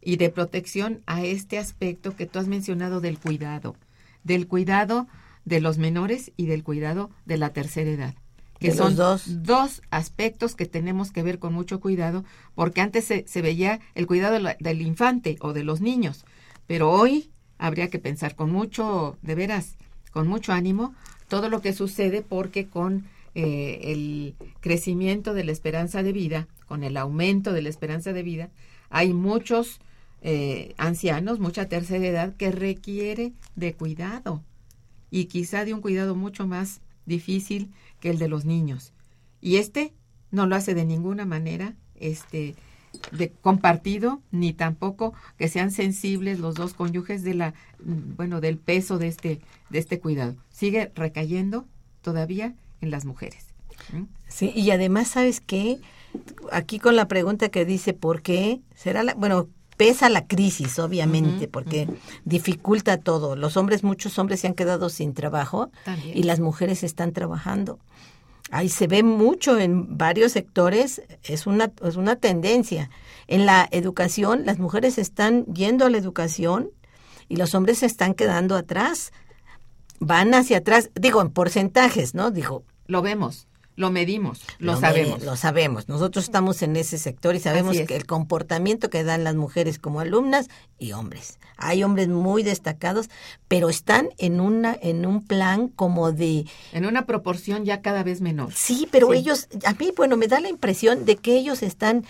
y 0.00 0.16
de 0.16 0.30
protección 0.30 1.02
a 1.06 1.22
este 1.24 1.58
aspecto 1.58 2.16
que 2.16 2.26
tú 2.26 2.38
has 2.38 2.48
mencionado 2.48 3.00
del 3.00 3.18
cuidado, 3.18 3.76
del 4.24 4.46
cuidado 4.46 5.06
de 5.44 5.60
los 5.60 5.78
menores 5.78 6.32
y 6.36 6.46
del 6.46 6.62
cuidado 6.62 7.10
de 7.26 7.38
la 7.38 7.50
tercera 7.52 7.90
edad 7.90 8.14
que 8.58 8.72
son 8.74 8.94
dos. 8.94 9.42
dos 9.42 9.80
aspectos 9.90 10.54
que 10.54 10.66
tenemos 10.66 11.12
que 11.12 11.22
ver 11.22 11.38
con 11.38 11.54
mucho 11.54 11.80
cuidado, 11.80 12.26
porque 12.54 12.82
antes 12.82 13.06
se, 13.06 13.24
se 13.26 13.40
veía 13.40 13.80
el 13.94 14.06
cuidado 14.06 14.34
de 14.34 14.40
la- 14.40 14.56
del 14.60 14.82
infante 14.82 15.38
o 15.40 15.54
de 15.54 15.64
los 15.64 15.80
niños, 15.80 16.26
pero 16.66 16.90
hoy 16.90 17.30
habría 17.56 17.88
que 17.88 17.98
pensar 17.98 18.34
con 18.36 18.50
mucho, 18.52 19.16
de 19.22 19.34
veras, 19.34 19.76
con 20.12 20.28
mucho 20.28 20.52
ánimo, 20.52 20.94
todo 21.28 21.48
lo 21.48 21.62
que 21.62 21.72
sucede, 21.72 22.20
porque 22.20 22.66
con 22.66 23.06
eh, 23.34 23.80
el 23.84 24.34
crecimiento 24.60 25.32
de 25.32 25.44
la 25.44 25.52
esperanza 25.52 26.02
de 26.02 26.12
vida, 26.12 26.46
con 26.66 26.84
el 26.84 26.98
aumento 26.98 27.54
de 27.54 27.62
la 27.62 27.70
esperanza 27.70 28.12
de 28.12 28.22
vida, 28.22 28.50
hay 28.90 29.14
muchos 29.14 29.80
eh, 30.22 30.74
ancianos, 30.76 31.40
mucha 31.40 31.68
tercera 31.68 32.06
edad 32.06 32.36
que 32.36 32.50
requiere 32.50 33.32
de 33.56 33.74
cuidado 33.74 34.42
y 35.10 35.26
quizá 35.26 35.64
de 35.64 35.74
un 35.74 35.80
cuidado 35.80 36.14
mucho 36.14 36.46
más 36.46 36.80
difícil 37.06 37.70
que 38.00 38.10
el 38.10 38.18
de 38.18 38.28
los 38.28 38.44
niños. 38.44 38.92
Y 39.40 39.56
este 39.56 39.92
no 40.30 40.46
lo 40.46 40.56
hace 40.56 40.74
de 40.74 40.84
ninguna 40.84 41.24
manera 41.24 41.74
este 41.96 42.54
de 43.12 43.30
compartido 43.30 44.20
ni 44.32 44.52
tampoco 44.52 45.14
que 45.38 45.48
sean 45.48 45.70
sensibles 45.70 46.40
los 46.40 46.56
dos 46.56 46.74
cónyuges 46.74 47.22
de 47.22 47.34
la 47.34 47.54
mm, 47.84 48.16
bueno 48.16 48.40
del 48.40 48.58
peso 48.58 48.98
de 48.98 49.08
este 49.08 49.40
de 49.70 49.78
este 49.78 50.00
cuidado. 50.00 50.36
Sigue 50.50 50.90
recayendo 50.94 51.66
todavía 52.02 52.54
en 52.80 52.90
las 52.90 53.04
mujeres. 53.04 53.46
¿Mm? 53.92 54.04
Sí, 54.28 54.52
y 54.54 54.70
además, 54.70 55.08
¿sabes 55.08 55.40
qué? 55.40 55.78
Aquí 56.52 56.78
con 56.78 56.96
la 56.96 57.08
pregunta 57.08 57.48
que 57.48 57.64
dice, 57.64 57.94
¿por 57.94 58.22
qué? 58.22 58.60
Será 58.74 59.02
la, 59.02 59.14
bueno, 59.14 59.48
pesa 59.80 60.10
la 60.10 60.26
crisis, 60.26 60.78
obviamente, 60.78 61.48
porque 61.48 61.88
dificulta 62.26 62.98
todo. 62.98 63.34
Los 63.34 63.56
hombres, 63.56 63.82
muchos 63.82 64.18
hombres 64.18 64.40
se 64.40 64.46
han 64.46 64.52
quedado 64.52 64.90
sin 64.90 65.14
trabajo 65.14 65.70
También. 65.86 66.18
y 66.18 66.24
las 66.24 66.38
mujeres 66.38 66.82
están 66.82 67.12
trabajando. 67.12 67.78
Ahí 68.50 68.68
se 68.68 68.86
ve 68.88 69.02
mucho 69.02 69.58
en 69.58 69.96
varios 69.96 70.32
sectores, 70.32 71.00
es 71.22 71.46
una, 71.46 71.72
es 71.82 71.96
una 71.96 72.16
tendencia. 72.16 72.90
En 73.26 73.46
la 73.46 73.66
educación, 73.70 74.44
las 74.44 74.58
mujeres 74.58 74.98
están 74.98 75.46
yendo 75.46 75.86
a 75.86 75.90
la 75.90 75.96
educación 75.96 76.68
y 77.30 77.36
los 77.36 77.54
hombres 77.54 77.78
se 77.78 77.86
están 77.86 78.12
quedando 78.12 78.56
atrás. 78.56 79.12
Van 79.98 80.34
hacia 80.34 80.58
atrás, 80.58 80.90
digo, 80.94 81.22
en 81.22 81.30
porcentajes, 81.30 82.14
¿no? 82.14 82.30
Digo, 82.30 82.64
Lo 82.86 83.00
vemos, 83.00 83.48
lo 83.76 83.90
medimos, 83.90 84.42
lo, 84.58 84.72
Lo 84.74 84.80
sabemos. 84.80 85.22
Lo 85.24 85.36
sabemos. 85.36 85.88
Nosotros 85.88 86.24
estamos 86.24 86.60
en 86.62 86.76
ese 86.76 86.98
sector 86.98 87.34
y 87.34 87.40
sabemos 87.40 87.76
es. 87.76 87.86
que 87.88 87.96
el 87.96 88.04
comportamiento 88.04 88.90
que 88.90 89.04
dan 89.04 89.24
las 89.24 89.34
mujeres 89.36 89.78
como 89.78 90.00
alumnas 90.00 90.48
y 90.78 90.92
hombres. 90.92 91.38
Hay 91.56 91.82
hombres 91.82 92.08
muy 92.08 92.42
destacados, 92.42 93.08
pero 93.48 93.70
están 93.70 94.10
en 94.18 94.40
una 94.40 94.76
en 94.82 95.06
un 95.06 95.24
plan 95.26 95.68
como 95.68 96.12
de 96.12 96.46
En 96.72 96.84
una 96.84 97.06
proporción 97.06 97.64
ya 97.64 97.80
cada 97.80 98.02
vez 98.02 98.20
menor. 98.20 98.52
sí, 98.52 98.86
pero 98.90 99.12
Sí. 99.12 99.18
ellos 99.18 99.48
a 99.64 99.72
mí 99.74 99.92
bueno, 99.96 100.16
me 100.18 100.26
da 100.28 100.40
la 100.40 100.48
impresión 100.50 101.04
de 101.06 101.16
que 101.16 101.36
ellos 101.36 101.62
están 101.62 102.04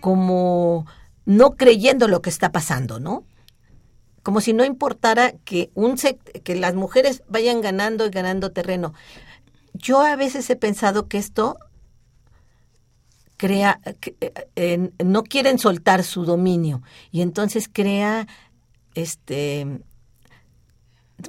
como 0.00 0.86
no 1.24 1.56
creyendo 1.56 2.08
lo 2.08 2.22
que 2.22 2.30
está 2.30 2.52
pasando, 2.52 3.00
¿no? 3.00 3.24
Como 4.22 4.40
si 4.40 4.52
no 4.52 4.64
importara 4.64 5.32
que 5.44 5.70
un 5.74 5.96
que 6.44 6.54
las 6.54 6.74
mujeres 6.74 7.22
vayan 7.28 7.60
ganando 7.62 8.06
y 8.06 8.10
ganando 8.10 8.50
terreno. 8.52 8.92
Yo 9.80 10.00
a 10.00 10.16
veces 10.16 10.48
he 10.50 10.56
pensado 10.56 11.08
que 11.08 11.18
esto 11.18 11.56
crea, 13.36 13.80
eh, 14.56 14.90
no 15.02 15.22
quieren 15.22 15.58
soltar 15.58 16.04
su 16.04 16.26
dominio 16.26 16.82
y 17.10 17.22
entonces 17.22 17.70
crea 17.72 18.26
este 18.94 19.80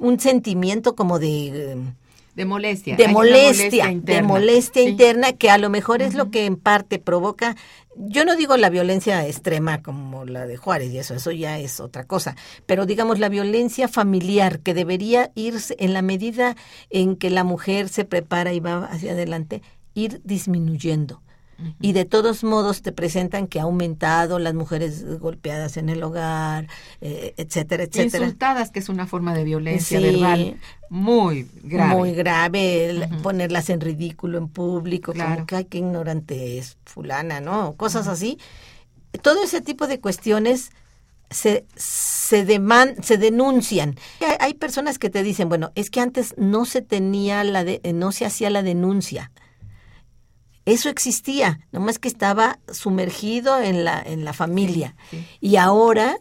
un 0.00 0.20
sentimiento 0.20 0.94
como 0.94 1.18
de, 1.18 1.72
eh, 1.72 1.94
De 2.34 2.44
molestia. 2.46 2.96
de 2.96 3.08
molestia, 3.08 3.92
de 3.94 4.22
molestia 4.22 4.82
Sí. 4.82 4.88
interna 4.88 5.32
que 5.32 5.50
a 5.50 5.58
lo 5.58 5.68
mejor 5.68 6.00
es 6.00 6.14
lo 6.14 6.30
que 6.30 6.46
en 6.46 6.56
parte 6.56 6.98
provoca, 6.98 7.56
yo 7.96 8.24
no 8.24 8.36
digo 8.36 8.56
la 8.56 8.70
violencia 8.70 9.26
extrema 9.26 9.82
como 9.82 10.24
la 10.24 10.46
de 10.46 10.56
Juárez 10.56 10.92
y 10.92 10.98
eso, 10.98 11.14
eso 11.14 11.30
ya 11.30 11.58
es 11.58 11.78
otra 11.78 12.04
cosa, 12.04 12.36
pero 12.64 12.86
digamos 12.86 13.18
la 13.18 13.28
violencia 13.28 13.86
familiar 13.86 14.60
que 14.60 14.72
debería 14.72 15.30
irse 15.34 15.76
en 15.78 15.92
la 15.92 16.00
medida 16.00 16.56
en 16.88 17.16
que 17.16 17.28
la 17.30 17.44
mujer 17.44 17.88
se 17.90 18.04
prepara 18.06 18.52
y 18.54 18.60
va 18.60 18.84
hacia 18.86 19.12
adelante, 19.12 19.60
ir 19.94 20.20
disminuyendo. 20.24 21.21
Y 21.80 21.92
de 21.92 22.04
todos 22.04 22.42
modos 22.42 22.82
te 22.82 22.90
presentan 22.90 23.46
que 23.46 23.60
ha 23.60 23.64
aumentado 23.64 24.38
las 24.40 24.52
mujeres 24.54 25.18
golpeadas 25.20 25.76
en 25.76 25.88
el 25.90 26.02
hogar, 26.02 26.66
eh, 27.00 27.34
etcétera, 27.36 27.84
etcétera. 27.84 28.24
Insultadas, 28.24 28.70
que 28.72 28.80
es 28.80 28.88
una 28.88 29.06
forma 29.06 29.32
de 29.34 29.44
violencia 29.44 29.98
Sí. 30.00 30.04
verbal 30.04 30.56
muy 30.88 31.46
grave. 31.62 31.94
Muy 31.94 32.12
grave, 32.14 32.90
el 32.90 33.08
ponerlas 33.22 33.70
en 33.70 33.80
ridículo 33.80 34.38
en 34.38 34.48
público, 34.48 35.12
Claro. 35.12 35.34
como 35.34 35.46
que 35.46 35.56
ay, 35.56 35.64
qué 35.66 35.78
ignorante 35.78 36.58
es 36.58 36.76
fulana, 36.84 37.40
¿no? 37.40 37.74
Cosas 37.74 38.08
así. 38.08 38.38
Todo 39.22 39.44
ese 39.44 39.60
tipo 39.60 39.86
de 39.86 40.00
cuestiones 40.00 40.70
se, 41.30 41.64
se, 41.76 42.46
deman- 42.46 43.00
se 43.02 43.18
denuncian. 43.18 43.96
Hay, 44.20 44.36
hay 44.40 44.54
personas 44.54 44.98
que 44.98 45.10
te 45.10 45.22
dicen, 45.22 45.48
bueno, 45.48 45.70
es 45.76 45.90
que 45.90 46.00
antes 46.00 46.34
no 46.36 46.64
se 46.64 46.82
tenía 46.82 47.44
la 47.44 47.62
de, 47.64 47.80
no 47.94 48.10
se 48.12 48.26
hacía 48.26 48.50
la 48.50 48.62
denuncia. 48.62 49.30
Eso 50.64 50.88
existía, 50.88 51.66
nomás 51.72 51.98
que 51.98 52.08
estaba 52.08 52.58
sumergido 52.70 53.60
en 53.60 53.84
la, 53.84 54.00
en 54.00 54.24
la 54.24 54.32
familia. 54.32 54.94
sí. 55.10 55.26
Y 55.40 55.56
ahora, 55.56 56.18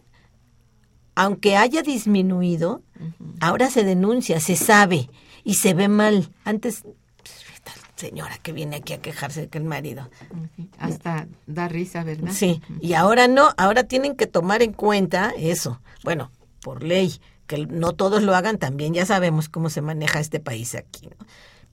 aunque 1.15 1.57
haya 1.57 1.81
disminuido, 1.83 2.81
ahora 3.39 3.69
se 3.69 3.83
denuncia, 3.83 4.39
se 4.39 4.55
sabe 4.55 5.09
y 5.43 5.55
se 5.55 5.73
ve 5.73 5.87
mal. 5.87 6.31
Antes, 6.43 6.81
pues, 6.81 7.35
esta 7.53 7.71
señora 7.95 8.37
que 8.41 8.51
viene 8.51 8.77
aquí 8.77 8.93
a 8.93 9.01
quejarse 9.01 9.41
de 9.41 9.47
que 9.49 9.57
el 9.59 9.65
marido. 9.65 10.09
Hasta 10.79 11.27
da 11.45 11.67
risa, 11.67 12.03
¿verdad? 12.03 12.31
Sí, 12.33 12.61
y 12.79 12.93
ahora 12.93 13.27
no, 13.27 13.53
ahora 13.57 13.83
tienen 13.83 14.15
que 14.15 14.25
tomar 14.25 14.63
en 14.63 14.73
cuenta 14.73 15.33
eso. 15.37 15.81
Bueno, 16.03 16.31
por 16.61 16.83
ley, 16.83 17.19
que 17.45 17.67
no 17.67 17.93
todos 17.93 18.23
lo 18.23 18.35
hagan, 18.35 18.57
también 18.57 18.93
ya 18.93 19.05
sabemos 19.05 19.49
cómo 19.49 19.69
se 19.69 19.81
maneja 19.81 20.19
este 20.19 20.39
país 20.39 20.73
aquí, 20.73 21.07
¿no? 21.07 21.25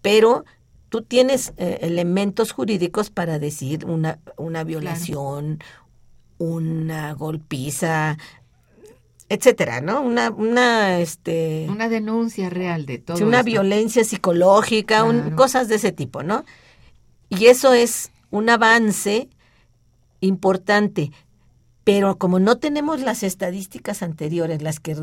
Pero 0.03 0.45
tú 0.89 1.03
tienes 1.03 1.53
eh, 1.57 1.79
elementos 1.83 2.53
jurídicos 2.53 3.11
para 3.11 3.39
decir 3.39 3.85
una, 3.85 4.19
una 4.37 4.65
violación, 4.65 5.59
una 6.39 7.13
golpiza, 7.15 8.17
etcétera, 9.29 9.81
¿no? 9.81 10.01
Una, 10.01 10.31
una, 10.31 10.99
este, 11.01 11.67
Una 11.69 11.89
denuncia 11.89 12.49
real 12.49 12.87
de 12.87 12.99
todo. 12.99 13.25
una 13.27 13.39
esto. 13.41 13.51
violencia 13.51 14.05
psicológica, 14.05 15.05
un- 15.05 15.33
cosas 15.33 15.69
de 15.69 15.75
ese 15.77 15.93
tipo, 15.93 16.23
¿no? 16.23 16.45
Y 17.29 17.47
eso 17.47 17.75
es 17.75 18.11
un 18.31 18.49
avance 18.49 19.29
importante, 20.21 21.11
pero 21.85 22.19
como 22.19 22.39
no 22.39 22.57
tenemos 22.59 23.01
las 23.01 23.23
estadísticas 23.23 24.03
anteriores, 24.03 24.63
las 24.63 24.81
que 24.81 24.95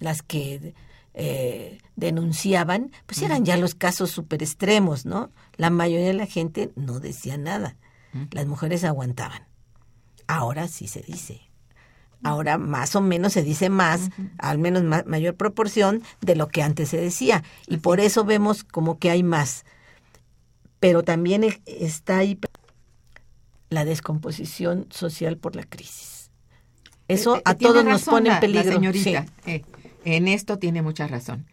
las 0.00 0.22
que 0.22 0.74
eh, 1.20 1.78
denunciaban, 1.96 2.92
pues 3.06 3.20
eran 3.22 3.44
ya 3.44 3.56
los 3.56 3.74
casos 3.74 4.10
super 4.10 4.42
extremos, 4.42 5.04
¿no? 5.04 5.30
La 5.56 5.68
mayoría 5.68 6.06
de 6.06 6.14
la 6.14 6.26
gente 6.26 6.70
no 6.76 7.00
decía 7.00 7.36
nada, 7.36 7.76
las 8.30 8.46
mujeres 8.46 8.84
aguantaban. 8.84 9.42
Ahora 10.28 10.68
sí 10.68 10.86
se 10.86 11.00
dice. 11.02 11.40
Ahora 12.22 12.56
más 12.58 12.94
o 12.96 13.00
menos 13.00 13.32
se 13.32 13.42
dice 13.42 13.68
más, 13.68 14.10
al 14.38 14.58
menos 14.58 14.82
ma- 14.84 15.04
mayor 15.06 15.34
proporción 15.36 16.02
de 16.20 16.34
lo 16.36 16.48
que 16.48 16.62
antes 16.62 16.88
se 16.88 16.96
decía. 16.98 17.42
Y 17.66 17.76
por 17.78 18.00
eso 18.00 18.24
vemos 18.24 18.62
como 18.64 18.98
que 18.98 19.10
hay 19.10 19.22
más. 19.22 19.64
Pero 20.80 21.02
también 21.02 21.44
e- 21.44 21.60
está 21.66 22.18
ahí 22.18 22.38
la 23.70 23.84
descomposición 23.84 24.86
social 24.90 25.36
por 25.36 25.54
la 25.56 25.64
crisis. 25.64 26.30
Eso 27.08 27.36
Eh, 27.36 27.38
eh, 27.38 27.42
a 27.44 27.54
todos 27.54 27.84
nos 27.84 28.02
pone 28.04 28.28
en 28.28 28.34
la 28.34 28.40
peligro. 28.40 28.72
señorita, 28.72 29.26
Sí. 29.44 29.50
eh, 29.50 29.62
en 30.04 30.28
esto 30.28 30.58
tiene 30.58 30.82
mucha 30.82 31.06
razón. 31.06 31.46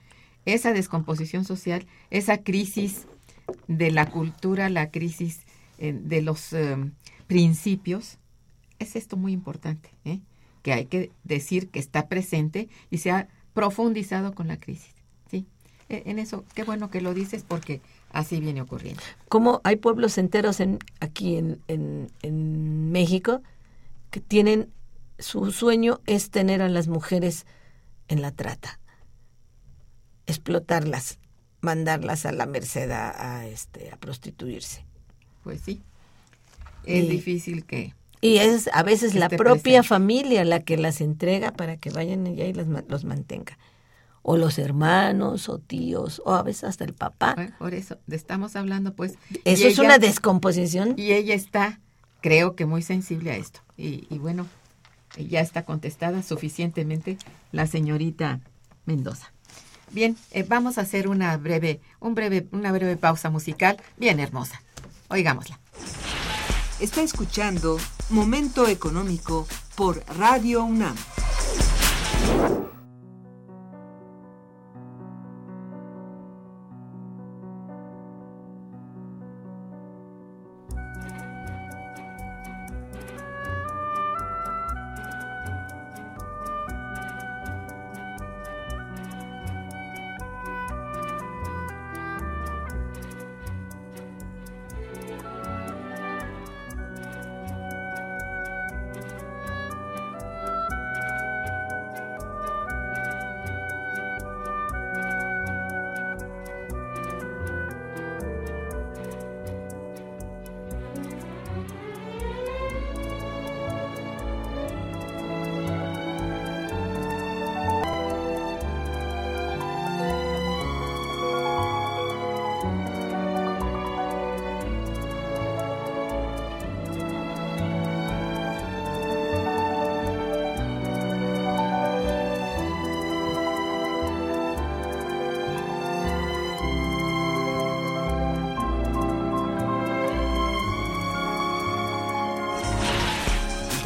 Esa 0.45 0.73
descomposición 0.73 1.45
social, 1.45 1.85
esa 2.11 2.37
crisis 2.37 3.07
de 3.67 3.91
la 3.91 4.09
cultura, 4.09 4.69
la 4.69 4.91
crisis 4.91 5.45
eh, 5.77 5.93
de 5.93 6.21
los 6.21 6.53
eh, 6.53 6.77
principios, 7.27 8.17
es 8.79 8.95
esto 8.95 9.17
muy 9.17 9.31
importante, 9.31 9.89
¿eh? 10.03 10.19
que 10.61 10.73
hay 10.73 10.85
que 10.85 11.11
decir 11.23 11.69
que 11.69 11.79
está 11.79 12.07
presente 12.07 12.69
y 12.89 12.99
se 12.99 13.11
ha 13.11 13.27
profundizado 13.53 14.33
con 14.33 14.47
la 14.47 14.59
crisis. 14.59 14.93
¿sí? 15.29 15.45
Eh, 15.89 16.03
En 16.05 16.19
eso, 16.19 16.43
qué 16.53 16.63
bueno 16.63 16.89
que 16.89 17.01
lo 17.01 17.13
dices 17.13 17.43
porque 17.47 17.81
así 18.11 18.39
viene 18.39 18.61
ocurriendo. 18.61 19.01
Como 19.29 19.61
hay 19.63 19.77
pueblos 19.77 20.17
enteros 20.17 20.59
en, 20.59 20.79
aquí 20.99 21.37
en, 21.37 21.59
en 21.67 22.91
México 22.91 23.41
que 24.11 24.19
tienen, 24.21 24.69
su 25.19 25.51
sueño 25.51 25.99
es 26.05 26.29
tener 26.29 26.61
a 26.61 26.69
las 26.69 26.87
mujeres 26.87 27.45
en 28.07 28.21
la 28.21 28.31
trata, 28.31 28.79
explotarlas, 30.27 31.19
mandarlas 31.61 32.25
a 32.25 32.31
la 32.31 32.45
merced 32.45 32.89
a, 32.91 33.37
a, 33.39 33.47
este, 33.47 33.91
a 33.91 33.97
prostituirse. 33.97 34.85
Pues 35.43 35.61
sí, 35.61 35.81
es 36.83 37.03
Y- 37.05 37.07
difícil 37.07 37.65
que... 37.65 37.93
Y 38.21 38.37
es 38.37 38.69
a 38.73 38.81
veces 38.81 39.13
la 39.13 39.29
propia 39.29 39.61
presente. 39.81 39.83
familia 39.87 40.45
la 40.45 40.61
que 40.61 40.77
las 40.77 40.99
entrega 40.99 41.51
para 41.51 41.77
que 41.77 41.91
vayan 41.91 42.25
allá 42.25 42.45
y 42.45 42.53
las 42.53 42.65
los 42.87 43.03
mantenga. 43.05 43.59
O 44.23 44.37
los 44.37 44.57
hermanos, 44.57 45.47
o 45.47 45.59
tíos, 45.59 46.23
o 46.25 46.33
a 46.33 46.41
veces 46.41 46.63
hasta 46.63 46.85
el 46.85 46.95
papá. 46.95 47.35
Bueno, 47.35 47.53
por 47.59 47.75
eso, 47.75 47.99
estamos 48.09 48.55
hablando 48.55 48.95
pues... 48.95 49.19
Eso 49.43 49.67
es 49.67 49.73
ella- 49.77 49.83
una 49.83 49.99
descomposición. 49.99 50.95
Y 50.97 51.11
ella 51.11 51.35
está, 51.35 51.79
creo 52.21 52.55
que 52.55 52.65
muy 52.65 52.81
sensible 52.81 53.29
a 53.31 53.35
esto. 53.35 53.59
Y, 53.77 54.07
y 54.09 54.17
bueno, 54.17 54.47
ya 55.17 55.41
está 55.41 55.63
contestada 55.63 56.23
suficientemente 56.23 57.17
la 57.51 57.67
señorita 57.67 58.41
Mendoza. 58.85 59.31
Bien, 59.91 60.17
eh, 60.31 60.43
vamos 60.43 60.77
a 60.77 60.81
hacer 60.81 61.07
una 61.07 61.37
breve, 61.37 61.79
un 61.99 62.15
breve, 62.15 62.47
una 62.51 62.71
breve 62.71 62.97
pausa 62.97 63.29
musical, 63.29 63.77
bien 63.97 64.19
hermosa. 64.19 64.61
Oigámosla. 65.09 65.59
Está 66.79 67.01
escuchando 67.01 67.77
Momento 68.09 68.67
Económico 68.67 69.47
por 69.75 70.03
Radio 70.17 70.63
UNAM. 70.63 70.95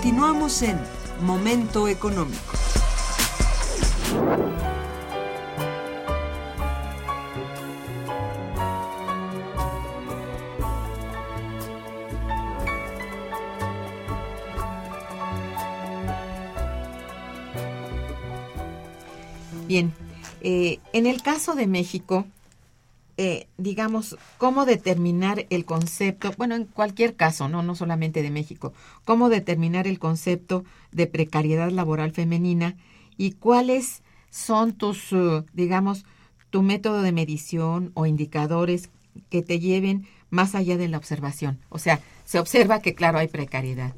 Continuamos 0.00 0.62
en 0.62 0.78
Momento 1.22 1.88
Económico. 1.88 2.38
Bien, 19.66 19.92
eh, 20.42 20.78
en 20.92 21.06
el 21.06 21.22
caso 21.22 21.56
de 21.56 21.66
México, 21.66 22.24
digamos, 23.58 24.16
cómo 24.38 24.64
determinar 24.64 25.46
el 25.50 25.64
concepto, 25.64 26.32
bueno, 26.38 26.54
en 26.54 26.64
cualquier 26.64 27.16
caso, 27.16 27.48
no, 27.48 27.62
no 27.62 27.74
solamente 27.74 28.22
de 28.22 28.30
México, 28.30 28.72
cómo 29.04 29.28
determinar 29.28 29.88
el 29.88 29.98
concepto 29.98 30.64
de 30.92 31.08
precariedad 31.08 31.70
laboral 31.70 32.12
femenina 32.12 32.76
y 33.16 33.32
cuáles 33.32 34.02
son 34.30 34.72
tus, 34.72 35.12
eh, 35.12 35.42
digamos, 35.52 36.06
tu 36.50 36.62
método 36.62 37.02
de 37.02 37.12
medición 37.12 37.90
o 37.94 38.06
indicadores 38.06 38.90
que 39.28 39.42
te 39.42 39.58
lleven 39.58 40.06
más 40.30 40.54
allá 40.54 40.76
de 40.76 40.88
la 40.88 40.96
observación. 40.96 41.58
O 41.68 41.78
sea, 41.78 42.00
se 42.24 42.38
observa 42.38 42.80
que, 42.80 42.94
claro, 42.94 43.18
hay 43.18 43.26
precariedad. 43.26 43.92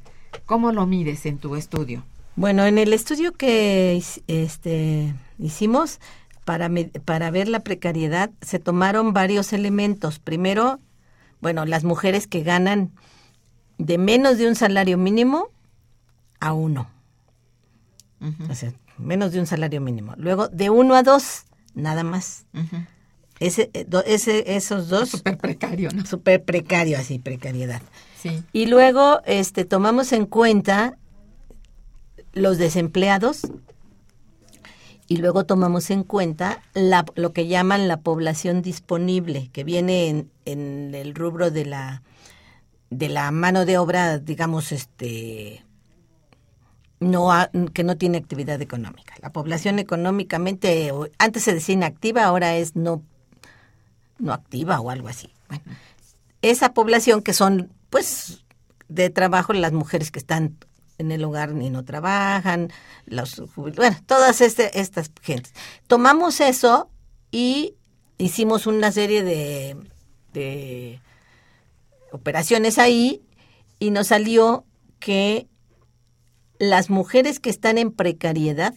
¿Cómo 0.46 0.72
lo 0.72 0.86
mides 0.86 1.26
en 1.26 1.38
tu 1.38 1.54
estudio? 1.54 2.02
Bueno, 2.36 2.64
en 2.64 2.78
el 2.78 2.94
estudio 2.94 3.32
que 3.32 4.02
este, 4.26 5.14
hicimos 5.38 6.00
para, 6.50 6.68
para 7.04 7.30
ver 7.30 7.46
la 7.46 7.60
precariedad 7.60 8.32
se 8.40 8.58
tomaron 8.58 9.12
varios 9.12 9.52
elementos. 9.52 10.18
Primero, 10.18 10.80
bueno, 11.40 11.64
las 11.64 11.84
mujeres 11.84 12.26
que 12.26 12.42
ganan 12.42 12.90
de 13.78 13.98
menos 13.98 14.36
de 14.36 14.48
un 14.48 14.56
salario 14.56 14.98
mínimo 14.98 15.50
a 16.40 16.52
uno. 16.52 16.90
O 18.50 18.54
sea, 18.56 18.72
menos 18.98 19.30
de 19.30 19.38
un 19.38 19.46
salario 19.46 19.80
mínimo. 19.80 20.14
Luego, 20.16 20.48
de 20.48 20.70
uno 20.70 20.96
a 20.96 21.04
dos, 21.04 21.44
nada 21.74 22.02
más. 22.02 22.46
Ese, 23.38 23.70
eh, 23.72 23.86
ese, 24.06 24.56
esos 24.56 24.88
dos, 24.88 25.10
Súper 25.10 25.38
precario, 25.38 25.90
¿no? 25.92 26.04
súper 26.04 26.42
precario, 26.42 26.98
así, 26.98 27.20
precariedad. 27.20 27.80
Sí. 28.20 28.42
Y 28.52 28.66
luego 28.66 29.20
este, 29.24 29.64
tomamos 29.64 30.12
en 30.12 30.26
cuenta 30.26 30.98
los 32.32 32.58
desempleados 32.58 33.42
y 35.10 35.16
luego 35.16 35.44
tomamos 35.44 35.90
en 35.90 36.04
cuenta 36.04 36.62
la, 36.72 37.04
lo 37.16 37.32
que 37.32 37.48
llaman 37.48 37.88
la 37.88 37.96
población 37.96 38.62
disponible, 38.62 39.50
que 39.52 39.64
viene 39.64 40.06
en, 40.08 40.30
en 40.44 40.94
el 40.94 41.16
rubro 41.16 41.50
de 41.50 41.66
la, 41.66 42.04
de 42.90 43.08
la 43.08 43.32
mano 43.32 43.64
de 43.66 43.76
obra, 43.76 44.18
digamos, 44.18 44.70
este 44.70 45.64
no 47.00 47.32
ha- 47.32 47.50
que 47.74 47.82
no 47.82 47.96
tiene 47.96 48.18
actividad 48.18 48.62
económica. 48.62 49.14
La 49.20 49.32
población 49.32 49.80
económicamente, 49.80 50.92
antes 51.18 51.42
se 51.42 51.54
decía 51.54 51.74
inactiva, 51.74 52.22
ahora 52.22 52.54
es 52.54 52.76
no, 52.76 53.02
no 54.20 54.32
activa 54.32 54.78
o 54.80 54.90
algo 54.90 55.08
así. 55.08 55.32
Bueno, 55.48 55.64
esa 56.40 56.72
población 56.72 57.20
que 57.22 57.32
son, 57.32 57.72
pues, 57.90 58.44
de 58.88 59.10
trabajo, 59.10 59.54
las 59.54 59.72
mujeres 59.72 60.12
que 60.12 60.20
están 60.20 60.56
en 61.00 61.10
el 61.12 61.24
hogar 61.24 61.50
y 61.60 61.70
no 61.70 61.84
trabajan, 61.84 62.70
los 63.06 63.42
bueno, 63.56 63.96
todas 64.06 64.40
este, 64.40 64.78
estas 64.78 65.10
gentes. 65.22 65.52
Tomamos 65.86 66.40
eso 66.40 66.90
y 67.30 67.74
hicimos 68.18 68.66
una 68.66 68.92
serie 68.92 69.24
de, 69.24 69.76
de 70.32 71.00
operaciones 72.12 72.78
ahí 72.78 73.22
y 73.78 73.90
nos 73.90 74.08
salió 74.08 74.64
que 74.98 75.48
las 76.58 76.90
mujeres 76.90 77.40
que 77.40 77.50
están 77.50 77.78
en 77.78 77.90
precariedad 77.90 78.74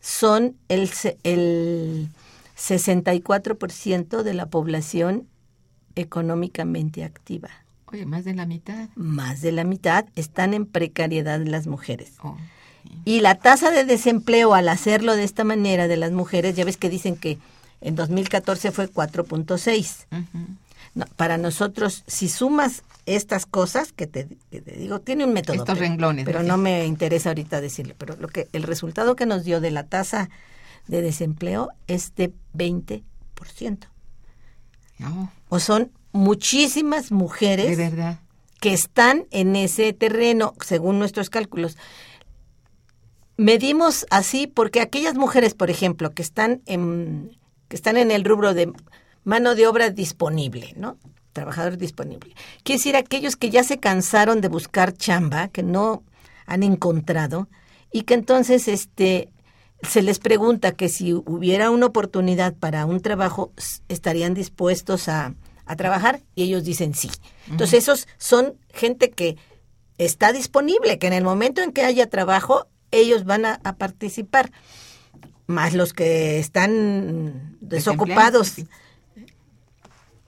son 0.00 0.58
el, 0.68 0.90
el 1.22 2.08
64% 2.58 4.22
de 4.22 4.34
la 4.34 4.46
población 4.46 5.26
económicamente 5.94 7.04
activa. 7.04 7.48
Oye, 7.94 8.06
más 8.06 8.24
de 8.24 8.34
la 8.34 8.44
mitad. 8.46 8.88
Más 8.96 9.40
de 9.40 9.52
la 9.52 9.64
mitad 9.64 10.04
están 10.16 10.52
en 10.52 10.66
precariedad 10.66 11.40
las 11.44 11.66
mujeres. 11.66 12.12
Oh, 12.22 12.36
Y 13.04 13.20
la 13.20 13.36
tasa 13.36 13.70
de 13.70 13.84
desempleo 13.84 14.52
al 14.54 14.68
hacerlo 14.68 15.14
de 15.16 15.24
esta 15.24 15.44
manera 15.44 15.86
de 15.88 15.96
las 15.96 16.12
mujeres, 16.12 16.56
ya 16.56 16.64
ves 16.64 16.76
que 16.76 16.90
dicen 16.90 17.16
que 17.16 17.38
en 17.80 17.94
2014 17.96 18.72
fue 18.72 18.88
4.6. 18.90 20.06
ujú. 20.10 20.46
No, 20.96 21.06
para 21.16 21.38
nosotros, 21.38 22.04
si 22.06 22.28
sumas 22.28 22.82
estas 23.06 23.46
cosas 23.46 23.90
que 23.92 24.06
te, 24.06 24.28
que 24.52 24.60
te 24.60 24.72
digo, 24.76 25.00
tiene 25.00 25.24
un 25.24 25.32
método. 25.32 25.54
Estos 25.56 25.76
pero- 25.76 25.80
renglones, 25.80 26.24
Pero 26.24 26.42
¿no? 26.44 26.56
me 26.56 26.86
interesa 26.86 27.30
ahorita 27.30 27.60
decirlo. 27.60 27.94
Pero 27.98 28.16
lo 28.16 28.28
que 28.28 28.48
el 28.52 28.62
resultado 28.62 29.16
que 29.16 29.26
nos 29.26 29.42
dio 29.44 29.60
de 29.60 29.70
la 29.72 29.84
tasa 29.86 30.30
de 30.86 31.02
desempleo 31.02 31.70
es 31.88 32.14
de 32.14 32.32
20%. 32.56 33.02
Oh, 35.04 35.28
O 35.48 35.58
son 35.58 35.90
muchísimas 36.14 37.10
de 37.10 37.16
mujeres 37.16 37.76
verdad. 37.76 38.20
que 38.60 38.72
están 38.72 39.26
en 39.30 39.56
ese 39.56 39.92
terreno, 39.92 40.54
según 40.64 40.98
nuestros 40.98 41.28
cálculos. 41.28 41.76
Medimos 43.36 44.06
así 44.10 44.46
porque 44.46 44.80
aquellas 44.80 45.16
mujeres, 45.16 45.54
por 45.54 45.70
ejemplo, 45.70 46.12
que 46.12 46.22
están 46.22 46.62
en, 46.66 47.36
que 47.68 47.76
están 47.76 47.96
en 47.96 48.12
el 48.12 48.24
rubro 48.24 48.54
de 48.54 48.72
mano 49.24 49.56
de 49.56 49.66
obra 49.66 49.90
disponible, 49.90 50.72
¿no? 50.76 50.98
Trabajador 51.32 51.76
disponible. 51.76 52.32
Quiere 52.62 52.78
decir 52.78 52.96
aquellos 52.96 53.34
que 53.34 53.50
ya 53.50 53.64
se 53.64 53.80
cansaron 53.80 54.40
de 54.40 54.48
buscar 54.48 54.92
chamba, 54.92 55.48
que 55.48 55.64
no 55.64 56.04
han 56.46 56.62
encontrado, 56.62 57.48
y 57.90 58.02
que 58.02 58.14
entonces 58.14 58.68
este 58.68 59.30
se 59.82 60.00
les 60.00 60.20
pregunta 60.20 60.72
que 60.72 60.88
si 60.88 61.12
hubiera 61.12 61.70
una 61.70 61.86
oportunidad 61.86 62.54
para 62.54 62.86
un 62.86 63.00
trabajo, 63.00 63.52
estarían 63.88 64.32
dispuestos 64.32 65.08
a, 65.08 65.34
a 65.66 65.76
trabajar, 65.76 66.20
y 66.34 66.44
ellos 66.44 66.64
dicen 66.64 66.94
sí. 66.94 67.10
Entonces 67.50 67.84
esos 67.84 68.08
son 68.18 68.54
gente 68.72 69.10
que 69.10 69.36
está 69.98 70.32
disponible, 70.32 70.98
que 70.98 71.06
en 71.06 71.12
el 71.12 71.24
momento 71.24 71.62
en 71.62 71.72
que 71.72 71.82
haya 71.82 72.08
trabajo, 72.08 72.66
ellos 72.90 73.24
van 73.24 73.44
a, 73.44 73.60
a 73.64 73.76
participar, 73.76 74.50
más 75.46 75.74
los 75.74 75.92
que 75.92 76.38
están 76.38 77.56
desocupados, 77.60 78.54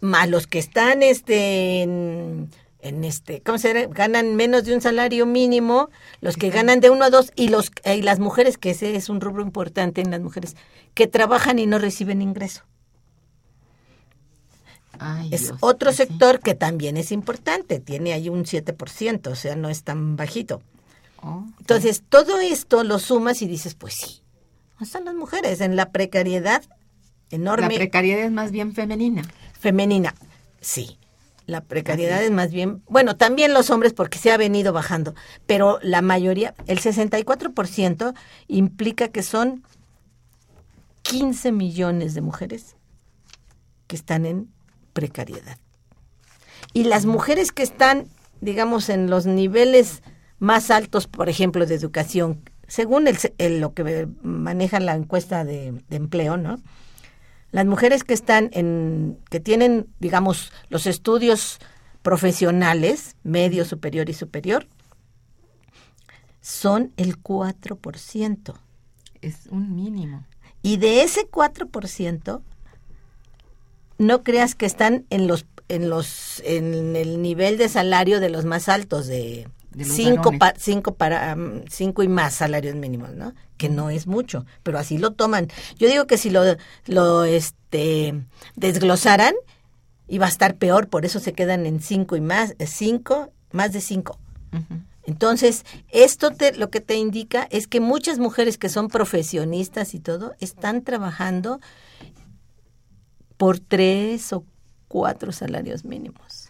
más 0.01 0.29
los 0.29 0.47
que 0.47 0.59
están 0.59 1.03
este 1.03 1.83
en, 1.83 2.51
en 2.81 3.05
este, 3.05 3.43
¿cómo 3.43 3.59
se 3.59 3.73
llama? 3.73 3.95
ganan 3.95 4.37
menos 4.37 4.65
de 4.65 4.75
un 4.75 4.81
salario 4.81 5.27
mínimo, 5.27 5.91
los 6.21 6.37
que 6.37 6.51
ganan 6.51 6.81
de 6.81 6.91
uno 6.91 7.05
a 7.05 7.11
dos 7.11 7.33
y 7.35 7.49
los 7.49 7.73
y 7.85 8.03
las 8.03 8.19
mujeres, 8.19 8.59
que 8.59 8.71
ese 8.71 8.95
es 8.95 9.09
un 9.09 9.21
rubro 9.21 9.43
importante 9.43 10.01
en 10.01 10.11
las 10.11 10.21
mujeres, 10.21 10.57
que 10.95 11.07
trabajan 11.07 11.59
y 11.59 11.67
no 11.67 11.79
reciben 11.79 12.23
ingreso. 12.23 12.63
Ay, 15.01 15.29
Es 15.33 15.43
Dios, 15.43 15.59
otro 15.61 15.89
pues 15.89 15.97
sector 15.97 16.41
que 16.41 16.55
también 16.55 16.97
es 16.97 17.13
importante, 17.13 17.81
tiene 17.81 18.13
ahí 18.13 18.29
un 18.29 18.45
7%, 18.45 19.29
o 19.29 19.35
sea, 19.35 19.57
no 19.57 19.69
es 19.69 19.83
tan 19.83 20.17
bajito. 20.17 20.63
Oh, 21.23 21.45
Entonces, 21.61 22.03
todo 22.09 22.41
esto 22.41 22.85
lo 22.85 22.99
sumas 22.99 23.43
y 23.43 23.47
dices, 23.47 23.75
pues 23.75 23.95
sí, 23.95 24.23
están 24.81 25.05
las 25.05 25.15
mujeres 25.15 25.61
en 25.61 25.77
la 25.77 25.91
precariedad 25.91 26.63
la 27.31 27.37
enorme 27.37 27.75
precariedad 27.75 28.25
es 28.25 28.31
más 28.31 28.53
bien 28.53 28.73
femenina. 28.73 29.23
femenina. 29.59 30.15
Sí, 30.61 30.99
la 31.47 31.61
precariedad 31.61 32.23
es 32.23 32.31
más 32.31 32.51
bien, 32.51 32.83
bueno, 32.89 33.17
también 33.17 33.55
los 33.55 33.71
hombres 33.71 33.93
porque 33.93 34.19
se 34.19 34.33
ha 34.33 34.37
venido 34.37 34.73
bajando, 34.73 35.15
pero 35.47 35.79
la 35.83 36.03
mayoría, 36.03 36.55
el 36.67 36.81
64% 36.81 38.15
implica 38.49 39.09
que 39.09 39.23
son 39.23 39.65
15 41.03 41.53
millones 41.53 42.15
de 42.15 42.21
mujeres 42.21 42.77
que 43.87 43.97
están 43.97 44.27
en 44.27 44.49
precariedad. 45.01 45.59
Y 46.73 46.85
las 46.85 47.05
mujeres 47.07 47.53
que 47.53 47.63
están, 47.63 48.09
digamos, 48.41 48.89
en 48.89 49.09
los 49.11 49.27
niveles 49.27 50.03
más 50.39 50.71
altos, 50.71 51.07
por 51.07 51.29
ejemplo, 51.29 51.67
de 51.67 51.75
educación, 51.75 52.41
según 52.67 53.07
el, 53.07 53.17
el- 53.39 53.61
lo 53.61 53.75
que 53.75 54.09
maneja 54.23 54.81
la 54.81 54.95
encuesta 54.95 55.45
de, 55.45 55.73
de 55.89 55.97
empleo, 55.97 56.37
¿no? 56.37 56.59
Las 57.53 57.67
mujeres 57.67 58.03
que 58.05 58.15
están 58.15 58.51
en, 58.53 59.19
que 59.31 59.39
tienen, 59.41 59.87
digamos, 60.01 60.53
los 60.69 60.87
estudios 60.87 61.59
profesionales, 62.03 63.17
medio, 63.23 63.65
superior 63.65 64.09
y 64.11 64.15
superior, 64.15 64.67
son 66.41 66.93
el 66.97 67.23
4%. 67.23 68.55
Es 69.21 69.47
un 69.51 69.75
mínimo. 69.75 70.25
Y 70.63 70.77
de 70.79 71.03
ese 71.03 71.29
4%, 71.31 72.43
no 73.99 74.23
creas 74.23 74.55
que 74.55 74.67
están 74.67 75.05
en 75.11 75.27
los 75.27 75.47
en 75.69 75.89
los 75.91 76.41
en 76.45 76.95
el 76.97 77.21
nivel 77.23 77.59
de 77.59 77.69
salario 77.69 78.21
de 78.21 78.31
los 78.31 78.45
más 78.45 78.69
altos 78.69 79.07
de 79.07 79.49
cinco 79.85 80.31
pa- 80.39 80.55
cinco 80.57 80.95
para 80.95 81.37
cinco 81.69 82.03
y 82.03 82.09
más 82.09 82.35
salarios 82.35 82.77
mínimos, 82.77 83.13
¿no? 83.15 83.35
Que 83.57 83.69
no 83.69 83.91
es 83.91 84.07
mucho, 84.07 84.47
pero 84.63 84.79
así 84.79 84.97
lo 84.99 85.13
toman. 85.13 85.49
Yo 85.79 85.89
digo 85.89 86.07
que 86.07 86.19
si 86.19 86.31
lo 86.31 86.43
lo 86.87 87.25
este 87.25 88.15
desglosaran 88.55 89.35
iba 90.09 90.27
a 90.27 90.29
estar 90.29 90.55
peor, 90.57 90.89
por 90.89 91.05
eso 91.05 91.19
se 91.19 91.33
quedan 91.33 91.67
en 91.67 91.81
cinco 91.81 92.15
y 92.17 92.21
más, 92.21 92.55
eh, 92.59 92.67
cinco, 92.67 93.33
más 93.51 93.73
de 93.73 93.81
cinco. 93.81 94.19
Entonces, 95.05 95.65
esto 95.91 96.31
te, 96.31 96.53
lo 96.57 96.71
que 96.71 96.81
te 96.81 96.97
indica 96.97 97.47
es 97.51 97.67
que 97.69 97.79
muchas 97.81 98.19
mujeres 98.19 98.59
que 98.59 98.69
son 98.69 98.89
profesionistas 98.89 99.95
y 99.95 100.01
todo 100.01 100.35
están 100.41 100.83
trabajando 100.83 101.61
por 103.37 103.59
tres 103.59 104.33
o 104.33 104.45
cuatro 104.89 105.33
salarios 105.33 105.85
mínimos, 105.85 106.49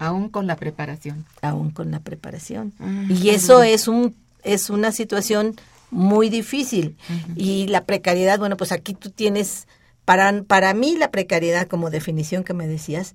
Aún 0.00 0.28
con 0.28 0.46
la 0.46 0.54
preparación. 0.56 1.24
aún 1.42 1.70
con 1.70 1.90
la 1.90 2.00
preparación. 2.00 2.72
Ah, 2.78 3.04
Y 3.08 3.30
eso 3.30 3.62
es 3.62 3.88
un 3.88 4.14
es 4.44 4.70
una 4.70 4.92
situación 4.92 5.56
muy 5.90 6.28
difícil. 6.30 6.96
Y 7.34 7.66
la 7.66 7.84
precariedad, 7.84 8.38
bueno, 8.38 8.56
pues 8.56 8.70
aquí 8.72 8.94
tú 8.94 9.10
tienes 9.10 9.66
para 10.04 10.42
para 10.44 10.72
mí 10.74 10.96
la 10.96 11.10
precariedad 11.10 11.66
como 11.66 11.90
definición 11.90 12.44
que 12.44 12.54
me 12.54 12.66
decías 12.68 13.14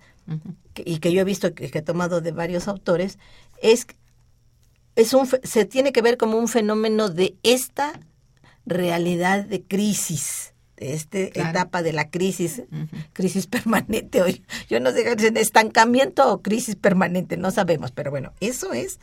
que- 0.73 0.83
y 0.85 0.97
que 0.99 1.11
yo 1.13 1.21
he 1.21 1.23
visto 1.23 1.53
que, 1.53 1.69
que 1.71 1.79
he 1.79 1.81
tomado 1.81 2.19
de 2.21 2.31
varios 2.31 2.67
autores, 2.67 3.17
es, 3.61 3.87
es 4.95 5.13
un, 5.13 5.27
se 5.43 5.65
tiene 5.65 5.91
que 5.93 6.01
ver 6.01 6.17
como 6.17 6.37
un 6.37 6.47
fenómeno 6.47 7.09
de 7.09 7.35
esta 7.43 7.99
realidad 8.65 9.45
de 9.45 9.61
crisis, 9.63 10.52
esta 10.83 11.29
Claro. 11.29 11.49
etapa 11.51 11.81
de 11.81 11.93
la 11.93 12.09
crisis, 12.09 12.63
crisis 13.13 13.47
permanente 13.47 14.21
hoy. 14.21 14.43
Yo 14.69 14.79
no 14.79 14.91
sé, 14.91 15.09
¿es 15.11 15.23
estancamiento 15.35 16.31
o 16.31 16.41
crisis 16.41 16.75
permanente, 16.75 17.37
no 17.37 17.51
sabemos, 17.51 17.91
pero 17.91 18.11
bueno, 18.11 18.33
eso 18.41 18.73
es 18.73 18.99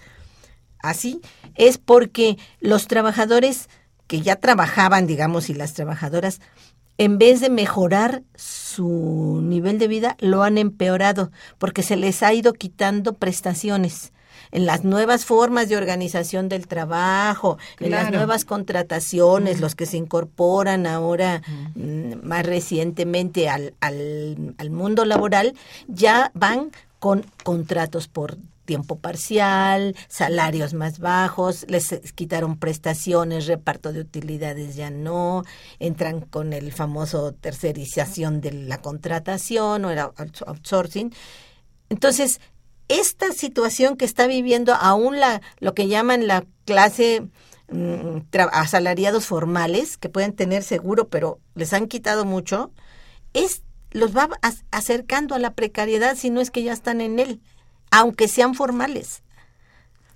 así 0.83 1.21
es 1.57 1.79
porque 1.79 2.39
los 2.61 2.87
trabajadores 2.87 3.69
que 4.07 4.23
ya 4.23 4.37
trabajaban, 4.37 5.07
digamos, 5.07 5.51
y 5.51 5.55
las 5.55 5.75
trabajadoras, 5.75 6.41
en 6.99 7.19
vez 7.19 7.41
de 7.41 7.49
mejorar 7.51 8.23
su 8.35 9.41
nivel 9.43 9.79
de 9.79 9.89
vida, 9.89 10.17
lo 10.21 10.43
han 10.43 10.59
empeorado 10.59 11.31
porque 11.59 11.83
se 11.83 11.97
les 11.97 12.23
ha 12.23 12.33
ido 12.35 12.53
quitando 12.53 13.15
prestaciones 13.15 14.13
en 14.53 14.67
las 14.67 14.85
nuevas 14.85 15.25
formas 15.25 15.69
de 15.69 15.77
organización 15.77 16.49
del 16.49 16.67
trabajo, 16.67 17.59
en 17.79 17.91
las 17.93 18.11
nuevas 18.13 18.45
contrataciones, 18.45 19.61
los 19.61 19.75
que 19.75 19.87
se 19.87 19.97
incorporan 19.97 20.87
ahora 20.87 21.43
mm, 21.75 22.27
más 22.27 22.45
recientemente 22.47 23.49
al, 23.49 23.75
al, 23.81 24.55
al 24.59 24.71
mundo 24.71 25.05
laboral, 25.05 25.55
ya 25.89 26.31
van 26.35 26.71
con 26.99 27.25
contratos 27.45 28.09
por 28.09 28.37
tiempo 28.67 28.97
parcial, 28.97 29.97
salarios 30.09 30.75
más 30.75 31.01
bajos, 31.01 31.65
les 31.69 31.89
quitaron 32.15 32.57
prestaciones, 32.57 33.47
reparto 33.49 33.93
de 33.93 34.01
utilidades 34.01 34.77
ya 34.77 34.91
no, 34.91 35.43
entran 35.81 36.21
con 36.21 36.53
el 36.53 36.71
famoso 36.73 37.33
tercerización 37.33 38.41
de 38.41 38.53
la 38.53 38.79
contratación 38.79 39.85
o 39.85 39.91
el 39.91 39.99
out- 39.99 40.43
outsourcing. 40.47 41.13
Entonces, 41.89 42.41
esta 42.91 43.33
situación 43.33 43.97
que 43.97 44.05
está 44.05 44.27
viviendo 44.27 44.75
aún 44.75 45.21
la, 45.21 45.41
lo 45.61 45.75
que 45.75 45.87
llaman 45.89 46.27
la 46.27 46.45
clase 46.67 47.23
mm, 47.71 48.19
asalariados 48.53 49.27
formales, 49.27 49.97
que 49.97 50.09
pueden 50.09 50.33
tener 50.35 50.63
seguro, 50.63 51.09
pero 51.09 51.39
les 51.55 51.73
han 51.73 51.87
quitado 51.87 52.25
mucho, 52.25 52.73
es 53.33 53.63
los 53.93 54.15
va 54.17 54.29
ac- 54.43 54.65
acercando 54.71 55.35
a 55.35 55.39
la 55.39 55.55
precariedad 55.55 56.17
si 56.17 56.31
no 56.31 56.41
es 56.41 56.51
que 56.51 56.63
ya 56.63 56.73
están 56.73 57.01
en 57.01 57.19
él, 57.19 57.41
aunque 57.91 58.29
sean 58.29 58.55
formales. 58.55 59.23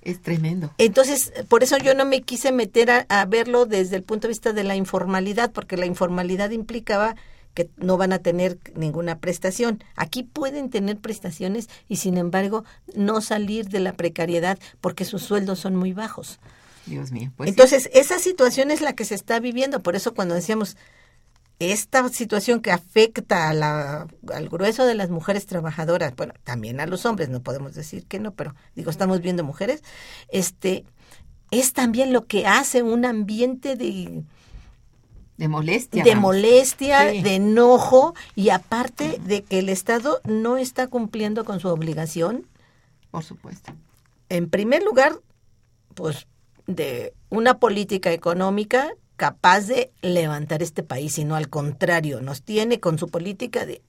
Es 0.03 0.21
tremendo. 0.21 0.71
Entonces, 0.77 1.33
por 1.49 1.63
eso 1.63 1.79
yo 1.79 1.95
no 1.95 2.05
me 2.05 2.23
quise 2.23 2.53
meter 2.53 2.91
a, 2.91 3.07
a 3.09 3.25
verlo 3.25 3.67
desde 3.67 3.97
el 3.97 4.03
punto 4.03 4.27
de 4.27 4.33
vista 4.33 4.53
de 4.53 4.63
la 4.65 4.77
informalidad, 4.77 5.51
porque 5.53 5.77
la 5.77 5.87
informalidad 5.87 6.51
implicaba 6.51 7.17
que 7.55 7.71
no 7.77 7.97
van 7.97 8.13
a 8.13 8.19
tener 8.19 8.59
ninguna 8.75 9.19
prestación. 9.19 9.83
Aquí 9.97 10.25
pueden 10.25 10.71
tener 10.71 10.99
prestaciones 10.99 11.69
y 11.89 11.97
sin 11.97 12.19
embargo 12.19 12.65
no 12.95 13.21
salir 13.21 13.69
de 13.69 13.81
la 13.81 13.95
precariedad 13.95 14.59
porque 14.81 15.05
sus 15.05 15.23
sueldos 15.23 15.61
son 15.61 15.77
muy 15.77 15.93
bajos. 15.93 16.41
Dios 16.87 17.13
mío. 17.13 17.33
Pues 17.37 17.49
sí. 17.49 17.51
Entonces, 17.51 17.89
esa 17.95 18.19
situación 18.19 18.71
es 18.71 18.81
la 18.81 18.95
que 18.95 19.05
se 19.05 19.15
está 19.15 19.41
viviendo. 19.41 19.81
Por 19.81 19.97
eso 19.97 20.13
cuando 20.15 20.35
decíamos, 20.35 20.77
esta 21.59 22.09
situación 22.09 22.61
que 22.61 22.73
afecta 22.73 23.49
a 23.49 23.55
la, 23.55 24.07
al 24.33 24.49
grueso 24.49 24.85
de 24.85 24.95
las 24.95 25.11
mujeres 25.11 25.47
trabajadoras, 25.47 26.15
bueno, 26.17 26.35
también 26.43 26.81
a 26.81 26.87
los 26.87 27.07
hombres, 27.07 27.29
no 27.29 27.43
podemos 27.43 27.75
decir 27.75 28.05
que 28.07 28.19
no, 28.19 28.33
pero 28.35 28.55
digo, 28.75 28.91
estamos 28.91 29.21
viendo 29.21 29.45
mujeres, 29.45 29.83
este, 30.29 30.85
es 31.51 31.73
también 31.73 32.13
lo 32.13 32.27
que 32.27 32.47
hace 32.47 32.83
un 32.83 33.05
ambiente 33.05 33.77
de, 33.77 34.25
de 35.37 35.49
molestia. 35.49 36.05
de 36.05 36.15
molestia, 36.17 37.11
Sí. 37.11 37.23
de 37.23 37.35
enojo, 37.37 38.15
y 38.37 38.51
aparte 38.51 39.19
de 39.25 39.43
que 39.43 39.59
el 39.59 39.69
Estado 39.69 40.21
no 40.25 40.57
está 40.57 40.87
cumpliendo 40.89 41.45
con 41.45 41.61
su 41.61 41.69
obligación, 41.69 42.47
Por 43.11 43.25
supuesto. 43.25 43.73
en 44.29 44.49
primer 44.49 44.83
lugar, 44.83 45.19
pues 45.95 46.27
de 46.67 47.13
una 47.31 47.59
política 47.59 48.13
económica 48.13 48.91
capaz 49.17 49.63
de 49.63 49.91
levantar 50.03 50.63
este 50.63 50.83
país, 50.83 51.15
sino 51.15 51.37
al 51.37 51.49
contrario, 51.49 52.21
nos 52.21 52.43
tiene 52.43 52.81
con 52.81 52.99
su 52.99 53.09
política 53.09 53.67
de 53.67 53.83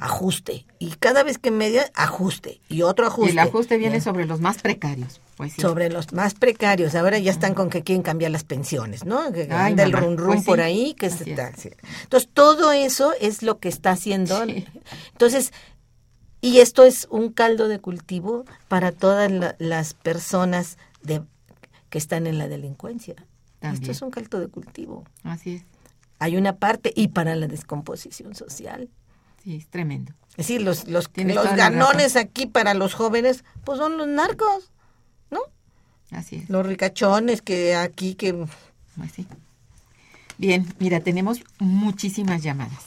ajuste. 0.00 0.66
Y 0.78 0.90
cada 0.92 1.22
vez 1.22 1.38
que 1.38 1.50
media, 1.50 1.90
ajuste. 1.94 2.60
Y 2.68 2.82
otro 2.82 3.04
Y 3.04 3.08
ajuste. 3.08 3.30
el 3.32 3.38
ajuste 3.38 3.76
viene 3.76 3.96
Ya. 3.98 4.02
sobre 4.04 4.24
los 4.26 4.40
más 4.40 4.58
precarios. 4.62 5.20
Pues 5.36 5.52
sí. 5.52 5.60
Sobre 5.60 5.90
los 5.90 6.12
más 6.12 6.34
precarios. 6.34 6.94
Ahora 6.94 7.18
ya 7.18 7.30
están 7.30 7.54
con 7.54 7.70
que 7.70 7.82
quieren 7.82 8.02
cambiar 8.02 8.30
las 8.30 8.44
pensiones, 8.44 9.04
¿no? 9.04 9.30
Que 9.32 9.42
Ay, 9.50 9.72
anda 9.72 9.82
el 9.84 9.92
run 9.92 10.16
run 10.18 10.26
pues 10.28 10.40
sí, 10.40 10.46
por 10.46 10.60
ahí. 10.60 10.94
que 10.94 11.10
se 11.10 11.30
está. 11.30 11.52
Entonces, 12.02 12.28
todo 12.32 12.72
eso 12.72 13.12
es 13.20 13.42
lo 13.42 13.58
que 13.58 13.68
está 13.68 13.90
haciendo. 13.92 14.44
Sí. 14.46 14.66
Entonces, 15.12 15.52
y 16.40 16.58
esto 16.60 16.84
es 16.84 17.06
un 17.10 17.30
caldo 17.32 17.68
de 17.68 17.78
cultivo 17.80 18.44
para 18.68 18.92
todas 18.92 19.30
la- 19.30 19.56
las 19.58 19.94
personas 19.94 20.78
de, 21.02 21.22
que 21.90 21.98
están 21.98 22.26
en 22.26 22.38
la 22.38 22.48
delincuencia. 22.48 23.14
También. 23.60 23.82
Esto 23.82 23.92
es 23.92 24.02
un 24.02 24.10
caldo 24.10 24.40
de 24.40 24.48
cultivo. 24.48 25.04
Así 25.22 25.56
es. 25.56 25.64
Hay 26.18 26.36
una 26.36 26.56
parte 26.56 26.92
y 26.94 27.08
para 27.08 27.34
la 27.34 27.46
descomposición 27.46 28.34
social. 28.34 28.88
Sí, 29.42 29.56
es 29.56 29.68
tremendo. 29.68 30.12
Es 30.30 30.48
decir, 30.48 30.62
los, 30.62 30.86
los, 30.86 31.10
los 31.16 31.56
ganones 31.56 32.16
aquí 32.16 32.46
para 32.46 32.74
los 32.74 32.94
jóvenes, 32.94 33.44
pues 33.64 33.78
son 33.78 33.98
los 33.98 34.06
narcos, 34.06 34.70
¿no? 35.30 35.40
Así 36.10 36.36
es. 36.36 36.50
Los 36.50 36.66
ricachones 36.66 37.42
que 37.42 37.74
aquí 37.74 38.14
que 38.14 38.32
Pues 38.96 39.12
sí. 39.12 39.26
Bien, 40.38 40.66
mira, 40.78 41.00
tenemos 41.00 41.40
muchísimas 41.58 42.42
llamadas. 42.42 42.84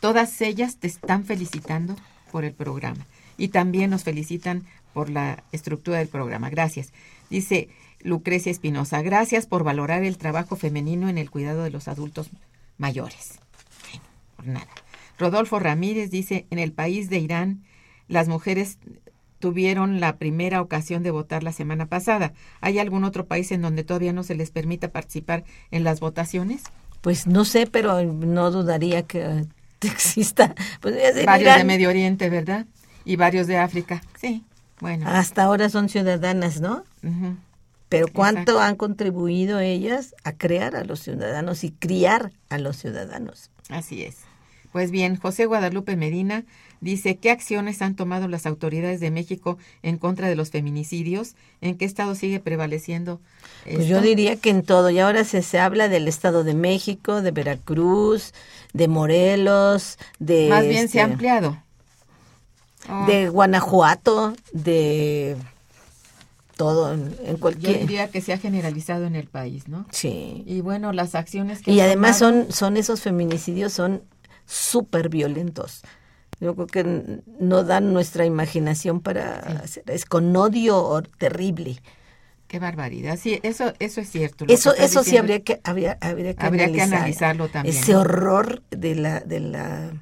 Todas 0.00 0.40
ellas 0.40 0.76
te 0.76 0.86
están 0.86 1.24
felicitando 1.24 1.96
por 2.32 2.44
el 2.44 2.54
programa 2.54 3.06
y 3.36 3.48
también 3.48 3.90
nos 3.90 4.04
felicitan 4.04 4.64
por 4.94 5.10
la 5.10 5.42
estructura 5.52 5.98
del 5.98 6.08
programa. 6.08 6.48
Gracias. 6.50 6.92
Dice 7.28 7.68
Lucrecia 8.00 8.50
Espinosa, 8.50 9.02
gracias 9.02 9.46
por 9.46 9.64
valorar 9.64 10.04
el 10.04 10.18
trabajo 10.18 10.56
femenino 10.56 11.08
en 11.08 11.18
el 11.18 11.30
cuidado 11.30 11.64
de 11.64 11.70
los 11.70 11.88
adultos 11.88 12.30
mayores. 12.78 13.38
Bueno, 13.82 14.04
por 14.36 14.46
nada. 14.46 14.83
Rodolfo 15.18 15.58
Ramírez 15.58 16.10
dice, 16.10 16.46
en 16.50 16.58
el 16.58 16.72
país 16.72 17.10
de 17.10 17.18
Irán, 17.18 17.62
las 18.08 18.28
mujeres 18.28 18.78
tuvieron 19.38 20.00
la 20.00 20.16
primera 20.16 20.62
ocasión 20.62 21.02
de 21.02 21.10
votar 21.10 21.42
la 21.42 21.52
semana 21.52 21.86
pasada. 21.86 22.32
¿Hay 22.60 22.78
algún 22.78 23.04
otro 23.04 23.26
país 23.26 23.52
en 23.52 23.62
donde 23.62 23.84
todavía 23.84 24.12
no 24.12 24.22
se 24.22 24.34
les 24.34 24.50
permita 24.50 24.88
participar 24.90 25.44
en 25.70 25.84
las 25.84 26.00
votaciones? 26.00 26.62
Pues 27.02 27.26
no 27.26 27.44
sé, 27.44 27.66
pero 27.66 28.02
no 28.02 28.50
dudaría 28.50 29.02
que 29.02 29.44
exista. 29.82 30.54
Pues, 30.80 30.96
Varios 31.26 31.56
de 31.56 31.64
Medio 31.64 31.90
Oriente, 31.90 32.30
¿verdad? 32.30 32.66
Y 33.04 33.16
varios 33.16 33.46
de 33.46 33.58
África. 33.58 34.00
Sí, 34.18 34.44
bueno. 34.80 35.06
Hasta 35.06 35.42
ahora 35.42 35.68
son 35.68 35.90
ciudadanas, 35.90 36.62
¿no? 36.62 36.84
Pero 37.90 38.08
¿cuánto 38.08 38.52
Exacto. 38.52 38.60
han 38.60 38.76
contribuido 38.76 39.60
ellas 39.60 40.14
a 40.24 40.32
crear 40.32 40.74
a 40.74 40.84
los 40.84 41.00
ciudadanos 41.00 41.64
y 41.64 41.70
criar 41.70 42.32
a 42.48 42.56
los 42.56 42.78
ciudadanos? 42.78 43.50
Así 43.68 44.02
es. 44.02 44.23
Pues 44.74 44.90
bien, 44.90 45.14
José 45.16 45.46
Guadalupe 45.46 45.94
Medina 45.94 46.42
dice, 46.80 47.14
¿qué 47.14 47.30
acciones 47.30 47.80
han 47.80 47.94
tomado 47.94 48.26
las 48.26 48.44
autoridades 48.44 48.98
de 48.98 49.12
México 49.12 49.56
en 49.84 49.98
contra 49.98 50.26
de 50.28 50.34
los 50.34 50.50
feminicidios? 50.50 51.36
¿En 51.60 51.76
qué 51.78 51.84
estado 51.84 52.16
sigue 52.16 52.40
prevaleciendo? 52.40 53.20
Pues 53.62 53.86
yo 53.86 54.00
diría 54.00 54.34
que 54.34 54.50
en 54.50 54.64
todo. 54.64 54.90
Y 54.90 54.98
ahora 54.98 55.22
se, 55.22 55.42
se 55.42 55.60
habla 55.60 55.88
del 55.88 56.08
Estado 56.08 56.42
de 56.42 56.54
México, 56.54 57.22
de 57.22 57.30
Veracruz, 57.30 58.34
de 58.72 58.88
Morelos, 58.88 59.96
de... 60.18 60.48
Más 60.48 60.66
bien 60.66 60.88
se 60.88 60.98
ha 60.98 61.02
este, 61.04 61.12
ampliado. 61.12 61.62
Oh, 62.90 63.06
De 63.06 63.28
Guanajuato, 63.28 64.34
de 64.52 65.36
todo, 66.56 66.92
en, 66.94 67.14
en 67.24 67.34
yo 67.34 67.38
cualquier... 67.38 67.78
diría 67.78 68.08
que 68.08 68.20
se 68.20 68.32
ha 68.32 68.38
generalizado 68.38 69.04
en 69.06 69.14
el 69.14 69.28
país, 69.28 69.68
¿no? 69.68 69.86
Sí. 69.92 70.42
Y 70.48 70.62
bueno, 70.62 70.92
las 70.92 71.14
acciones 71.14 71.62
que 71.62 71.70
Y 71.70 71.78
además 71.78 72.18
tomado- 72.18 72.42
son, 72.46 72.52
son 72.52 72.76
esos 72.76 73.02
feminicidios, 73.02 73.72
son 73.72 74.02
súper 74.46 75.08
violentos. 75.08 75.82
Yo 76.40 76.54
creo 76.54 76.66
que 76.66 77.20
no 77.40 77.62
dan 77.64 77.92
nuestra 77.92 78.26
imaginación 78.26 79.00
para 79.00 79.38
hacer, 79.62 79.84
es 79.86 80.04
con 80.04 80.34
odio 80.36 80.76
o- 80.78 81.02
terrible. 81.02 81.80
Qué 82.48 82.58
barbaridad. 82.58 83.18
Sí, 83.18 83.40
eso, 83.42 83.72
eso 83.78 84.00
es 84.00 84.10
cierto. 84.10 84.44
Eso, 84.48 84.74
eso 84.74 85.02
sí 85.02 85.16
habría 85.16 85.42
que, 85.42 85.60
habría, 85.64 85.98
habría 86.00 86.34
que 86.34 86.44
Habría 86.46 86.66
que 86.70 86.82
analizar. 86.82 86.98
analizarlo 86.98 87.48
también, 87.48 87.76
Ese 87.76 87.96
horror 87.96 88.62
de 88.70 88.94
la, 88.94 89.20
de 89.20 89.40
la, 89.40 89.92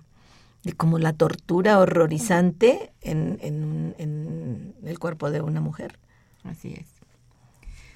de 0.65 0.73
como 0.73 0.99
la 0.99 1.13
tortura 1.13 1.79
horrorizante 1.79 2.93
en, 3.01 3.39
en, 3.43 3.95
en 3.99 4.75
el 4.85 4.99
cuerpo 4.99 5.31
de 5.31 5.41
una 5.41 5.61
mujer. 5.61 5.99
Así 6.45 6.75
es. 6.75 6.87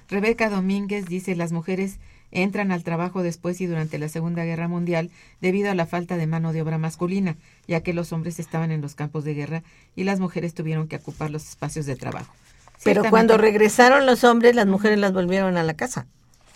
Rebeca 0.09 0.49
Domínguez 0.49 1.07
dice, 1.07 1.35
las 1.35 1.53
mujeres 1.53 1.99
entran 2.31 2.73
al 2.73 2.85
trabajo 2.85 3.23
después 3.23 3.61
y 3.61 3.67
durante 3.67 3.99
la 3.99 4.09
Segunda 4.09 4.45
Guerra 4.45 4.69
Mundial 4.69 5.11
debido 5.41 5.71
a 5.71 5.75
la 5.75 5.87
falta 5.87 6.17
de 6.17 6.27
mano 6.27 6.53
de 6.53 6.63
obra 6.63 6.79
masculina, 6.79 7.37
ya 7.67 7.81
que 7.81 7.93
los 7.93 8.13
hombres 8.13 8.39
estaban 8.39 8.71
en 8.71 8.81
los 8.81 8.95
campos 8.95 9.25
de 9.25 9.35
guerra 9.35 9.63
y 9.95 10.05
las 10.05 10.21
mujeres 10.21 10.55
tuvieron 10.55 10.89
que 10.89 10.97
ocupar 10.97 11.31
los 11.31 11.49
espacios 11.49 11.87
de 11.87 11.97
trabajo. 11.97 12.33
Pero 12.85 13.05
cuando 13.11 13.37
regresaron 13.39 14.07
los 14.07 14.25
hombres, 14.25 14.55
las 14.55 14.67
mujeres 14.67 14.99
las 14.99 15.13
volvieron 15.13 15.57
a 15.57 15.63
la 15.63 15.75
casa. 15.75 16.07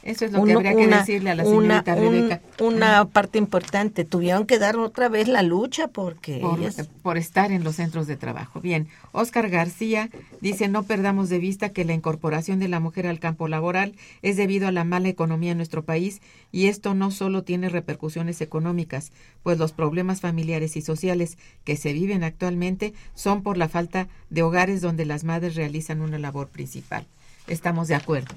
Eso 0.02 0.24
es 0.24 0.32
lo 0.32 0.42
que 0.44 0.52
habría 0.54 0.74
que 0.74 0.86
decirle 0.86 1.30
a 1.30 1.34
la 1.34 1.44
una- 1.44 1.82
señorita 1.84 1.94
un- 1.96 2.12
Rebeca. 2.12 2.40
una 2.60 3.04
parte 3.04 3.36
importante. 3.36 4.04
Tuvieron 4.06 4.46
que 4.46 4.58
dar 4.58 4.76
otra 4.78 5.08
vez 5.10 5.28
la 5.28 5.42
lucha 5.42 5.88
porque 5.88 6.38
por, 6.40 6.58
ellas... 6.58 6.88
por 7.02 7.18
estar 7.18 7.52
en 7.52 7.64
los 7.64 7.76
centros 7.76 8.06
de 8.06 8.16
trabajo. 8.16 8.60
Bien, 8.62 8.88
Oscar 9.12 9.50
García 9.50 10.08
dice, 10.40 10.68
no 10.68 10.84
perdamos 10.84 11.28
de 11.28 11.38
vista 11.38 11.68
que 11.68 11.84
la 11.84 11.92
incorporación 11.92 12.60
de 12.60 12.68
la 12.68 12.80
mujer 12.80 13.06
al 13.06 13.18
campo 13.20 13.46
laboral 13.46 13.94
es 14.22 14.38
debido 14.38 14.68
a 14.68 14.72
la 14.72 14.84
mala 14.84 15.08
economía 15.08 15.50
en 15.50 15.58
nuestro 15.58 15.82
país 15.84 16.22
y 16.50 16.68
esto 16.68 16.94
no 16.94 17.10
solo 17.10 17.42
tiene 17.42 17.68
repercusiones 17.68 18.40
económicas, 18.40 19.12
pues 19.42 19.58
los 19.58 19.72
problemas 19.72 20.20
familiares 20.22 20.76
y 20.76 20.82
sociales 20.82 21.36
que 21.64 21.76
se 21.76 21.92
viven 21.92 22.24
actualmente 22.24 22.94
son 23.14 23.42
por 23.42 23.58
la 23.58 23.68
falta 23.68 24.08
de 24.30 24.42
hogares 24.42 24.80
donde 24.80 25.04
las 25.04 25.24
madres 25.24 25.56
realizan 25.56 26.00
una 26.00 26.18
labor 26.18 26.48
principal. 26.48 27.06
estamos 27.48 27.88
de 27.88 27.96
acuerdo. 27.96 28.34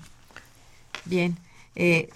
Bien, 1.06 1.38
eh, 1.76 2.10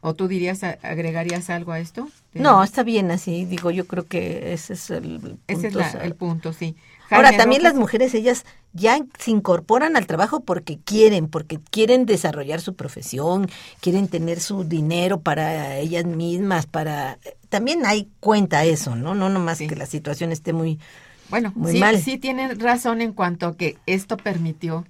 ¿o 0.00 0.14
tú 0.14 0.28
dirías, 0.28 0.62
agregarías 0.62 1.50
algo 1.50 1.72
a 1.72 1.80
esto? 1.80 2.08
No, 2.34 2.62
está 2.62 2.82
bien 2.82 3.10
así, 3.10 3.44
digo, 3.44 3.70
yo 3.70 3.86
creo 3.86 4.06
que 4.06 4.52
ese 4.52 4.74
es 4.74 4.90
el 4.90 5.18
punto. 5.20 5.38
Ese 5.46 5.68
es 5.68 5.94
el 5.94 6.14
punto, 6.14 6.52
sí. 6.52 6.76
Ahora, 7.10 7.36
también 7.36 7.62
las 7.62 7.74
mujeres, 7.74 8.14
ellas 8.14 8.44
ya 8.72 8.98
se 9.18 9.30
incorporan 9.30 9.96
al 9.96 10.06
trabajo 10.06 10.40
porque 10.40 10.78
quieren, 10.84 11.28
porque 11.28 11.60
quieren 11.70 12.04
desarrollar 12.04 12.60
su 12.60 12.74
profesión, 12.74 13.48
quieren 13.80 14.08
tener 14.08 14.40
su 14.40 14.64
dinero 14.64 15.20
para 15.20 15.76
ellas 15.78 16.04
mismas, 16.04 16.66
para... 16.66 17.18
También 17.48 17.86
hay 17.86 18.08
cuenta 18.20 18.64
eso, 18.64 18.96
¿no? 18.96 19.14
No 19.14 19.28
nomás 19.28 19.58
que 19.58 19.76
la 19.76 19.86
situación 19.86 20.32
esté 20.32 20.52
muy, 20.52 20.80
bueno, 21.28 21.52
muy 21.54 21.72
sí, 21.72 21.78
mal. 21.78 21.98
sí 22.00 22.18
tienen 22.18 22.58
razón 22.58 23.00
en 23.00 23.12
cuanto 23.12 23.46
a 23.46 23.56
que 23.56 23.76
esto 23.86 24.16
permitió 24.16 24.84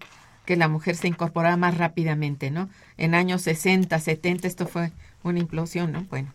que 0.46 0.56
la 0.56 0.68
mujer 0.68 0.96
se 0.96 1.08
incorporara 1.08 1.56
más 1.56 1.76
rápidamente, 1.76 2.50
¿no? 2.50 2.70
En 2.96 3.14
años 3.14 3.42
60, 3.42 3.98
70 3.98 4.46
esto 4.46 4.66
fue 4.66 4.92
una 5.22 5.40
implosión, 5.40 5.92
¿no? 5.92 6.06
Bueno, 6.08 6.32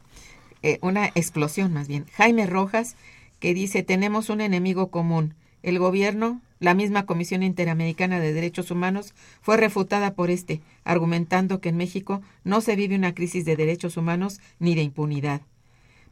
eh, 0.62 0.78
una 0.82 1.08
explosión 1.08 1.74
más 1.74 1.88
bien. 1.88 2.06
Jaime 2.14 2.46
Rojas 2.46 2.96
que 3.40 3.56
dice, 3.56 3.82
tenemos 3.82 4.30
un 4.30 4.40
enemigo 4.40 4.92
común, 4.92 5.34
el 5.64 5.80
gobierno, 5.80 6.42
la 6.60 6.76
misma 6.76 7.08
Comisión 7.08 7.42
Interamericana 7.42 8.20
de 8.20 8.34
Derechos 8.34 8.70
Humanos, 8.70 9.16
fue 9.42 9.58
refutada 9.58 10.14
por 10.14 10.30
este, 10.30 10.62
argumentando 10.84 11.60
que 11.60 11.70
en 11.70 11.78
México 11.78 12.22
no 12.44 12.62
se 12.62 12.76
vive 12.76 12.96
una 12.96 13.16
crisis 13.16 13.44
de 13.46 13.56
derechos 13.56 13.98
humanos 13.98 14.40
ni 14.60 14.76
de 14.76 14.84
impunidad. 14.84 15.42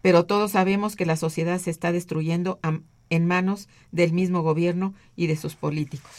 Pero 0.02 0.26
todos 0.26 0.52
sabemos 0.52 0.95
que 0.95 1.06
la 1.06 1.18
sociedad 1.18 1.60
se 1.60 1.70
está 1.70 1.91
destruyendo 1.91 2.60
en 3.12 3.28
manos 3.28 3.70
del 3.91 4.12
mismo 4.12 4.41
gobierno 4.41 4.95
y 5.16 5.28
de 5.28 5.36
sus 5.36 5.56
políticos. 5.56 6.12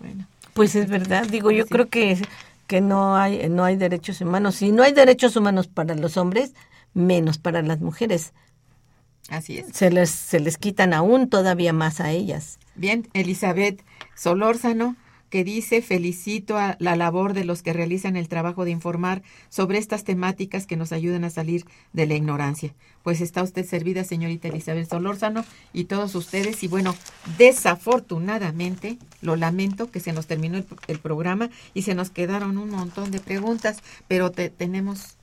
Bueno. 0.00 0.26
Pues 0.54 0.76
es 0.76 0.88
verdad, 0.88 1.26
digo, 1.28 1.50
yo 1.50 1.66
creo 1.66 1.88
que, 1.88 2.16
que 2.66 2.80
no, 2.80 3.16
hay, 3.16 3.48
no 3.48 3.64
hay 3.64 3.76
derechos 3.76 4.20
humanos. 4.20 4.56
Si 4.56 4.72
no 4.72 4.82
hay 4.82 4.92
derechos 4.92 5.36
humanos 5.36 5.66
para 5.66 5.94
los 5.94 6.16
hombres, 6.16 6.54
menos 6.94 7.38
para 7.38 7.60
las 7.62 7.80
mujeres. 7.80 8.32
Así 9.28 9.58
es. 9.58 9.66
Se 9.74 9.90
les, 9.90 10.10
se 10.10 10.40
les 10.40 10.56
quitan 10.56 10.92
aún 10.92 11.28
todavía 11.28 11.72
más 11.72 12.00
a 12.00 12.10
ellas. 12.12 12.58
Bien, 12.76 13.08
Elizabeth 13.14 13.82
Solórzano, 14.14 14.96
que 15.34 15.42
dice, 15.42 15.82
felicito 15.82 16.58
a 16.58 16.76
la 16.78 16.94
labor 16.94 17.34
de 17.34 17.44
los 17.44 17.60
que 17.60 17.72
realizan 17.72 18.14
el 18.14 18.28
trabajo 18.28 18.64
de 18.64 18.70
informar 18.70 19.24
sobre 19.48 19.78
estas 19.78 20.04
temáticas 20.04 20.64
que 20.64 20.76
nos 20.76 20.92
ayudan 20.92 21.24
a 21.24 21.30
salir 21.30 21.64
de 21.92 22.06
la 22.06 22.14
ignorancia. 22.14 22.72
Pues 23.02 23.20
está 23.20 23.42
usted 23.42 23.66
servida, 23.66 24.04
señorita 24.04 24.46
Elizabeth 24.46 24.88
Solórzano, 24.88 25.44
y 25.72 25.86
todos 25.86 26.14
ustedes. 26.14 26.62
Y 26.62 26.68
bueno, 26.68 26.94
desafortunadamente, 27.36 28.96
lo 29.22 29.34
lamento 29.34 29.90
que 29.90 29.98
se 29.98 30.12
nos 30.12 30.28
terminó 30.28 30.62
el, 30.86 30.98
programa 31.00 31.50
y 31.74 31.82
se 31.82 31.96
nos 31.96 32.10
quedaron 32.10 32.56
un 32.56 32.70
montón 32.70 33.10
de 33.10 33.18
preguntas, 33.18 33.78
pero 34.06 34.30
tenemos 34.30 35.16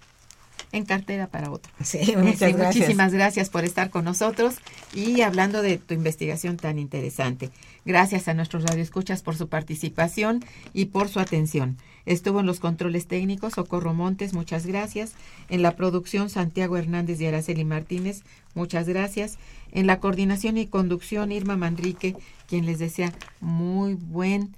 en 0.72 0.86
cartera 0.86 1.28
para 1.28 1.52
otro. 1.52 1.72
Sí, 1.84 2.00
muchas 2.18 2.54
gracias. 2.54 2.76
Muchísimas 2.76 3.14
gracias 3.14 3.50
por 3.50 3.64
estar 3.64 3.90
con 3.90 4.06
nosotros 4.06 4.56
y 4.94 5.22
hablando 5.22 5.62
de 5.62 5.78
tu 5.78 5.94
investigación 5.94 6.58
tan 6.58 6.80
interesante. 6.80 7.50
Gracias 7.86 8.28
a 8.28 8.34
nuestros 8.34 8.64
radioescuchas 8.64 9.22
por 9.22 9.36
su 9.36 9.48
participación 9.50 10.44
y 10.74 10.86
por 10.86 11.10
su 11.10 11.20
atención. 11.20 11.78
Estuvo 12.06 12.40
en 12.40 12.46
los 12.46 12.60
controles 12.60 13.08
técnicos 13.08 13.54
Socorro 13.54 13.94
Montes, 13.94 14.34
muchas 14.34 14.66
gracias. 14.66 15.14
En 15.50 15.62
la 15.62 15.76
producción 15.76 16.30
Santiago 16.30 16.78
Hernández 16.78 17.22
y 17.22 17.28
Araceli 17.28 17.66
Martínez, 17.66 18.24
muchas 18.56 18.88
gracias. 18.88 19.38
En 19.72 19.88
la 19.88 20.00
coordinación 20.00 20.58
y 20.58 20.68
conducción 20.68 21.32
Irma 21.32 21.58
Manrique, 21.58 22.16
quien 22.48 22.66
les 22.66 22.80
desea 22.80 23.14
muy 23.40 23.94
buen 23.94 24.56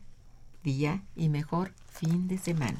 día 0.63 1.01
y 1.15 1.29
mejor 1.29 1.71
fin 1.91 2.27
de 2.27 2.37
semana. 2.37 2.79